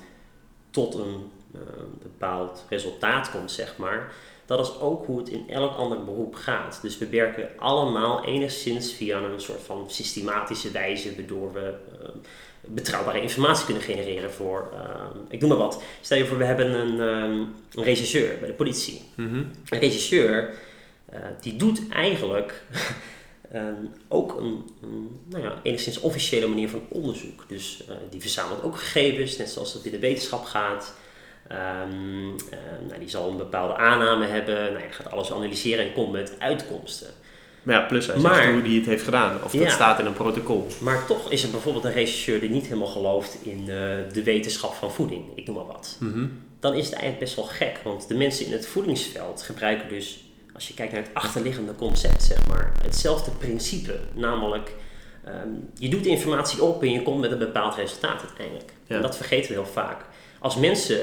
tot 0.70 0.95
een 0.95 1.30
eh, 1.55 1.61
bepaald 2.03 2.64
resultaat 2.68 3.30
komt, 3.30 3.51
zeg 3.51 3.76
maar. 3.76 4.12
Dat 4.47 4.66
is 4.66 4.80
ook 4.80 5.07
hoe 5.07 5.18
het 5.18 5.28
in 5.28 5.51
elk 5.51 5.76
ander 5.76 6.05
beroep 6.05 6.34
gaat. 6.34 6.78
Dus 6.82 6.99
we 6.99 7.09
werken 7.09 7.49
allemaal 7.57 8.24
enigszins 8.24 8.93
via 8.93 9.18
een 9.18 9.40
soort 9.40 9.62
van 9.62 9.90
systematische 9.90 10.70
wijze, 10.70 11.14
waardoor 11.16 11.53
we 11.53 11.74
eh, 12.03 12.09
betrouwbare 12.61 13.20
informatie 13.20 13.64
kunnen 13.64 13.82
genereren 13.82 14.32
voor, 14.32 14.72
ik 15.28 15.40
noem 15.40 15.49
maar 15.49 15.59
wat. 15.59 15.82
Stel 16.01 16.18
je 16.18 16.26
voor, 16.26 16.38
we 16.38 16.45
hebben 16.45 16.72
een, 16.72 17.01
ehm, 17.01 17.38
een 17.78 17.84
regisseur 17.84 18.38
bij 18.38 18.49
de 18.49 18.55
politie. 18.55 19.03
Mhm. 19.14 19.34
Een 19.68 19.78
regisseur, 19.78 20.55
die 21.40 21.57
doet 21.57 21.88
eigenlijk 21.88 22.62
ook 24.09 24.40
een, 24.40 24.64
een 24.82 25.20
nou 25.28 25.42
ja, 25.42 25.55
enigszins 25.62 26.00
officiële 26.00 26.46
manier 26.46 26.68
van 26.68 26.82
onderzoek. 26.88 27.44
Dus 27.48 27.84
eh, 27.88 27.94
die 28.11 28.20
verzamelt 28.20 28.62
ook 28.62 28.76
gegevens, 28.78 29.36
net 29.36 29.50
zoals 29.50 29.72
dat 29.72 29.84
in 29.84 29.90
de 29.90 29.98
wetenschap 29.98 30.44
gaat. 30.44 30.94
Ehm, 31.48 32.28
eh, 32.50 32.59
nou, 32.88 32.98
die 32.98 33.09
zal 33.09 33.30
een 33.30 33.36
bepaalde 33.36 33.76
aanname 33.76 34.26
hebben. 34.26 34.55
Nou, 34.55 34.76
hij 34.78 34.92
gaat 34.92 35.11
alles 35.11 35.32
analyseren 35.32 35.84
en 35.86 35.92
komt 35.92 36.12
met 36.12 36.32
uitkomsten. 36.38 37.09
Maar 37.62 37.74
ja, 37.74 37.86
plus 37.86 38.07
hij 38.07 38.16
Maar- 38.16 38.34
zegt 38.34 38.53
hoe 38.53 38.62
hij 38.62 38.70
het 38.72 38.86
heeft 38.86 39.05
gedaan. 39.05 39.44
Of 39.44 39.53
Ja. 39.53 39.61
dat 39.62 39.70
staat 39.72 39.98
in 39.98 40.07
een 40.07 40.12
protocol. 40.12 40.66
Maar 40.80 41.07
toch 41.07 41.30
is 41.30 41.42
er 41.42 41.50
bijvoorbeeld 41.50 41.84
een 41.84 41.92
regisseur 41.92 42.40
die 42.40 42.50
niet 42.50 42.64
helemaal 42.66 42.86
gelooft 42.86 43.38
in 43.42 43.59
eh, 43.61 43.66
de 44.12 44.22
wetenschap 44.24 44.74
van 44.74 44.92
voeding. 44.92 45.24
Ik 45.34 45.46
noem 45.46 45.57
maar 45.57 45.66
wat. 45.66 45.96
Mhm. 46.00 46.26
dan 46.61 46.74
is 46.74 46.84
het 46.84 46.92
eigenlijk 46.94 47.24
best 47.24 47.36
wel 47.36 47.44
gek. 47.44 47.80
Want 47.84 48.09
de 48.09 48.14
mensen 48.14 48.46
in 48.46 48.53
het 48.53 48.66
voedingsveld 48.66 49.42
gebruiken 49.42 49.88
dus, 49.88 50.24
als 50.55 50.68
je 50.68 50.74
kijkt 50.74 50.92
naar 50.92 51.03
het 51.03 51.14
achterliggende 51.14 51.74
concept, 51.74 52.22
zeg 52.22 52.48
maar, 52.48 52.72
hetzelfde 52.82 53.30
principe. 53.30 53.98
Namelijk, 54.12 54.74
ehm, 55.24 55.48
je 55.78 55.88
doet 55.88 56.07
informatie 56.07 56.62
op 56.62 56.82
en 56.82 56.92
je 56.92 57.03
komt 57.03 57.20
met 57.20 57.30
een 57.30 57.38
bepaald 57.38 57.74
resultaat 57.74 58.22
uiteindelijk. 58.22 58.72
Ja. 58.86 58.96
En 58.96 59.03
dat 59.03 59.16
vergeten 59.16 59.48
we 59.48 59.55
heel 59.55 59.72
vaak. 59.72 60.05
Als 60.38 60.57
mensen 60.57 61.00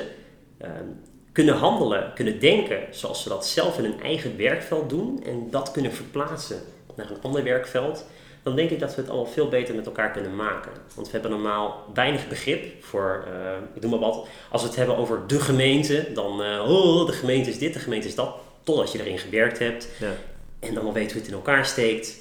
ehm, 0.58 0.86
kunnen 1.32 1.56
handelen, 1.56 2.12
kunnen 2.16 2.39
denken 2.39 2.80
zoals 2.91 3.24
ze 3.24 3.30
dat 3.30 3.47
zelf 3.47 3.78
in 3.78 3.84
hun 3.84 4.02
eigen 4.02 4.38
werkveld 4.38 4.89
doen 4.89 5.24
en 5.24 5.47
dat 5.50 5.72
kunnen 5.72 5.93
verplaatsen 5.93 6.62
naar 6.95 7.10
een 7.10 7.22
ander 7.22 7.43
werkveld, 7.43 8.06
dan 8.43 8.56
denk 8.56 8.70
ik 8.70 8.80
dat 8.80 8.95
we 8.95 9.02
het 9.02 9.10
allemaal 9.10 9.32
veel 9.32 9.47
beter 9.47 9.76
met 9.76 9.86
elkaar 9.86 10.12
kunnen 10.12 10.36
maken. 10.36 10.72
Want 10.95 11.08
we 11.08 11.14
hebben 11.14 11.32
normaal 11.32 11.84
weinig 11.93 12.28
begrip 12.28 12.84
voor, 12.84 13.26
eh, 13.28 13.52
ik 13.74 13.82
noem 13.82 13.91
maar 13.91 14.00
wat, 14.00 14.28
als 14.50 14.62
we 14.62 14.68
het 14.68 14.78
hebben 14.78 14.97
over 14.97 15.28
de 15.28 15.39
gemeente, 15.39 16.08
dan, 16.14 16.43
eh, 16.43 16.72
oh, 16.72 17.06
de 17.06 17.12
gemeente 17.12 17.50
is 17.50 17.58
dit, 17.58 17.74
de 17.74 17.80
gemeente 17.80 18.08
is 18.08 18.16
dat, 18.16 18.36
totdat 18.76 18.91
je 18.91 18.99
erin 18.99 19.17
gewerkt 19.20 19.59
hebt 19.59 19.88
Ja. 19.99 20.13
en 20.59 20.74
dan 20.74 20.84
wel 20.84 20.93
weet 20.93 21.11
hoe 21.11 21.20
het 21.22 21.30
in 21.30 21.36
elkaar 21.36 21.65
steekt. 21.65 22.15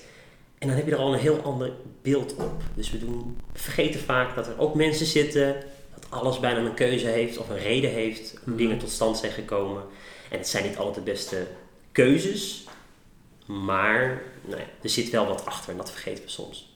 En 0.59 0.69
dan 0.69 0.77
heb 0.77 0.87
je 0.87 0.93
er 0.93 0.99
al 0.99 1.13
een 1.13 1.19
heel 1.21 1.41
ander 1.43 1.73
beeld 2.03 2.35
op. 2.35 2.63
Dus 2.75 2.91
we 2.91 2.99
doen, 2.99 3.41
vergeten 3.55 4.01
vaak 4.01 4.35
dat 4.35 4.47
er 4.47 4.59
ook 4.59 4.75
mensen 4.75 5.07
zitten, 5.07 5.57
dat 5.95 6.07
alles 6.09 6.41
bijna 6.41 6.59
een 6.61 6.75
keuze 6.75 7.07
heeft 7.07 7.39
of 7.39 7.49
een 7.49 7.59
reden 7.59 7.91
heeft 7.91 8.31
hoe 8.31 8.41
Mhm. 8.45 8.57
dingen 8.57 8.79
tot 8.79 8.91
stand 8.91 9.17
zijn 9.19 9.33
gekomen. 9.33 9.83
En 10.31 10.39
het 10.39 10.49
zijn 10.49 10.65
niet 10.65 10.77
altijd 10.77 10.95
de 11.05 11.11
beste 11.11 11.47
keuzes, 11.93 12.65
maar 13.47 14.23
nou 14.45 14.61
ja, 14.61 14.67
er 14.83 14.91
zit 14.91 15.11
wel 15.11 15.27
wat 15.27 15.47
achter 15.47 15.71
en 15.71 15.77
dat 15.77 15.91
vergeten 15.91 16.25
we 16.25 16.31
soms. 16.31 16.67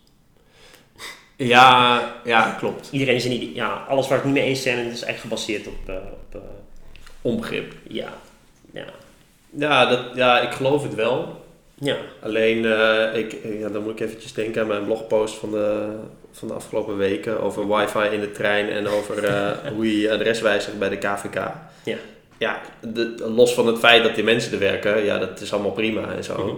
Ja, 1.37 2.21
ja, 2.25 2.51
klopt. 2.59 2.89
Iedereen 2.91 3.15
is 3.15 3.25
niet, 3.25 3.55
ja, 3.55 3.73
alles 3.89 4.09
waar 4.09 4.19
ik 4.19 4.25
het 4.25 4.33
niet 4.33 4.43
mee 4.43 4.51
eens 4.51 4.63
ben, 4.63 4.85
het 4.85 4.93
is 4.95 5.03
echt 5.03 5.21
gebaseerd 5.21 5.67
op, 5.67 5.89
eh, 5.89 5.95
op 6.13 6.35
eh, 6.35 6.41
Onbegrip. 7.23 7.75
ja, 7.89 8.19
ja, 8.73 8.85
Ja, 9.59 9.87
dat, 9.87 10.01
ja, 10.15 10.41
ik 10.41 10.51
geloof 10.53 10.83
het 10.83 10.95
wel. 10.95 11.41
ja, 11.75 11.97
Alleen, 12.23 12.65
eh, 12.65 13.19
ik, 13.19 13.37
ja, 13.61 13.69
dan 13.69 13.83
moet 13.83 13.93
ik 13.93 14.01
eventjes 14.01 14.33
denken 14.33 14.63
aan 14.63 14.69
mijn 14.69 14.85
blogpost 14.85 15.35
van 15.35 15.51
de, 15.51 15.87
van 16.33 16.49
de 16.49 16.55
afgelopen 16.55 16.97
weken 16.97 17.41
over 17.43 17.69
wifi 17.77 17.99
in 18.15 18.21
de 18.21 18.33
trein 18.33 18.69
en 18.69 18.89
over 18.89 19.25
eh, 19.25 19.51
hoe 19.75 19.87
je 19.93 20.01
je 20.01 20.13
adres 20.13 20.41
wijzigt 20.41 20.79
bij 20.79 20.89
de 20.89 20.97
KVK. 20.99 21.51
Ja. 21.85 21.97
Ja, 22.39 22.61
de- 22.81 23.15
los 23.35 23.55
van 23.55 23.67
het 23.67 23.79
feit 23.79 24.03
dat 24.03 24.15
die 24.15 24.25
mensen 24.25 24.53
er 24.53 24.59
werken, 24.59 25.05
ja, 25.05 25.19
dat 25.19 25.41
is 25.41 25.53
allemaal 25.53 25.71
prima 25.73 26.13
en 26.17 26.25
zo. 26.25 26.45
Mhm. 26.45 26.57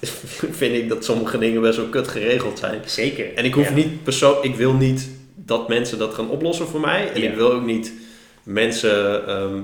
Vind 0.60 0.74
ik 0.74 0.88
dat 0.88 1.04
sommige 1.04 1.38
dingen 1.38 1.60
best 1.60 1.76
wel 1.76 1.86
kut 1.86 2.08
geregeld 2.08 2.58
zijn. 2.58 2.80
zeker. 2.84 3.34
En 3.34 3.44
ik 3.44 3.54
hoef 3.54 3.68
Ja. 3.68 3.74
niet 3.74 4.02
persoon, 4.02 4.36
ik 4.42 4.54
wil 4.54 4.72
niet 4.72 5.08
dat 5.34 5.68
mensen 5.68 5.98
dat 5.98 6.14
gaan 6.14 6.28
oplossen 6.30 6.66
voor 6.66 6.80
mij. 6.80 7.10
En 7.14 7.20
Ja. 7.22 7.28
ik 7.30 7.36
wil 7.36 7.52
ook 7.52 7.64
niet 7.64 7.92
mensen 8.42 9.26
ehm, 9.26 9.60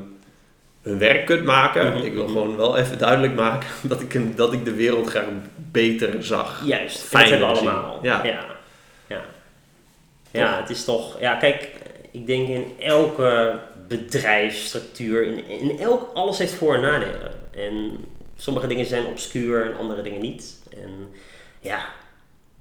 hun 0.83 0.99
werk 0.99 1.26
kut 1.26 1.45
maken. 1.45 1.93
Mhm, 1.95 2.05
Ik 2.05 2.12
wil 2.12 2.26
gewoon 2.26 2.57
wel 2.57 2.76
even 2.76 2.99
duidelijk 2.99 3.35
maken 3.35 3.68
dat 3.89 4.01
ik, 4.01 4.37
dat 4.37 4.53
ik 4.53 4.64
de 4.64 4.74
wereld 4.74 5.07
graag 5.09 5.24
beter 5.57 6.24
zag. 6.24 6.62
Juist, 6.66 7.12
hebben 7.12 7.49
we 7.49 7.57
zien. 7.57 7.68
allemaal. 7.68 7.99
Ja. 8.03 8.24
Ja. 8.24 8.45
Ja. 9.07 9.24
Ja, 10.31 10.61
het 10.61 10.70
is 10.70 10.85
toch... 10.85 11.20
Ja, 11.20 11.35
kijk, 11.35 11.70
ik 12.11 12.26
denk 12.26 12.49
in 12.49 12.72
elke 12.79 13.59
bedrijfsstructuur, 13.89 15.22
in, 15.26 15.45
in 15.49 15.79
elk... 15.79 16.11
Alles 16.14 16.39
heeft 16.39 16.53
voor- 16.55 16.74
en 16.74 16.81
nadelen. 16.81 17.33
En 17.55 18.05
sommige 18.37 18.66
dingen 18.66 18.87
zijn 18.87 19.07
obscuur 19.07 19.66
en 19.70 19.76
andere 19.76 20.03
dingen 20.03 20.20
niet. 20.20 20.59
En 20.70 20.91
ja, 21.61 21.89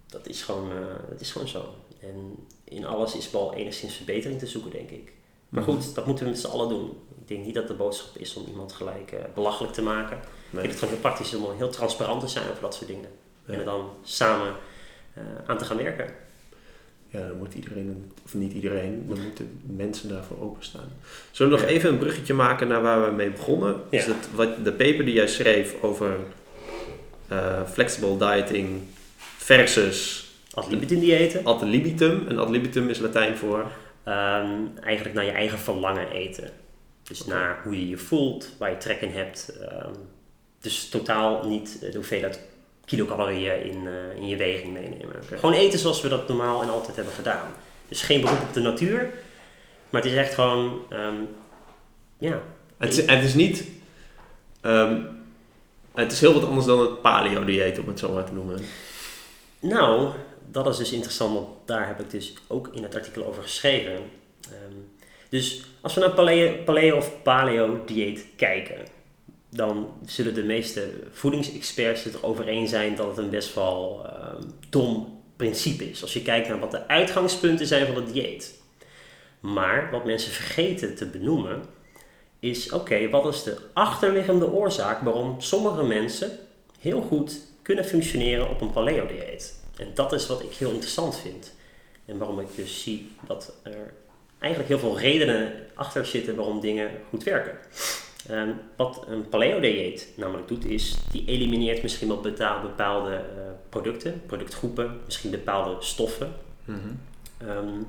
dat 0.09 0.27
is 0.27 0.41
gewoon, 0.43 0.71
eh, 0.71 1.09
dat 1.09 1.21
is 1.21 1.31
gewoon 1.31 1.47
zo. 1.47 1.73
En 2.01 2.35
in 2.63 2.85
alles 2.85 3.15
is 3.17 3.31
wel 3.31 3.53
enigszins 3.53 3.95
verbetering 3.95 4.39
te 4.39 4.47
zoeken, 4.47 4.71
denk 4.71 4.89
ik. 4.89 5.11
Maar 5.49 5.63
Mhm. 5.63 5.71
goed, 5.71 5.95
dat 5.95 6.05
moeten 6.05 6.23
we 6.25 6.29
met 6.29 6.39
z'n 6.39 6.47
allen 6.47 6.69
doen. 6.69 6.91
Ik 7.27 7.33
denk 7.33 7.45
niet 7.45 7.55
dat 7.55 7.67
de 7.67 7.73
boodschap 7.73 8.17
is 8.17 8.35
om 8.35 8.45
iemand 8.47 8.73
gelijk 8.73 9.11
eh, 9.11 9.19
belachelijk 9.33 9.73
te 9.73 9.81
maken. 9.81 10.17
Ik 10.17 10.59
vind 10.59 10.65
het 10.65 10.73
gewoon 10.73 10.93
heel 10.93 11.01
praktisch 11.01 11.33
om 11.33 11.57
heel 11.57 11.69
transparant 11.69 12.21
te 12.21 12.27
zijn 12.27 12.49
over 12.49 12.61
dat 12.61 12.75
soort 12.75 12.87
dingen. 12.87 13.09
Ja. 13.45 13.53
En 13.53 13.59
er 13.59 13.65
dan 13.65 13.89
samen 14.03 14.53
eh, 15.13 15.23
aan 15.47 15.57
te 15.57 15.65
gaan 15.65 15.77
werken. 15.77 16.13
Ja, 17.09 17.27
dan 17.27 17.37
moet 17.37 17.53
iedereen, 17.53 18.11
of 18.25 18.33
niet 18.33 18.53
iedereen, 18.53 19.05
dan 19.07 19.21
moeten 19.21 19.61
mensen 19.65 20.09
daarvoor 20.09 20.41
openstaan. 20.41 20.91
Zullen 21.31 21.51
we 21.53 21.59
nog 21.59 21.69
even 21.69 21.89
een 21.89 21.97
bruggetje 21.97 22.33
maken 22.33 22.67
naar 22.67 22.81
waar 22.81 23.05
we 23.05 23.11
mee 23.11 23.29
begonnen? 23.29 23.73
Ja. 23.89 23.97
Dus 23.97 24.05
dat, 24.05 24.29
wat, 24.35 24.63
de 24.63 24.71
paper 24.71 25.05
die 25.05 25.13
jij 25.13 25.27
schreef 25.27 25.75
over 25.81 26.17
eh, 27.27 27.63
flexible 27.69 28.17
dieting 28.17 28.81
versus 29.37 30.25
Ad 30.53 30.71
libitum 30.71 30.99
diëten. 30.99 31.45
ad 31.45 31.61
libitum. 31.61 32.25
En 32.27 32.39
ad 32.39 32.49
libitum 32.49 32.89
is 32.89 32.99
Latijn 32.99 33.37
voor... 33.37 33.65
Ehm, 34.03 34.49
eigenlijk 34.83 35.15
naar 35.15 35.25
je 35.25 35.31
eigen 35.31 35.59
verlangen 35.59 36.11
eten. 36.11 36.49
Dus 37.07 37.25
naar 37.25 37.59
hoe 37.63 37.79
je 37.79 37.89
je 37.89 37.97
voelt, 37.97 38.49
waar 38.57 38.69
je 38.69 38.77
trek 38.77 39.01
in 39.01 39.11
hebt. 39.11 39.57
Ehm, 39.61 39.93
dus 40.61 40.89
totaal 40.89 41.47
niet 41.47 41.79
de 41.79 41.91
hoeveelheid 41.95 42.39
kilocalorieën 42.85 43.63
in, 43.63 43.87
eh, 43.87 44.15
in 44.15 44.27
je 44.27 44.35
weging 44.35 44.73
meenemen. 44.73 45.23
Gewoon 45.29 45.53
eten 45.53 45.79
zoals 45.79 46.01
we 46.01 46.09
dat 46.09 46.27
normaal 46.27 46.61
en 46.61 46.69
altijd 46.69 46.95
hebben 46.95 47.13
gedaan. 47.13 47.51
Dus 47.87 48.01
geen 48.01 48.21
beroep 48.21 48.41
op 48.41 48.53
de 48.53 48.59
natuur. 48.59 49.09
Maar 49.89 50.01
het 50.01 50.11
is 50.11 50.17
echt 50.17 50.33
gewoon... 50.33 50.81
ehm, 50.89 51.15
ja, 52.17 52.41
Het 52.77 52.97
is, 52.97 53.05
het 53.05 53.23
is 53.23 53.33
niet... 53.33 53.63
ehm, 54.61 55.01
het 55.93 56.11
is 56.11 56.19
heel 56.19 56.33
wat 56.33 56.43
anders 56.43 56.65
dan 56.65 56.79
het 56.79 57.01
paleo-dieet, 57.01 57.79
om 57.79 57.87
het 57.87 57.99
zo 57.99 58.11
maar 58.13 58.25
te 58.25 58.33
noemen. 58.33 58.59
Nou, 59.59 60.09
dat 60.51 60.67
is 60.67 60.77
dus 60.77 60.91
interessant, 60.91 61.33
want 61.33 61.47
daar 61.65 61.87
heb 61.87 61.99
ik 61.99 62.09
dus 62.09 62.33
ook 62.47 62.69
in 62.71 62.83
het 62.83 62.95
artikel 62.95 63.25
over 63.25 63.43
geschreven. 63.43 63.99
Dus 65.29 65.63
als 65.87 65.95
we 65.95 66.01
naar 66.01 66.13
paleo, 66.13 66.63
paleo 66.65 66.97
of 66.97 67.21
paleo 67.21 67.81
dieet 67.85 68.25
kijken, 68.35 68.77
dan 69.49 69.89
zullen 70.05 70.33
de 70.33 70.43
meeste 70.43 70.89
voedingsexperts 71.11 72.03
het 72.03 72.13
erover 72.13 72.47
eens 72.47 72.69
zijn 72.69 72.95
dat 72.95 73.07
het 73.07 73.17
een 73.17 73.29
best 73.29 73.53
wel 73.53 74.05
ehm, 74.05 74.43
dom 74.69 75.21
principe 75.35 75.89
is. 75.89 76.01
Als 76.01 76.13
je 76.13 76.21
kijkt 76.21 76.47
naar 76.47 76.59
wat 76.59 76.71
de 76.71 76.87
uitgangspunten 76.87 77.67
zijn 77.67 77.85
van 77.85 77.95
het 77.95 78.13
dieet. 78.13 78.61
Maar 79.39 79.91
wat 79.91 80.05
mensen 80.05 80.31
vergeten 80.31 80.95
te 80.95 81.05
benoemen, 81.05 81.63
is 82.39 82.71
oké, 82.71 83.09
wat 83.09 83.33
is 83.33 83.43
de 83.43 83.57
achterliggende 83.73 84.51
oorzaak 84.51 85.01
waarom 85.01 85.41
sommige 85.41 85.83
mensen 85.83 86.39
heel 86.79 87.01
goed 87.01 87.39
kunnen 87.61 87.85
functioneren 87.85 88.49
op 88.49 88.61
een 88.61 88.71
paleo-dieet. 88.71 89.61
En 89.77 89.91
dat 89.93 90.13
is 90.13 90.27
wat 90.27 90.41
ik 90.41 90.53
heel 90.53 90.71
interessant 90.71 91.17
vind. 91.17 91.53
En 92.05 92.17
waarom 92.17 92.39
ik 92.39 92.55
dus 92.55 92.83
zie 92.83 93.11
dat 93.27 93.53
er 93.63 93.93
eigenlijk 94.39 94.71
heel 94.71 94.89
veel 94.89 94.99
redenen 94.99 95.53
achter 95.73 96.05
zitten 96.05 96.35
waarom 96.35 96.59
dingen 96.59 96.89
goed 97.09 97.23
werken. 97.23 97.57
Ehm, 98.29 98.49
wat 98.75 99.05
een 99.07 99.29
paleo-dieet 99.29 100.07
namelijk 100.15 100.47
doet, 100.47 100.65
is 100.65 100.97
die 101.11 101.23
elimineert 101.25 101.81
misschien 101.81 102.07
wel 102.07 102.21
bepaalde 102.61 103.11
uh, 103.11 103.19
producten, 103.69 104.21
productgroepen, 104.25 104.99
misschien 105.05 105.31
bepaalde 105.31 105.75
stoffen. 105.79 106.33
Mhm. 106.65 106.77
Ehm, 107.37 107.81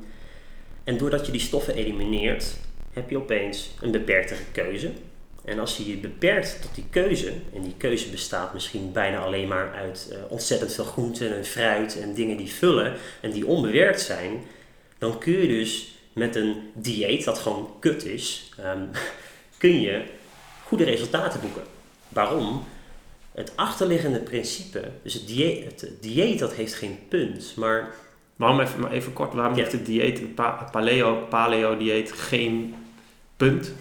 en 0.85 0.99
doordat 0.99 1.27
je 1.27 1.33
die 1.33 1.41
stoffen 1.41 1.75
elimineert, 1.75 2.57
heb 2.93 3.11
je 3.11 3.17
opeens 3.17 3.71
een 3.81 3.91
beperkte 3.91 4.35
keuze. 4.53 4.91
En 5.45 5.59
als 5.59 5.77
je 5.77 5.91
je 5.91 5.97
beperkt 5.97 6.63
tot 6.63 6.75
die 6.75 6.85
keuze, 6.91 7.33
en 7.55 7.63
die 7.63 7.75
keuze 7.77 8.11
bestaat 8.11 8.55
misschien 8.55 8.93
bijna 8.93 9.19
alleen 9.19 9.49
maar 9.49 9.73
uit 9.75 10.09
uh, 10.13 10.19
ontzettend 10.29 10.73
veel 10.75 10.85
groenten 10.85 11.37
en 11.37 11.45
fruit 11.45 12.01
en 12.01 12.15
dingen 12.15 12.37
die 12.37 12.51
vullen 12.51 12.95
en 13.21 13.31
die 13.31 13.47
onbewerkt 13.47 14.01
zijn, 14.01 14.43
dan 14.99 15.19
kun 15.19 15.33
je 15.33 15.49
dus 15.49 15.98
met 16.19 16.37
een 16.37 16.71
dieet 16.75 17.25
dat 17.25 17.39
gewoon 17.39 17.71
kut 17.81 18.05
is, 18.05 18.51
ehm, 18.59 18.83
kun 19.59 19.81
je 19.81 20.03
goede 20.65 20.85
resultaten 20.85 21.41
boeken. 21.41 21.63
Waarom? 22.09 22.65
Het 23.33 23.53
achterliggende 23.55 24.19
principe, 24.21 24.91
dus 25.03 25.15
het 25.15 25.27
dieet, 25.27 25.81
het 25.81 26.03
dieet 26.03 26.39
dat 26.39 26.53
heeft 26.53 26.75
geen 26.75 26.99
punt, 27.09 27.53
maar... 27.57 27.95
Waarom 28.37 28.61
even, 28.61 28.81
maar 28.81 28.91
even 28.93 29.13
kort, 29.13 29.35
waarom 29.35 29.55
heeft 29.57 29.73
het 29.73 29.87
dieet, 29.87 30.19
het 30.19 30.71
paleo, 30.71 31.27
paleo 31.29 31.77
dieet 31.77 32.13
geen 32.13 32.75
punt? 33.37 33.73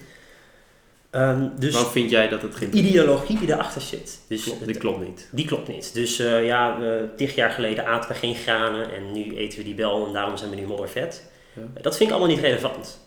Um, 1.12 1.52
dus 1.60 1.74
Waarom 1.74 1.92
vind 1.92 2.10
jij 2.10 2.28
dat 2.30 2.42
het 2.42 2.56
geen 2.56 2.72
De 2.72 2.78
ideologie 2.78 3.40
die 3.40 3.52
erachter 3.54 3.82
zit. 3.82 4.20
Dus 4.28 4.44
klopt, 4.44 4.60
die 4.60 4.68
het- 4.68 4.78
klopt 4.78 5.08
niet. 5.08 5.30
Die 5.32 5.46
klopt 5.46 5.68
niet. 5.68 5.94
Dus 5.94 6.20
eh, 6.20 6.46
ja, 6.46 6.80
we, 6.80 7.10
tig 7.18 7.36
jaar 7.36 7.50
geleden 7.52 7.86
aten 7.86 8.10
we 8.10 8.16
geen 8.16 8.36
granen 8.36 8.92
en 8.94 9.12
nu 9.12 9.38
eten 9.38 9.58
we 9.58 9.64
die 9.64 9.76
wel 9.76 10.08
en 10.08 10.14
daarom 10.14 10.38
zijn 10.38 10.50
we 10.50 10.56
nu 10.56 10.66
moddervet. 10.66 11.24
Eh, 11.58 11.82
Dat 11.82 11.98
vind 11.98 12.10
ik 12.10 12.16
allemaal 12.16 12.36
niet 12.36 12.46
relevant. 12.46 13.00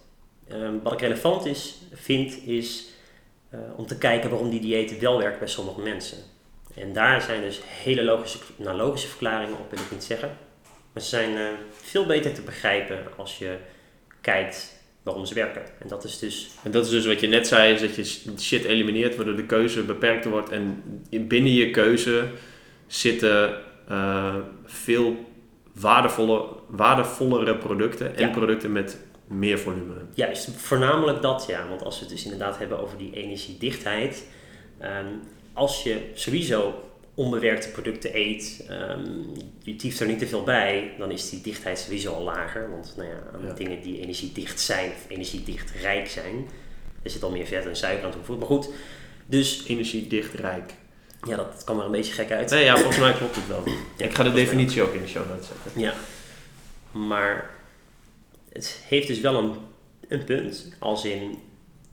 Ehm, 0.48 0.74
wat 0.82 0.92
ik 0.92 1.00
relevant 1.00 1.46
is, 1.46 1.74
vind 1.92 2.46
is 2.46 2.88
eh, 3.50 3.60
om 3.76 3.86
te 3.86 3.98
kijken 3.98 4.30
waarom 4.30 4.50
die 4.50 4.60
dieet 4.60 4.98
wel 4.98 5.18
werkt 5.18 5.38
bij 5.38 5.48
sommige 5.48 5.80
mensen. 5.80 6.18
En 6.74 6.92
daar 6.92 7.22
zijn 7.22 7.42
dus 7.42 7.60
hele 7.64 8.02
logische, 8.02 8.38
nou, 8.56 8.76
logische 8.76 9.08
verklaringen 9.08 9.58
op, 9.58 9.70
wil 9.70 9.80
ik 9.80 9.90
niet 9.90 10.04
zeggen. 10.04 10.36
Maar 10.92 11.02
ze 11.02 11.08
zijn 11.08 11.36
eh, 11.36 11.46
veel 11.72 12.06
beter 12.06 12.32
te 12.32 12.42
begrijpen 12.42 12.98
als 13.16 13.38
je 13.38 13.56
kijkt 14.20 14.78
waarom 15.02 15.26
ze 15.26 15.34
werken. 15.34 15.62
En 15.78 15.88
dat 15.88 16.04
is 16.04 16.18
dus 16.18 16.50
En 16.62 16.70
dat 16.70 16.84
is 16.84 16.90
dus 16.90 17.06
wat 17.06 17.20
je 17.20 17.26
net 17.26 17.46
zei, 17.46 17.74
is 17.74 17.80
dat 17.80 17.94
je 17.94 18.32
shit 18.38 18.64
elimineert, 18.64 19.16
waardoor 19.16 19.36
de 19.36 19.46
keuze 19.46 19.82
beperkt 19.82 20.24
wordt. 20.24 20.50
En 20.50 20.82
binnen 21.10 21.52
je 21.52 21.70
keuze 21.70 22.28
zitten 22.86 23.60
veel 24.64 25.16
waardevolle, 25.72 26.46
waardevollere 26.70 27.56
producten 27.56 28.16
en 28.16 28.26
Ja. 28.26 28.32
producten 28.32 28.72
met 28.72 28.98
meer 29.26 29.58
volume. 29.58 29.94
Juist, 30.14 30.50
voornamelijk 30.56 31.22
dat 31.22 31.44
ja. 31.48 31.68
Want 31.68 31.82
als 31.84 31.94
we 31.98 32.00
het 32.04 32.14
dus 32.14 32.24
inderdaad 32.24 32.58
hebben 32.58 32.80
over 32.80 32.98
die 32.98 33.10
energiedichtheid. 33.14 34.24
ehm, 34.78 35.06
als 35.52 35.82
je 35.82 36.10
sowieso 36.14 36.74
onbewerkte 37.14 37.68
producten 37.70 38.10
eet, 38.16 38.64
ehm, 38.68 39.00
je 39.62 39.76
tieft 39.76 40.00
er 40.00 40.06
niet 40.06 40.18
te 40.18 40.26
veel 40.26 40.42
bij, 40.42 40.92
dan 40.98 41.10
is 41.10 41.30
die 41.30 41.40
dichtheid 41.40 41.78
sowieso 41.78 42.12
al 42.12 42.22
lager. 42.22 42.70
Want 42.70 42.94
nou 42.96 43.08
ja, 43.08 43.14
aan 43.34 43.46
Ja. 43.46 43.52
dingen 43.52 43.82
die 43.82 44.00
energiedicht 44.00 44.60
zijn 44.60 44.90
of 44.90 45.04
energiedichtrijk 45.08 46.08
zijn, 46.08 46.48
er 47.02 47.10
zit 47.10 47.22
al 47.22 47.30
meer 47.30 47.46
vet 47.46 47.66
en 47.66 47.76
suiker 47.76 48.04
aan 48.04 48.10
toegevoegd. 48.10 48.38
Maar 48.38 48.48
goed, 48.48 48.68
dus 49.26 49.64
Energiedicht 49.66 50.34
rijk. 50.34 50.72
ja, 51.28 51.36
dat 51.36 51.62
kwam 51.64 51.78
er 51.78 51.84
een 51.84 51.90
beetje 51.90 52.12
gek 52.12 52.30
uit. 52.30 52.50
Nee, 52.50 52.64
ja, 52.64 52.74
volgens 52.76 52.98
mij 52.98 53.12
klopt 53.12 53.36
het 53.36 53.46
wel. 53.48 53.62
Ja, 53.96 54.04
Ik 54.04 54.14
ga 54.14 54.22
de 54.22 54.32
definitie 54.32 54.82
ook 54.82 54.94
in 54.94 55.02
de 55.02 55.08
show 55.08 55.28
notes 55.28 55.46
zetten. 55.46 55.80
Ja, 55.80 55.94
maar 56.92 57.50
het 58.52 58.84
heeft 58.88 59.06
dus 59.06 59.20
wel 59.20 59.34
een, 59.34 59.54
een 60.08 60.24
punt, 60.24 60.76
als 60.78 61.04
in 61.04 61.38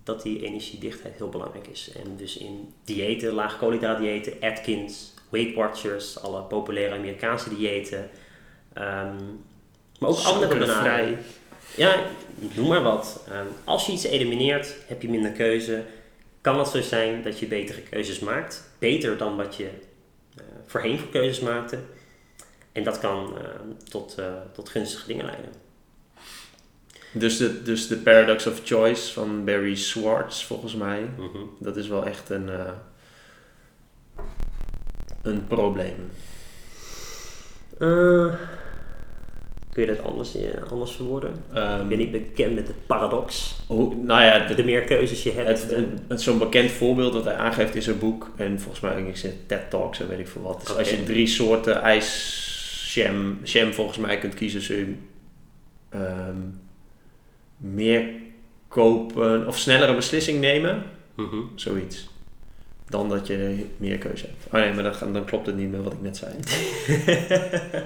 dat 0.04 0.22
die 0.22 0.46
energiedichtheid 0.46 1.16
heel 1.18 1.30
belangrijk 1.30 1.68
is. 1.68 1.92
En 2.04 2.16
dus 2.18 2.38
in 2.38 2.74
diëten, 2.84 3.34
laag 3.34 3.58
koolhydraatdiëten, 3.58 4.34
Atkins, 4.42 5.14
Weight 5.30 5.56
Watchers, 5.56 6.22
alle 6.22 6.42
populaire 6.42 6.96
Amerikaanse 6.96 7.56
diëten, 7.56 8.10
ehm, 8.74 9.16
maar 10.00 10.10
ook 10.10 10.18
andere 10.18 10.58
benaderingen. 10.58 11.24
Ja, 11.76 11.96
noem 12.38 12.68
maar 12.68 12.84
wat. 12.84 13.26
Ehm, 13.30 13.46
als 13.64 13.86
je 13.86 13.92
iets 13.92 14.04
elimineert, 14.04 14.76
heb 14.88 15.02
je 15.02 15.10
minder 15.10 15.32
keuze. 15.32 15.84
Kan 16.42 16.60
het 16.60 16.68
zo 16.68 16.82
zijn 16.82 17.24
dat 17.24 17.40
je 17.40 17.48
betere 17.48 17.82
keuzes 17.82 18.20
maakt? 18.20 18.70
Beter 18.80 19.18
dan 19.18 19.36
wat 19.36 19.56
je 19.56 19.70
eh, 20.38 20.44
voorheen 20.66 21.00
voor 21.00 21.10
keuzes 21.10 21.40
maakte. 21.40 21.80
En 22.78 22.84
dat 22.84 23.00
kan 23.00 23.38
ehm, 23.38 23.90
tot, 23.90 24.16
eh, 24.18 24.26
tot 24.54 24.70
gunstige 24.70 25.08
dingen 25.08 25.26
leiden. 25.26 25.50
Dus 27.12 27.38
de, 27.38 27.64
dus 27.64 27.88
de 27.88 27.96
paradox 27.98 28.48
of 28.48 28.62
choice 28.64 29.14
van 29.14 29.46
Barry 29.46 29.76
Schwartz, 29.76 30.44
volgens 30.44 30.76
mij, 30.76 31.02
Mhm. 31.18 31.38
dat 31.60 31.78
is 31.78 31.88
wel 31.88 32.06
echt 32.06 32.30
een, 32.30 32.50
eh, 32.50 32.72
een 35.22 35.48
probleem. 35.48 36.10
Eh, 37.80 38.34
kun 39.72 39.86
je 39.86 39.96
dat 39.96 40.04
anders, 40.06 40.36
anders 40.72 40.92
verwoorden? 40.92 41.30
ik 41.50 41.56
Ehm, 41.56 41.88
ben 41.88 41.98
niet 41.98 42.12
bekend 42.12 42.56
met 42.56 42.68
de 42.68 42.74
paradox. 42.88 43.56
hoe, 43.68 43.96
nou 43.96 44.24
ja, 44.24 44.40
de, 44.48 44.56
De 44.56 44.64
meer 44.64 44.82
keuzes 44.84 45.24
je 45.24 45.32
hebt. 45.32 45.48
Het, 45.62 45.72
het, 45.72 45.86
het- 46.08 46.22
zo'n 46.22 46.38
bekend 46.38 46.72
voorbeeld 46.72 47.14
dat 47.14 47.24
hij 47.26 47.36
aangeeft 47.36 47.76
in 47.76 47.82
zijn 47.82 48.00
boek, 48.00 48.30
en 48.36 48.60
volgens 48.60 48.82
mij 48.84 48.92
ook 48.92 49.08
in 49.16 49.34
TED 49.48 49.70
Talks 49.70 50.00
en 50.00 50.08
weet 50.08 50.20
ik 50.20 50.28
veel 50.28 50.42
wat. 50.42 50.60
Dus 50.68 50.76
als 50.78 50.90
je 50.90 51.04
drie 51.04 51.28
soorten 51.28 51.82
ijsjam 52.98 53.40
jam 53.44 53.74
volgens 53.74 53.98
mij 53.98 54.18
kunt 54.18 54.34
kiezen, 54.34 54.76
je 54.78 54.96
ehm, 55.90 56.38
meer 57.58 58.10
kopen 58.68 59.48
of 59.48 59.58
snellere 59.58 59.96
beslissing 59.96 60.40
nemen, 60.40 60.84
Mhm. 61.16 61.38
zoiets. 61.56 62.10
Dan 62.90 63.10
dat 63.10 63.28
je 63.28 63.66
meer 63.78 63.98
keuze 63.98 64.26
hebt. 64.26 64.46
Oh 64.46 64.52
nee, 64.54 64.74
maar 64.74 65.00
dan, 65.00 65.14
dan 65.14 65.26
klopt 65.26 65.46
het 65.46 65.56
niet 65.56 65.70
meer 65.72 65.84
wat 65.84 65.94
ik 65.94 66.02
net 66.02 66.18
zei. 66.18 66.34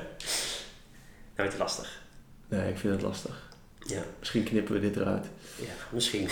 Nou, 1.36 1.50
het 1.50 1.54
is 1.54 1.60
lastig. 1.60 2.02
Nee, 2.50 2.70
ik 2.70 2.78
vind 2.78 2.94
het 2.94 3.02
lastig. 3.02 3.50
Ja, 3.88 4.02
Misschien 4.20 4.44
knippen 4.44 4.74
we 4.74 4.80
dit 4.80 4.96
eruit. 4.96 5.26
ja 5.56 5.66
misschien. 5.90 6.28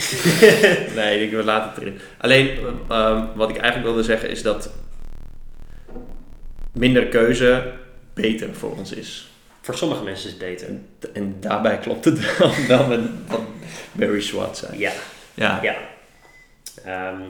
Nee, 0.95 1.25
ik 1.25 1.31
we 1.31 1.43
laten 1.43 1.69
het 1.69 1.79
erin. 1.81 1.99
Alleen, 2.17 2.57
ehm, 2.89 3.25
wat 3.35 3.49
ik 3.49 3.55
eigenlijk 3.57 3.85
wilde 3.85 4.03
zeggen 4.03 4.29
is 4.29 4.41
dat 4.41 4.71
minder 6.73 7.07
keuze 7.07 7.73
beter 8.21 8.55
voor 8.55 8.77
ons 8.77 8.91
is. 8.91 9.29
Voor 9.61 9.75
sommige 9.77 10.03
mensen 10.03 10.25
is 10.25 10.31
het 10.35 10.39
beter. 10.45 10.67
En, 10.67 10.85
en 11.13 11.35
daarbij 11.39 11.77
klopt 11.77 12.05
het 12.05 12.37
wel, 12.37 12.51
wel 12.77 12.87
met 12.87 12.99
wat 13.27 13.41
Barry 13.91 14.21
Schwartz 14.21 14.59
zei. 14.59 14.79
Ja, 14.79 14.91
Ja. 15.33 15.59
ja. 15.61 15.75
Ehm, 16.85 17.21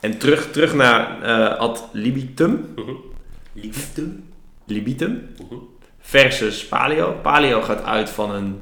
En 0.00 0.18
terug, 0.18 0.50
terug 0.50 0.74
naar 0.74 1.22
eh, 1.22 1.58
ad 1.58 1.84
libitum, 1.92 2.72
mhm. 2.76 2.90
Liefde. 3.52 4.06
libitum 4.66 5.28
Mhm. 5.42 5.54
versus 6.00 6.66
paleo. 6.66 7.12
Paleo 7.22 7.62
gaat 7.62 7.82
uit 7.82 8.10
van 8.10 8.30
een, 8.34 8.60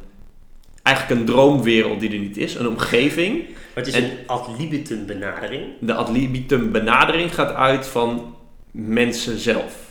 eigenlijk 0.82 1.20
een 1.20 1.26
droomwereld 1.26 2.00
die 2.00 2.10
er 2.12 2.18
niet 2.18 2.36
is, 2.36 2.54
een 2.54 2.68
omgeving. 2.68 3.38
Maar 3.48 3.84
het 3.84 3.86
is 3.86 3.94
En- 3.94 4.04
een 4.04 4.16
ad 4.26 4.48
libitum 4.58 5.06
benadering. 5.06 5.64
De 5.80 5.94
ad 5.94 6.08
libitum 6.08 6.72
benadering 6.72 7.34
gaat 7.34 7.54
uit 7.54 7.86
van 7.86 8.36
mensen 8.70 9.38
zelf. 9.38 9.85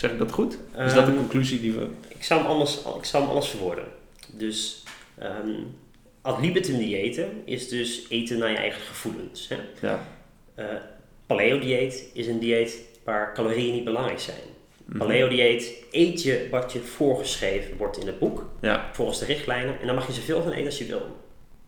Zeg 0.00 0.10
ik 0.10 0.18
dat 0.18 0.30
goed? 0.32 0.52
Is 0.52 0.94
dat 0.94 1.06
de 1.06 1.10
Ehm, 1.12 1.16
conclusie 1.16 1.60
die 1.60 1.72
we... 1.72 1.88
Ik 2.08 2.24
zou 2.24 2.40
hem 2.40 2.50
anders, 2.50 2.78
ik 2.98 3.04
zou 3.04 3.22
hem 3.22 3.32
anders 3.32 3.48
verwoorden. 3.50 3.84
Dus 4.32 4.82
ehm 5.18 5.50
ad 6.22 6.40
libitum 6.40 6.78
diëten 6.78 7.42
is 7.44 7.68
dus 7.68 8.06
eten 8.08 8.38
naar 8.38 8.50
je 8.50 8.56
eigen 8.56 8.80
gevoelens. 8.82 9.48
Hè? 9.48 9.56
Ja. 9.80 10.06
Eh, 10.54 10.64
paleo 11.26 11.58
dieet 11.58 12.10
is 12.12 12.26
een 12.26 12.38
dieet 12.38 12.78
waar 13.04 13.34
calorieën 13.34 13.72
niet 13.74 13.84
belangrijk 13.84 14.20
zijn. 14.20 14.40
Mhm. 14.84 14.98
Paleo 14.98 15.28
dieet 15.28 15.72
eet 15.90 16.22
je 16.22 16.48
wat 16.50 16.72
je 16.72 16.80
voorgeschreven 16.80 17.76
wordt 17.76 17.98
in 17.98 18.06
het 18.06 18.18
boek, 18.18 18.50
Ja. 18.60 18.90
volgens 18.92 19.18
de 19.18 19.24
richtlijnen, 19.24 19.80
en 19.80 19.86
dan 19.86 19.94
mag 19.94 20.06
je 20.06 20.12
zoveel 20.12 20.42
van 20.42 20.52
eten 20.52 20.66
als 20.66 20.78
je 20.78 20.84
wil. 20.84 21.16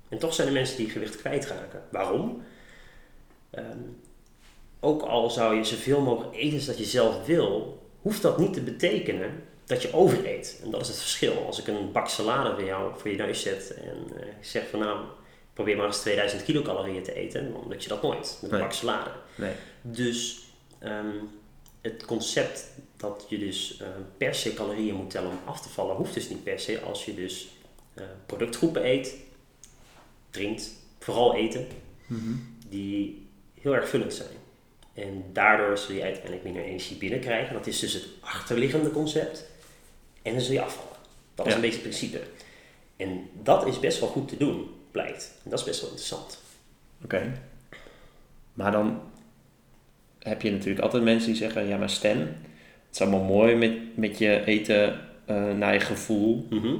En 0.08 0.18
toch 0.18 0.34
zijn 0.34 0.46
er 0.48 0.52
mensen 0.54 0.76
die 0.76 0.90
gewicht 0.90 1.16
kwijtraken. 1.16 1.82
Waarom? 1.90 2.42
Ehm, 3.50 3.78
ook 4.80 5.02
al 5.02 5.30
zou 5.30 5.56
je 5.56 5.64
zoveel 5.64 6.00
mogelijk 6.00 6.36
eten 6.36 6.56
als 6.56 6.66
dat 6.66 6.78
je 6.78 6.84
zelf 6.84 7.26
wil, 7.26 7.81
hoeft 8.02 8.22
dat 8.22 8.38
niet 8.38 8.52
te 8.52 8.60
betekenen 8.60 9.42
dat 9.66 9.82
je 9.82 9.92
overeet. 9.92 10.60
En 10.64 10.70
dat 10.70 10.80
is 10.80 10.88
het 10.88 10.96
verschil. 10.98 11.44
Als 11.46 11.60
ik 11.60 11.66
een 11.66 11.92
bak 11.92 12.08
salade 12.08 12.54
voor 12.54 12.64
jou 12.64 12.92
voor 12.98 13.10
je 13.10 13.16
neus 13.16 13.42
zet 13.42 13.74
en 13.74 13.96
ik 14.40 14.44
zeg 14.46 14.68
van 14.70 14.78
nou, 14.78 14.98
probeer 15.52 15.76
maar 15.76 15.86
eens 15.86 16.00
2000 16.00 16.42
kilocalorieën 16.44 17.02
te 17.02 17.14
eten, 17.14 17.52
dan 17.52 17.68
lukt 17.68 17.82
je 17.82 17.88
dat 17.88 18.02
nooit 18.02 18.38
met 18.42 18.50
een 18.50 18.56
Nee. 18.58 18.60
bak 18.66 18.72
salade. 18.72 19.10
Nee. 19.34 19.52
Dus 19.82 20.44
ehm, 20.78 21.16
het 21.80 22.04
concept 22.04 22.64
dat 22.96 23.26
je 23.28 23.38
dus 23.38 23.78
eh, 23.80 23.88
per 24.16 24.34
se 24.34 24.54
calorieën 24.54 24.94
moet 24.94 25.10
tellen 25.10 25.30
om 25.30 25.38
af 25.44 25.60
te 25.62 25.68
vallen, 25.68 25.96
hoeft 25.96 26.14
dus 26.14 26.28
niet 26.28 26.44
per 26.44 26.60
se 26.60 26.80
als 26.80 27.04
je 27.04 27.14
dus 27.14 27.48
eh, 27.94 28.04
productgroepen 28.26 28.86
eet, 28.86 29.14
drinkt, 30.30 30.70
vooral 30.98 31.34
eten, 31.34 31.66
Mhm. 32.06 32.32
die 32.68 33.26
heel 33.60 33.74
erg 33.74 33.88
vullend 33.88 34.14
zijn. 34.14 34.28
En 34.94 35.24
daardoor 35.32 35.78
zul 35.78 35.94
je 35.94 36.02
uiteindelijk 36.02 36.42
minder 36.44 36.62
energie 36.64 36.96
binnenkrijgen. 36.96 37.54
Dat 37.54 37.66
is 37.66 37.78
dus 37.78 37.92
het 37.92 38.06
achterliggende 38.20 38.90
concept. 38.90 39.50
En 40.22 40.32
dan 40.32 40.40
zul 40.40 40.54
je 40.54 40.62
afvallen. 40.62 40.90
Dat 41.34 41.46
is 41.46 41.52
Ja. 41.52 41.56
een 41.58 41.64
beetje 41.64 41.80
het 41.80 41.88
principe. 41.88 42.20
En 42.96 43.28
dat 43.42 43.66
is 43.66 43.80
best 43.80 44.00
wel 44.00 44.08
goed 44.08 44.28
te 44.28 44.36
doen, 44.36 44.70
blijkt. 44.90 45.32
En 45.44 45.50
dat 45.50 45.58
is 45.58 45.64
best 45.64 45.80
wel 45.80 45.90
interessant. 45.90 46.42
Oké. 47.04 47.32
Maar 48.52 48.72
dan 48.72 49.00
heb 50.18 50.42
je 50.42 50.50
natuurlijk 50.50 50.80
altijd 50.84 51.02
mensen 51.02 51.28
die 51.30 51.38
zeggen, 51.40 51.66
ja 51.66 51.76
maar 51.76 51.90
Stan, 51.90 52.18
het 52.18 52.30
is 52.92 53.00
allemaal 53.00 53.22
mooi 53.24 53.54
met, 53.54 53.96
met 53.96 54.18
je 54.18 54.44
eten 54.44 55.00
eh, 55.24 55.52
naar 55.52 55.74
je 55.74 55.80
gevoel. 55.80 56.46
Mhm. 56.50 56.74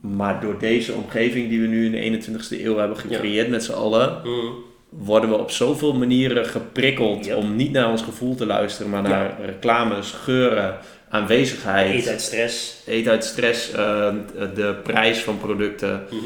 Maar 0.00 0.40
door 0.40 0.58
deze 0.58 0.92
omgeving 0.94 1.48
die 1.48 1.60
we 1.60 1.66
nu 1.66 1.84
in 1.84 1.92
de 1.92 1.98
21ste 2.00 2.64
eeuw 2.64 2.76
hebben 2.76 2.96
gecreëerd 2.98 3.48
met 3.48 3.64
z'n 3.64 3.72
allen, 3.72 4.20
Mhm. 4.24 4.52
Worden 4.88 5.30
we 5.30 5.36
op 5.36 5.50
zoveel 5.50 5.94
manieren 5.94 6.46
geprikkeld 6.46 7.34
om 7.34 7.56
niet 7.56 7.72
naar 7.72 7.90
ons 7.90 8.02
gevoel 8.02 8.34
te 8.34 8.46
luisteren, 8.46 8.90
maar 8.90 9.02
Ja. 9.02 9.08
naar 9.08 9.36
reclames, 9.44 10.10
geuren, 10.10 10.78
aanwezigheid, 11.08 11.94
Eet 11.94 12.08
uit 12.08 12.20
stress. 12.20 12.82
eet 12.86 13.08
uit 13.08 13.24
stress, 13.24 13.70
eh, 13.72 14.10
de 14.54 14.74
prijs 14.82 15.18
van 15.18 15.38
producten, 15.38 16.02
Mhm. 16.10 16.24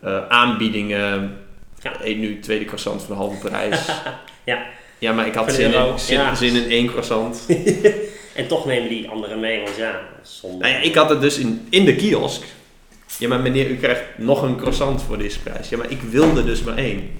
eh, 0.00 0.28
aanbiedingen. 0.28 1.36
Ja. 1.82 1.92
Eet 2.02 2.18
nu 2.18 2.38
tweede 2.40 2.64
croissant 2.64 3.02
voor 3.02 3.14
de 3.14 3.20
halve 3.20 3.48
prijs. 3.48 3.80
Ja. 4.44 4.62
Ja, 4.98 5.12
maar 5.12 5.26
ik 5.26 5.34
had 5.34 5.52
zin 5.52 5.72
in, 5.74 5.98
zin, 5.98 6.16
ja. 6.18 6.34
zin 6.34 6.54
in 6.64 6.70
één 6.70 6.86
croissant. 6.86 7.46
En 8.34 8.46
toch 8.46 8.66
nemen 8.66 8.88
die 8.88 9.08
anderen 9.08 9.40
mee, 9.40 9.62
want 9.62 9.76
ja, 9.76 10.00
zonde. 10.22 10.58
nou 10.58 10.72
ja, 10.72 10.78
ik 10.80 10.94
had 10.94 11.10
het 11.10 11.20
dus 11.20 11.38
in, 11.38 11.66
in 11.70 11.84
de 11.84 11.94
kiosk. 11.96 12.42
Ja, 13.18 13.28
maar 13.28 13.40
meneer, 13.40 13.68
u 13.70 13.76
krijgt 13.76 14.02
nog 14.16 14.42
een 14.42 14.56
croissant 14.56 15.02
voor 15.02 15.18
deze 15.18 15.40
prijs. 15.40 15.68
Ja, 15.68 15.76
maar 15.76 15.90
ik 15.90 16.00
wilde 16.02 16.44
dus 16.44 16.62
maar 16.62 16.76
één. 16.76 17.10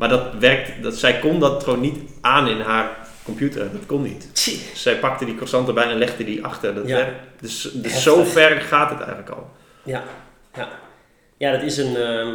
Maar 0.00 0.08
dat 0.08 0.22
werkt, 0.38 0.82
dat, 0.82 0.96
zij 0.96 1.18
kon 1.18 1.40
dat 1.40 1.64
gewoon 1.64 1.80
niet 1.80 1.96
aan 2.20 2.48
in 2.48 2.60
haar 2.60 2.96
computer. 3.22 3.72
Dat 3.72 3.86
kon 3.86 4.02
niet. 4.02 4.28
Tjie. 4.34 4.60
Zij 4.74 4.98
pakte 4.98 5.24
die 5.24 5.34
croissant 5.34 5.68
erbij 5.68 5.84
en 5.84 5.98
legde 5.98 6.24
die 6.24 6.44
achter. 6.44 6.74
Dat 6.74 6.88
Ja. 6.88 6.96
werkt. 6.96 7.18
Dus, 7.40 7.70
dus 7.74 8.02
zo 8.02 8.24
ver 8.24 8.60
gaat 8.60 8.90
het 8.90 8.98
eigenlijk 8.98 9.30
al. 9.30 9.50
Ja, 9.82 10.02
ja. 10.54 10.68
ja 11.36 11.52
dat 11.52 11.62
is 11.62 11.76
een, 11.76 11.96
ehm, 11.96 12.32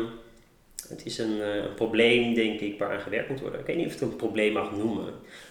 het 0.89 1.05
is 1.05 1.17
een 1.17 1.41
eh, 1.41 1.55
een 1.55 1.73
probleem, 1.75 2.33
denk 2.33 2.59
ik, 2.59 2.79
waaraan 2.79 2.99
gewerkt 3.01 3.29
moet 3.29 3.39
worden. 3.39 3.59
Ik 3.59 3.65
weet 3.65 3.75
niet 3.75 3.85
of 3.87 3.93
ik 3.93 3.99
het 3.99 4.09
een 4.09 4.15
probleem 4.15 4.53
mag 4.53 4.71
noemen. 4.71 5.05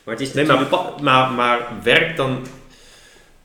Maar 0.05 0.15
het 0.15 0.21
is 0.29 0.33
Nee, 0.33 0.47
maar, 0.47 0.67
maar, 1.03 1.31
maar 1.31 1.69
werkt 1.83 2.17
dan... 2.17 2.47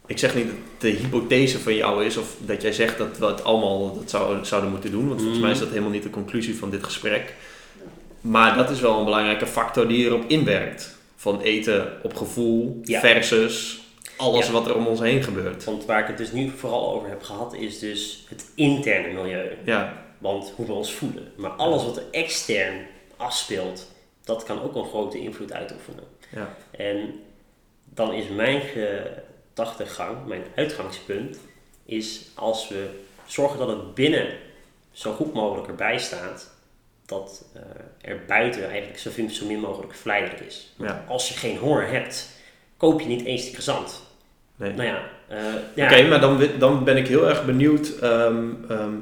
Ik 0.05 0.17
zeg 0.17 0.35
niet 0.35 0.45
dat 0.45 0.55
de 0.77 0.87
hypothese 0.89 1.59
van 1.59 1.75
jou 1.75 2.05
is 2.05 2.17
of 2.17 2.35
dat 2.39 2.61
jij 2.61 2.71
zegt 2.73 2.97
dat 2.97 3.17
we 3.17 3.25
het 3.25 3.43
allemaal 3.43 3.95
dat 3.95 4.09
zou, 4.09 4.45
zouden 4.45 4.69
moeten 4.69 4.91
doen. 4.91 5.07
Want 5.07 5.19
volgens 5.19 5.37
Mhm. 5.39 5.41
mij 5.47 5.51
is 5.55 5.59
dat 5.59 5.69
helemaal 5.69 5.89
niet 5.91 6.03
de 6.03 6.09
conclusie 6.09 6.57
van 6.57 6.69
dit 6.69 6.83
gesprek. 6.83 7.33
Maar 8.21 8.55
dat 8.57 8.69
is 8.69 8.79
wel 8.79 8.97
een 8.99 9.03
belangrijke 9.05 9.47
factor 9.47 9.87
die 9.87 10.05
erop 10.05 10.23
inwerkt. 10.27 10.97
Van 11.15 11.41
eten 11.41 11.91
op 12.03 12.15
gevoel 12.15 12.79
Ja. 12.83 12.99
versus 12.99 13.81
alles 14.17 14.45
Ja. 14.45 14.51
wat 14.51 14.67
er 14.67 14.75
om 14.75 14.87
ons 14.87 14.99
heen 14.99 15.23
gebeurt. 15.23 15.63
Want 15.63 15.85
waar 15.85 15.99
ik 16.01 16.07
het 16.07 16.17
dus 16.17 16.31
nu 16.31 16.49
vooral 16.49 16.93
over 16.93 17.09
heb 17.09 17.23
gehad, 17.23 17.53
is 17.53 17.79
dus 17.79 18.25
het 18.29 18.51
interne 18.55 19.13
milieu. 19.13 19.57
Ja, 19.65 20.03
Want 20.17 20.53
hoe 20.55 20.65
we 20.65 20.73
ons 20.73 20.93
voelen. 20.93 21.31
Maar 21.35 21.51
alles 21.51 21.83
wat 21.83 21.97
er 21.97 22.03
extern 22.11 22.85
afspeelt, 23.17 23.91
dat 24.23 24.43
kan 24.43 24.61
ook 24.61 24.75
een 24.75 24.85
grote 24.87 25.19
invloed 25.19 25.53
uitoefenen. 25.53 26.03
ja. 26.31 26.55
En 26.71 27.13
dan 27.93 28.13
is 28.13 28.27
mijn 28.27 28.61
gedachtegang, 28.61 30.25
mijn 30.25 30.43
uitgangspunt, 30.55 31.37
is 31.85 32.21
als 32.35 32.67
we 32.67 32.89
zorgen 33.25 33.59
dat 33.59 33.67
het 33.67 33.93
binnen 33.93 34.27
zo 34.91 35.13
goed 35.13 35.33
mogelijk 35.33 35.67
erbij 35.67 35.97
staat, 35.99 36.51
dat 37.09 37.45
eh, 37.53 38.09
er 38.11 38.21
buiten 38.27 38.69
eigenlijk 38.69 38.99
zo, 38.99 39.09
min- 39.17 39.29
zo 39.29 39.45
min 39.45 39.59
mogelijk 39.59 39.93
verleidelijk 39.95 40.39
is. 40.39 40.73
Ja. 40.77 41.05
Als 41.07 41.27
je 41.29 41.33
geen 41.37 41.57
honger 41.57 41.87
hebt, 41.87 42.29
koop 42.77 43.01
je 43.01 43.07
niet 43.07 43.25
eens 43.25 43.45
die 43.45 43.55
gezant. 43.55 44.01
Nee. 44.55 44.73
Nou 44.73 44.87
ja, 44.87 45.01
eh, 45.27 45.37
ja. 45.75 45.85
Oké, 45.85 46.07
maar 46.07 46.19
dan, 46.21 46.41
dan 46.59 46.83
ben 46.83 46.97
ik 46.97 47.07
heel 47.07 47.27
erg 47.29 47.45
benieuwd. 47.45 47.89
ehm, 48.01 48.47
ehm, 48.69 48.93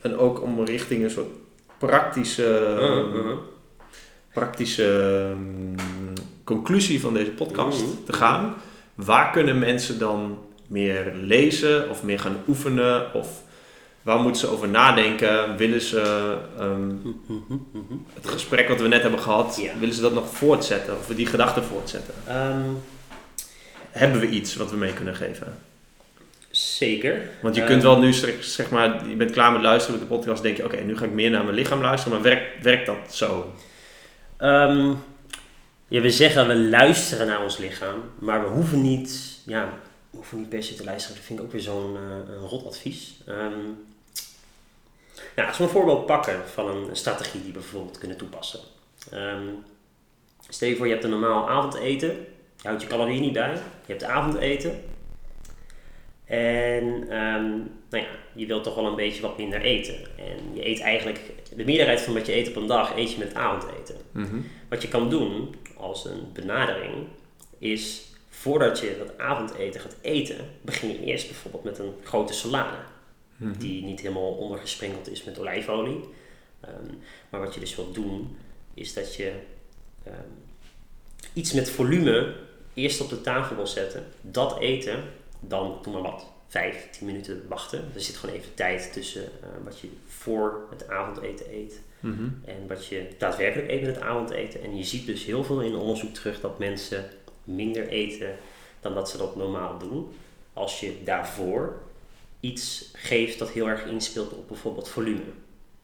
en 0.00 0.16
ook 0.18 0.42
om 0.42 0.64
richting 0.64 1.02
een 1.04 1.10
soort 1.10 1.30
praktische, 1.78 2.76
Mhm, 2.80 3.18
mhm. 3.18 3.34
praktische 4.32 4.84
ehm, 5.30 5.76
conclusie 6.44 7.00
van 7.00 7.14
deze 7.14 7.30
podcast 7.30 7.80
Mhm. 7.82 7.90
te 8.06 8.12
gaan. 8.12 8.54
Waar 8.94 9.30
kunnen 9.30 9.58
mensen 9.58 9.98
dan 9.98 10.38
meer 10.66 11.12
lezen 11.14 11.90
of 11.90 12.02
meer 12.02 12.18
gaan 12.20 12.36
oefenen? 12.48 13.14
Of 13.14 13.42
waar 14.02 14.18
moeten 14.20 14.40
ze 14.40 14.46
over 14.48 14.68
nadenken? 14.68 15.56
Willen 15.56 15.80
ze 15.80 16.36
ehm, 16.58 16.90
het 18.14 18.28
gesprek 18.28 18.68
wat 18.68 18.80
we 18.80 18.88
net 18.88 19.02
hebben 19.02 19.20
gehad, 19.20 19.58
Ja. 19.62 19.78
willen 19.78 19.94
ze 19.94 20.00
dat 20.00 20.12
nog 20.14 20.30
voortzetten? 20.30 20.96
Of 20.98 21.06
die 21.06 21.26
gedachten 21.26 21.64
voortzetten? 21.64 22.14
Ehm, 22.26 22.60
Hebben 23.90 24.20
we 24.20 24.28
iets 24.28 24.56
wat 24.56 24.70
we 24.70 24.76
mee 24.76 24.92
kunnen 24.92 25.14
geven? 25.14 25.58
zeker. 26.50 27.28
Want 27.42 27.54
je 27.54 27.60
Ehm, 27.60 27.70
kunt 27.70 27.82
wel 27.82 27.98
nu, 27.98 28.12
zeg 28.40 28.70
maar, 28.70 29.08
je 29.08 29.14
bent 29.16 29.30
klaar 29.30 29.52
met 29.52 29.62
luisteren 29.62 29.98
met 30.00 30.08
de 30.08 30.14
podcast, 30.16 30.42
denk 30.42 30.56
je, 30.56 30.64
oké, 30.64 30.76
nu 30.80 30.96
ga 30.96 31.04
ik 31.04 31.12
meer 31.12 31.30
naar 31.30 31.44
mijn 31.44 31.54
lichaam 31.56 31.80
luisteren, 31.80 32.12
maar 32.14 32.22
werkt, 32.30 32.62
werkt 32.62 32.86
dat 32.86 33.14
zo? 33.14 33.52
Ja, 35.88 36.00
we 36.00 36.10
zeggen 36.10 36.46
we 36.48 36.56
luisteren 36.58 37.26
naar 37.26 37.42
ons 37.42 37.56
lichaam, 37.58 38.02
maar 38.18 38.42
we 38.42 38.48
hoeven 38.48 38.82
niet, 38.82 39.38
ja, 39.46 39.68
we 40.10 40.16
hoeven 40.16 40.38
niet 40.38 40.48
per 40.48 40.62
se 40.62 40.74
te 40.74 40.84
luisteren. 40.84 41.16
Dat 41.16 41.24
vind 41.24 41.38
ik 41.38 41.44
ook 41.44 41.52
weer 41.52 41.60
zo'n 41.60 41.96
een 42.28 42.48
rot 42.48 42.66
advies. 42.66 43.14
Ehm, 43.26 43.52
nou, 45.36 45.48
als 45.48 45.58
we 45.58 45.64
een 45.64 45.70
voorbeeld 45.70 46.06
pakken 46.06 46.48
van 46.48 46.68
een 46.68 46.96
strategie 46.96 47.42
die 47.42 47.52
we 47.52 47.58
bijvoorbeeld 47.58 47.98
kunnen 47.98 48.16
toepassen. 48.16 48.60
Ehm, 49.10 49.46
stel 50.48 50.68
je 50.68 50.76
voor, 50.76 50.86
je 50.86 50.92
hebt 50.92 51.04
een 51.04 51.10
normaal 51.10 51.48
avondeten. 51.48 52.08
Je 52.56 52.68
houdt 52.68 52.82
je 52.82 52.88
calorieën 52.88 53.20
niet 53.20 53.32
bij. 53.32 53.52
Je 53.86 53.92
hebt 53.92 54.04
avondeten. 54.04 54.82
En 56.24 57.06
ehm, 57.08 57.48
nou 57.90 58.04
ja, 58.04 58.08
je 58.32 58.46
wilt 58.46 58.64
toch 58.64 58.74
wel 58.74 58.86
een 58.86 58.96
beetje 58.96 59.22
wat 59.22 59.38
minder 59.38 59.60
eten. 59.60 59.94
En 60.16 60.54
je 60.54 60.66
eet 60.66 60.80
eigenlijk, 60.80 61.20
de 61.56 61.64
meerderheid 61.64 62.00
van 62.00 62.14
wat 62.14 62.26
je 62.26 62.36
eet 62.36 62.48
op 62.48 62.56
een 62.56 62.66
dag, 62.66 62.96
eet 62.96 63.12
je 63.12 63.18
met 63.18 63.34
avondeten. 63.34 63.96
Wat 64.68 64.82
je 64.82 64.88
kan 64.88 65.10
doen 65.10 65.54
als 65.76 66.04
een 66.04 66.32
benadering 66.32 67.06
is 67.58 68.10
voordat 68.28 68.80
je 68.80 68.96
dat 68.98 69.18
avondeten 69.18 69.80
gaat 69.80 69.96
eten, 70.00 70.36
begin 70.60 70.88
je 70.88 71.04
eerst 71.04 71.26
bijvoorbeeld 71.26 71.64
met 71.64 71.78
een 71.78 71.94
grote 72.04 72.32
salade. 72.32 72.76
Die 73.58 73.84
niet 73.84 74.00
helemaal 74.00 74.32
ondergesprenkeld 74.32 75.10
is 75.10 75.24
met 75.24 75.38
olijfolie. 75.38 76.00
Ehm, 76.60 76.94
maar 77.30 77.40
wat 77.40 77.54
je 77.54 77.60
dus 77.60 77.76
wilt 77.76 77.94
doen, 77.94 78.36
is 78.74 78.94
dat 78.94 79.14
je 79.14 79.32
ehm, 80.04 80.14
iets 81.32 81.52
met 81.52 81.70
volume 81.70 82.34
eerst 82.74 83.00
op 83.00 83.08
de 83.08 83.20
tafel 83.20 83.56
wil 83.56 83.66
zetten. 83.66 84.04
Dat 84.20 84.58
eten, 84.58 85.04
dan 85.40 85.78
doe 85.82 85.92
maar 85.92 86.02
wat. 86.02 86.26
Vijf, 86.48 86.90
tien 86.90 87.06
minuten 87.06 87.44
wachten. 87.48 87.90
Er 87.94 88.00
zit 88.00 88.16
gewoon 88.16 88.34
even 88.34 88.54
tijd 88.54 88.92
tussen 88.92 89.24
eh, 89.24 89.48
wat 89.64 89.78
je 89.80 89.88
voor 90.06 90.66
het 90.70 90.88
avondeten 90.88 91.46
eet 91.54 91.80
Mhm. 92.00 92.28
en 92.44 92.66
wat 92.68 92.86
je 92.86 93.08
daadwerkelijk 93.18 93.70
eet 93.70 93.82
met 93.82 93.94
het 93.94 94.04
avondeten. 94.04 94.62
En 94.62 94.76
je 94.76 94.84
ziet 94.84 95.06
dus 95.06 95.24
heel 95.24 95.44
veel 95.44 95.60
in 95.60 95.74
onderzoek 95.74 96.14
terug 96.14 96.40
dat 96.40 96.58
mensen 96.58 97.04
minder 97.44 97.88
eten 97.88 98.36
dan 98.80 98.94
dat 98.94 99.10
ze 99.10 99.16
dat 99.16 99.36
normaal 99.36 99.78
doen. 99.78 100.12
Als 100.52 100.80
je 100.80 100.94
daarvoor 101.04 101.80
iets 102.40 102.90
geeft 102.94 103.38
dat 103.38 103.50
heel 103.50 103.68
erg 103.68 103.84
inspeelt 103.84 104.32
op 104.32 104.48
bijvoorbeeld 104.48 104.88
volume. 104.88 105.20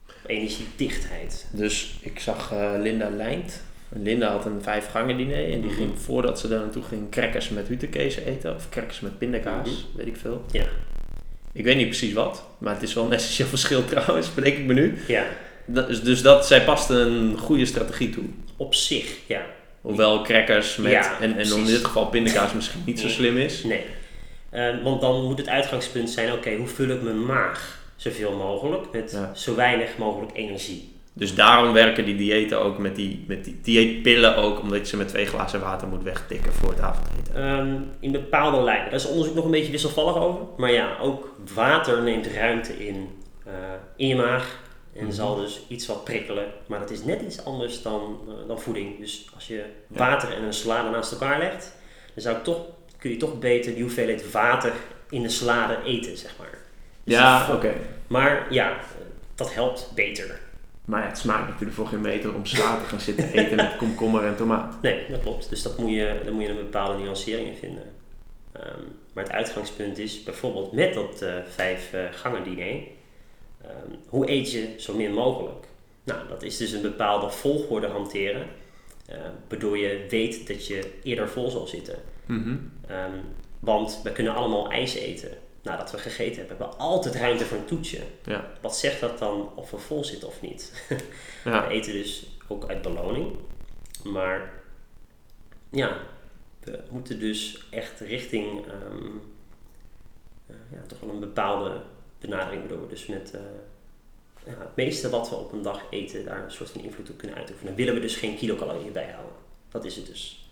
Op 0.06 0.14
energiedichtheid. 0.26 1.46
Dus 1.50 1.94
ik 2.00 2.20
zag 2.20 2.52
eh, 2.52 2.70
Linda 2.82 3.08
Lijnt. 3.10 3.62
Linda 3.88 4.30
had 4.30 4.44
een 4.46 4.62
vijf 4.62 4.86
gangen 4.90 5.16
diner 5.16 5.52
en 5.52 5.60
die 5.60 5.70
Mhm. 5.70 5.78
ging 5.78 5.90
voordat 5.98 6.40
ze 6.40 6.48
daar 6.48 6.60
naartoe 6.60 6.82
ging 6.82 7.10
crackers 7.10 7.48
met 7.48 7.68
hutekees 7.68 8.16
eten 8.16 8.54
of 8.54 8.68
crackers 8.68 9.00
met 9.00 9.18
pindakaas, 9.18 9.68
Mhm. 9.68 9.96
weet 9.96 10.06
ik 10.06 10.16
veel. 10.16 10.44
Ja. 10.50 10.64
Ik 11.52 11.64
weet 11.64 11.76
niet 11.76 11.86
precies 11.88 12.12
wat, 12.12 12.44
maar 12.58 12.74
het 12.74 12.82
is 12.82 12.94
wel 12.94 13.04
een 13.04 13.12
essentieel 13.12 13.48
verschil 13.56 13.84
trouwens, 13.84 14.34
bedenk 14.34 14.56
ik 14.56 14.64
me 14.64 14.74
nu. 14.74 14.98
Ja, 15.08 15.24
is, 15.88 16.02
dus 16.02 16.22
dat, 16.22 16.46
zij 16.46 16.64
past 16.64 16.90
een 16.90 17.38
goede 17.38 17.66
strategie 17.66 18.10
toe. 18.10 18.24
op 18.56 18.74
zich, 18.74 19.16
ja. 19.26 19.46
Hoewel 19.80 20.22
crackers 20.22 20.76
met, 20.76 20.90
Ja, 20.92 21.20
en, 21.20 21.36
en 21.38 21.46
in 21.56 21.64
dit 21.64 21.84
geval 21.84 22.06
pindakaas 22.06 22.52
misschien 22.52 22.82
niet 22.86 23.00
zo 23.00 23.08
slim 23.08 23.36
is. 23.36 23.64
Nee. 23.64 23.80
Want 24.82 25.00
dan 25.00 25.24
moet 25.24 25.38
het 25.38 25.48
uitgangspunt 25.48 26.10
zijn, 26.10 26.32
oké, 26.32 26.54
hoe 26.56 26.66
vul 26.66 26.88
ik 26.88 27.02
mijn 27.02 27.26
maag 27.26 27.78
zoveel 27.96 28.36
mogelijk 28.36 28.92
met 28.92 29.10
Ja. 29.12 29.34
zo 29.34 29.54
weinig 29.54 29.98
mogelijk 29.98 30.30
energie. 30.36 30.94
Dus 31.12 31.34
daarom 31.34 31.72
werken 31.72 32.04
die 32.04 32.16
diëten 32.16 32.60
ook 32.60 32.78
met 32.78 32.96
die, 32.96 33.24
met 33.28 33.44
die 33.44 33.58
dieetpillen 33.62 34.36
ook, 34.36 34.60
omdat 34.60 34.78
je 34.78 34.84
ze 34.86 34.96
met 34.96 35.08
twee 35.08 35.26
glazen 35.26 35.60
water 35.60 35.88
moet 35.88 36.02
wegtikken 36.02 36.52
voor 36.52 36.68
het 36.68 36.80
avondeten. 36.80 37.34
Ehm, 37.34 37.76
in 38.00 38.12
bepaalde 38.12 38.60
lijnen. 38.62 38.84
Daar 38.84 38.94
is 38.94 39.06
onderzoek 39.08 39.34
nog 39.34 39.44
een 39.44 39.50
beetje 39.50 39.70
wisselvallig 39.70 40.16
over. 40.16 40.40
Maar 40.56 40.72
ja, 40.72 40.96
ook 41.00 41.34
water 41.54 42.02
neemt 42.02 42.26
ruimte 42.26 42.86
in, 42.86 43.08
eh, 43.44 43.52
in 43.96 44.06
je 44.08 44.14
maag. 44.16 44.64
En 44.94 45.04
Mhm. 45.04 45.12
zal 45.14 45.36
dus 45.36 45.60
iets 45.68 45.86
wat 45.86 46.04
prikkelen. 46.04 46.46
Maar 46.66 46.78
dat 46.78 46.90
is 46.90 47.04
net 47.04 47.22
iets 47.22 47.44
anders 47.44 47.82
dan, 47.82 48.18
eh, 48.28 48.48
dan 48.48 48.60
voeding. 48.60 48.98
Dus 49.00 49.26
als 49.34 49.46
je 49.46 49.64
water 49.86 50.32
en 50.32 50.42
een 50.42 50.52
salade 50.52 50.90
naast 50.90 51.12
elkaar 51.12 51.38
legt, 51.38 51.76
dan 52.14 52.22
zou 52.22 52.36
ik 52.36 52.44
toch, 52.44 52.60
kun 53.06 53.14
je 53.14 53.20
toch 53.20 53.38
beter 53.38 53.72
die 53.74 53.82
hoeveelheid 53.82 54.30
water 54.30 54.72
in 55.10 55.22
de 55.22 55.28
salade 55.28 55.78
eten, 55.84 56.16
zeg 56.16 56.34
maar. 56.38 56.58
Dus 57.04 57.14
Ja, 57.14 57.54
oké. 57.54 57.72
Maar 58.06 58.46
ja, 58.52 58.76
dat 59.34 59.54
helpt 59.54 59.90
beter. 59.94 60.38
Maar 60.84 61.00
ja, 61.02 61.08
het 61.08 61.18
smaakt 61.18 61.46
natuurlijk 61.48 61.76
voor 61.76 61.86
geen 61.86 62.00
meter 62.00 62.34
om 62.34 62.46
sla 62.46 62.78
te 62.78 62.84
gaan 62.84 63.00
zitten 63.00 63.32
eten 63.32 63.56
met 63.56 63.76
komkommer 63.76 64.24
en 64.24 64.36
tomaat. 64.36 64.82
Nee, 64.82 65.06
dat 65.10 65.20
klopt. 65.20 65.48
Dus 65.50 65.62
dat 65.62 65.78
moet 65.78 65.90
je, 65.90 66.20
daar 66.24 66.32
moet 66.32 66.42
je 66.42 66.48
een 66.48 66.56
bepaalde 66.56 67.02
nuancering 67.02 67.48
in 67.48 67.56
vinden. 67.56 67.84
Ehm, 68.52 68.80
maar 69.12 69.24
het 69.24 69.32
uitgangspunt 69.32 69.98
is 69.98 70.22
bijvoorbeeld 70.22 70.72
met 70.72 70.94
dat 70.94 71.22
eh, 71.22 71.34
vijf 71.54 71.92
eh, 71.92 72.00
gangen 72.12 72.44
diner. 72.44 72.80
ehm, 73.62 73.90
hoe 74.08 74.30
eet 74.30 74.52
je 74.52 74.74
zo 74.78 74.94
min 74.94 75.12
mogelijk? 75.12 75.66
Nou, 76.04 76.28
dat 76.28 76.42
is 76.42 76.56
dus 76.56 76.72
een 76.72 76.82
bepaalde 76.82 77.30
volgorde 77.30 77.86
hanteren. 77.86 78.46
eh, 79.06 79.16
waardoor 79.48 79.78
je 79.78 80.06
weet 80.08 80.46
dat 80.46 80.66
je 80.66 80.92
eerder 81.02 81.28
vol 81.28 81.50
zal 81.50 81.66
zitten. 81.66 81.94
Mhm. 82.26 82.56
Ehm, 82.86 83.18
want 83.60 84.00
we 84.02 84.12
kunnen 84.12 84.34
allemaal 84.34 84.70
ijs 84.70 84.94
eten 84.94 85.30
nadat 85.62 85.90
we 85.90 85.98
gegeten 85.98 86.36
hebben. 86.36 86.56
We 86.56 86.62
hebben 86.62 86.80
altijd 86.80 87.14
ruimte 87.14 87.44
voor 87.44 87.58
een 87.58 87.64
toetje. 87.64 88.00
Ja. 88.24 88.50
Wat 88.60 88.76
zegt 88.76 89.00
dat 89.00 89.18
dan 89.18 89.50
of 89.54 89.70
we 89.70 89.78
vol 89.78 90.04
zitten 90.04 90.28
of 90.28 90.40
niet? 90.40 90.72
Ja. 91.44 91.66
We 91.68 91.74
eten 91.74 91.92
dus 91.92 92.26
ook 92.48 92.68
uit 92.68 92.82
beloning. 92.82 93.36
Maar 94.04 94.52
ja, 95.70 95.96
we 96.60 96.82
moeten 96.90 97.18
dus 97.18 97.66
echt 97.70 98.00
richting 98.00 98.66
ehm, 98.66 99.06
eh, 100.46 100.56
ja, 100.72 100.86
toch 100.86 101.00
wel 101.00 101.10
een 101.10 101.20
bepaalde 101.20 101.80
benadering, 102.20 102.60
waardoor 102.60 102.80
we 102.80 102.88
dus 102.88 103.06
met 103.06 103.30
eh, 103.34 103.40
ja, 104.44 104.58
het 104.58 104.76
meeste 104.76 105.10
wat 105.10 105.28
we 105.28 105.34
op 105.34 105.52
een 105.52 105.62
dag 105.62 105.82
eten, 105.90 106.24
daar 106.24 106.44
een 106.44 106.50
soort 106.50 106.70
van 106.70 106.80
invloed 106.82 107.10
op 107.10 107.18
kunnen 107.18 107.36
uitoefenen. 107.36 107.74
Willen 107.74 107.94
we 107.94 108.00
dus 108.00 108.16
geen 108.16 108.36
kilocalorieën 108.36 108.92
bijhouden. 108.92 109.34
Dat 109.68 109.84
is 109.84 109.96
het 109.96 110.06
dus. 110.06 110.45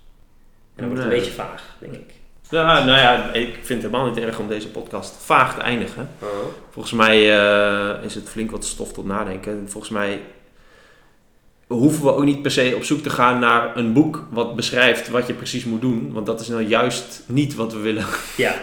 En 0.75 0.83
dan 0.83 0.89
wordt 0.89 1.03
het 1.03 1.13
een 1.13 1.19
beetje 1.19 1.33
vaag, 1.33 1.63
denk 1.79 1.93
ik. 1.93 2.13
Ja, 2.49 2.85
nou 2.85 2.99
ja, 2.99 3.33
ik 3.33 3.55
vind 3.55 3.83
het 3.83 3.93
helemaal 3.93 4.07
niet 4.07 4.25
erg 4.25 4.39
om 4.39 4.49
deze 4.49 4.69
podcast 4.69 5.15
vaag 5.19 5.55
te 5.55 5.61
eindigen. 5.61 6.09
Volgens 6.71 6.95
mij 6.95 7.39
eh, 7.39 8.05
is 8.05 8.15
het 8.15 8.29
flink 8.29 8.51
wat 8.51 8.65
stof 8.65 8.93
tot 8.93 9.05
nadenken. 9.05 9.53
En 9.53 9.71
volgens 9.71 9.93
mij 9.93 10.21
hoeven 11.67 12.05
we 12.05 12.15
ook 12.15 12.25
niet 12.25 12.43
per 12.43 12.51
se 12.51 12.73
op 12.77 12.85
zoek 12.85 13.01
te 13.01 13.11
gaan 13.11 13.39
naar 13.39 13.77
een 13.77 13.93
boek 13.93 14.27
wat 14.31 14.57
beschrijft 14.57 15.09
wat 15.09 15.27
je 15.27 15.35
precies 15.35 15.65
moet 15.65 15.81
doen. 15.81 16.13
Want 16.13 16.27
dat 16.27 16.41
is 16.41 16.49
nou 16.49 16.63
juist 16.63 17.23
niet 17.27 17.55
wat 17.55 17.73
we 17.73 17.79
willen 17.79 18.05
Ja, 18.37 18.55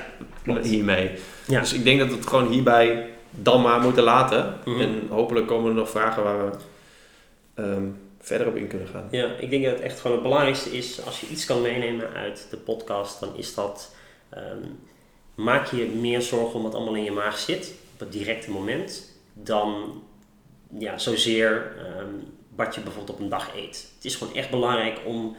hiermee. 0.61 1.11
Ja. 1.47 1.59
Dus 1.59 1.73
ik 1.73 1.83
denk 1.83 1.99
dat 1.99 2.09
we 2.09 2.15
het 2.15 2.27
gewoon 2.27 2.51
hierbij 2.51 3.09
dan 3.29 3.61
maar 3.61 3.81
moeten 3.81 4.03
laten. 4.03 4.53
Mhm. 4.65 4.81
En 4.81 5.01
hopelijk 5.09 5.47
komen 5.47 5.69
er 5.69 5.75
nog 5.75 5.89
vragen 5.89 6.23
waar 6.23 6.45
we 6.45 6.51
ehm, 7.53 7.83
verder 8.21 8.47
op 8.47 8.55
in 8.55 8.67
kunnen 8.67 8.87
gaan. 8.87 9.07
Ja, 9.11 9.35
ik 9.35 9.49
denk 9.49 9.63
dat 9.63 9.73
het 9.73 9.81
echt 9.81 9.99
gewoon 9.99 10.15
het 10.17 10.25
belangrijkste 10.25 10.77
is, 10.77 11.05
als 11.05 11.19
je 11.19 11.27
iets 11.27 11.45
kan 11.45 11.61
meenemen 11.61 12.13
uit 12.13 12.47
de 12.49 12.57
podcast, 12.57 13.19
dan 13.19 13.35
is 13.35 13.53
dat, 13.53 13.95
ehm, 14.29 14.63
maak 15.35 15.71
je 15.71 15.85
meer 15.85 16.21
zorgen 16.21 16.55
om 16.55 16.63
wat 16.63 16.75
allemaal 16.75 16.95
in 16.95 17.03
je 17.03 17.11
maag 17.11 17.37
zit, 17.37 17.73
op 17.93 17.99
het 17.99 18.11
directe 18.11 18.51
moment, 18.51 19.11
dan 19.33 20.01
ja, 20.77 20.97
zozeer 20.97 21.75
ehm, 21.77 22.13
wat 22.55 22.75
je 22.75 22.81
bijvoorbeeld 22.81 23.17
op 23.17 23.23
een 23.23 23.29
dag 23.29 23.55
eet. 23.55 23.91
Het 23.95 24.05
is 24.05 24.15
gewoon 24.15 24.35
echt 24.35 24.49
belangrijk 24.49 24.99
om 25.05 25.35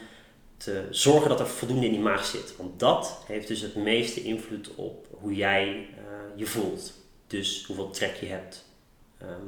te 0.56 0.86
zorgen 0.90 1.28
dat 1.28 1.40
er 1.40 1.46
voldoende 1.46 1.86
in 1.86 1.92
die 1.92 2.00
maag 2.00 2.24
zit, 2.24 2.56
want 2.56 2.80
dat 2.80 3.22
heeft 3.26 3.48
dus 3.48 3.60
het 3.60 3.74
meeste 3.74 4.22
invloed 4.22 4.74
op 4.74 5.06
hoe 5.10 5.34
jij 5.34 5.88
eh, 5.96 6.04
je 6.34 6.46
voelt. 6.46 6.92
Dus 7.26 7.64
hoeveel 7.66 7.90
trek 7.90 8.14
je 8.14 8.26
hebt, 8.26 8.64
ehm, 9.18 9.46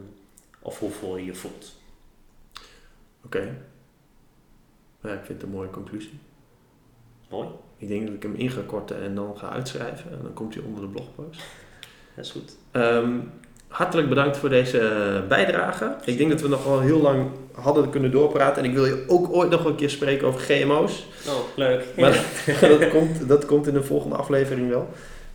of 0.63 0.79
hoe 0.79 0.91
vol 0.91 1.17
je 1.17 1.25
je 1.25 1.35
voelt. 1.35 1.73
Oké. 3.25 3.57
Ja, 5.03 5.11
ik 5.11 5.25
vind 5.25 5.29
het 5.29 5.43
een 5.43 5.55
mooie 5.57 5.71
conclusie. 5.71 6.19
Mooi, 7.31 7.49
Ik 7.77 7.89
denk 7.89 8.07
dat 8.07 8.15
ik 8.15 8.23
hem 8.23 8.35
in 8.35 8.51
ga 8.51 8.61
korten 8.67 9.03
en 9.03 9.15
dan 9.15 9.37
ga 9.37 9.49
uitschrijven. 9.49 10.11
En 10.11 10.19
dan 10.23 10.33
komt 10.33 10.55
hij 10.55 10.63
onder 10.63 10.83
de 10.83 10.89
blogpost. 10.89 11.43
dat 12.15 12.25
is 12.25 12.31
goed. 12.31 12.57
Ehm, 12.71 13.19
hartelijk 13.69 14.09
bedankt 14.09 14.37
voor 14.37 14.49
deze 14.49 15.25
bijdrage. 15.29 15.97
Ik 16.05 16.19
denk 16.19 16.31
dat 16.31 16.41
we 16.41 16.49
nog 16.49 16.65
wel 16.65 16.81
heel 16.81 17.01
lang 17.01 17.31
hadden 17.53 17.91
kunnen 17.91 18.11
doorpraten. 18.11 18.63
En 18.63 18.69
ik 18.69 18.75
wil 18.75 18.87
je 18.87 19.05
ook 19.07 19.33
ooit 19.33 19.51
nog 19.51 19.65
een 19.65 19.75
keer 19.75 19.91
spreken 19.91 20.27
over 20.27 20.41
GMO's. 20.41 21.07
Oh, 21.29 21.57
leuk. 21.57 21.85
Maar 21.97 22.25
dat, 22.79 22.89
komt, 22.89 23.29
dat 23.29 23.47
komt 23.47 23.67
in 23.67 23.75
de 23.75 23.83
volgende 23.83 24.17
aflevering 24.17 24.69
wel. 24.69 24.89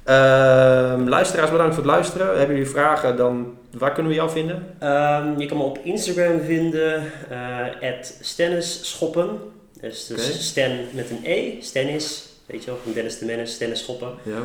Ehm, 0.04 1.08
luisteraars, 1.08 1.52
bedankt 1.52 1.76
voor 1.76 1.84
het 1.84 1.92
luisteren. 1.92 2.38
Hebben 2.38 2.56
jullie 2.56 2.72
vragen, 2.72 3.18
dan 3.18 3.58
waar 3.72 3.94
kunnen 3.94 4.12
we 4.12 4.18
jou 4.18 4.30
vinden? 4.30 4.76
Ehm, 4.80 5.40
je 5.40 5.46
kan 5.46 5.58
me 5.58 5.64
op 5.64 5.78
Instagram 5.84 6.40
vinden, 6.42 7.04
eh 7.30 7.92
@stennisschoppen. 8.22 9.40
Dus, 9.82 10.08
dus 10.08 10.30
Oké. 10.30 10.38
Stan 10.38 10.72
met 10.92 11.10
een 11.10 11.20
E, 11.24 11.62
Stennis, 11.62 12.30
weet 12.46 12.64
je 12.64 12.70
wel, 12.72 12.80
van 12.84 12.94
Dennis 12.94 13.20
de 13.20 13.26
Menace, 13.26 13.54
Stennis 13.54 13.80
Schoppen. 13.80 14.14
Ja. 14.24 14.42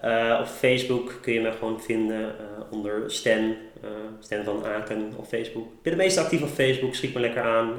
Eh, 0.00 0.40
op 0.40 0.46
Facebook 0.46 1.18
kun 1.22 1.32
je 1.32 1.40
me 1.40 1.52
gewoon 1.52 1.80
vinden 1.82 2.20
eh, 2.20 2.44
onder 2.70 3.02
Stan, 3.06 3.54
eh 3.82 3.88
Stan 4.20 4.44
van 4.44 4.64
Aken 4.66 5.12
op 5.16 5.26
Facebook. 5.26 5.64
Ik 5.64 5.82
ben 5.82 5.92
het 5.92 6.02
meest 6.02 6.18
actief 6.18 6.42
op 6.42 6.48
Facebook, 6.48 6.94
schiet 6.94 7.14
me 7.14 7.20
lekker 7.20 7.42
aan. 7.42 7.72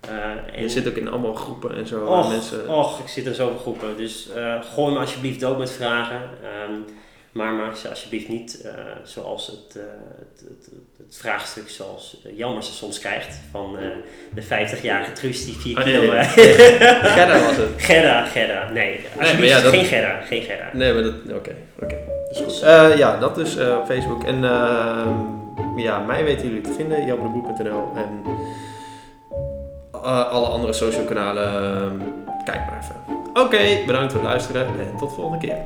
Eh, 0.00 0.60
Je 0.62 0.68
zit 0.68 0.88
ook 0.88 0.94
in 0.96 1.08
allemaal 1.08 1.34
groepen 1.34 1.74
en 1.76 1.86
zo. 1.86 2.04
Och, 2.04 2.28
mensen. 2.28 2.68
och, 2.68 3.00
ik 3.00 3.08
zit 3.08 3.26
in 3.26 3.34
zoveel 3.34 3.58
groepen. 3.58 3.96
Dus 3.96 4.28
gooi 4.74 4.92
me 4.92 4.98
alsjeblieft 4.98 5.40
dood 5.40 5.58
met 5.58 5.70
vragen. 5.70 6.20
Ehm, 6.42 6.72
maar 7.34 7.52
maak 7.52 7.76
ze 7.76 7.88
alsjeblieft 7.88 8.28
niet 8.28 8.60
eh, 8.64 8.70
zoals 9.04 9.46
het, 9.46 9.76
eh, 9.76 9.82
het, 10.18 10.40
het, 10.48 10.68
het 11.06 11.16
vraagstuk 11.16 11.68
zoals 11.68 12.16
uh, 12.26 12.38
Jelmer 12.38 12.62
ze 12.62 12.72
soms 12.72 12.98
krijgt. 12.98 13.38
Van 13.50 13.76
eh, 13.78 13.84
de 14.34 14.42
50-jarige 14.42 15.12
Truus 15.12 15.44
die 15.44 15.54
4 15.58 15.78
Oh, 15.78 15.84
nee, 15.84 16.00
kilo... 16.00 16.12
nee. 16.12 16.20
eh, 16.22 17.12
Gerda 17.16 17.40
was 17.46 17.56
het. 17.56 17.68
Gerda, 17.76 18.24
Gerda. 18.24 18.70
Nee, 18.70 19.00
alsjeblieft 19.20 19.52
maar 19.52 19.58
ja, 19.58 19.60
dat- 19.70 19.72
geen 19.74 19.84
Gerda. 19.84 20.20
Geen 20.20 20.42
Gerda. 20.42 20.64
Nee, 20.72 20.92
maar 20.92 21.02
dat... 21.02 21.14
Oké, 21.34 21.54
oké. 21.82 21.96
Is 22.30 22.38
goed. 22.40 22.60
Eh, 22.62 22.96
ja, 22.96 23.18
dat 23.18 23.38
is 23.38 23.56
eh, 23.56 23.76
op 23.78 23.86
Facebook. 23.86 24.24
En 24.24 24.44
ehm, 24.44 25.10
ja, 25.76 25.98
mij 25.98 26.24
weten 26.24 26.46
jullie 26.48 26.60
te 26.62 26.72
vinden. 26.72 27.06
jammerboek.nl 27.06 27.92
En 27.96 28.22
eh, 29.92 30.28
alle 30.30 30.46
andere 30.46 30.72
social 30.72 31.04
kanalen. 31.04 31.44
ehm, 31.46 31.98
kijk 32.44 32.58
maar 32.66 32.78
even. 32.82 33.22
Oké, 33.44 33.86
bedankt 33.86 34.12
voor 34.12 34.20
het 34.20 34.30
luisteren. 34.30 34.66
En 34.66 34.96
tot 34.98 35.08
de 35.08 35.14
volgende 35.14 35.46
keer. 35.46 35.56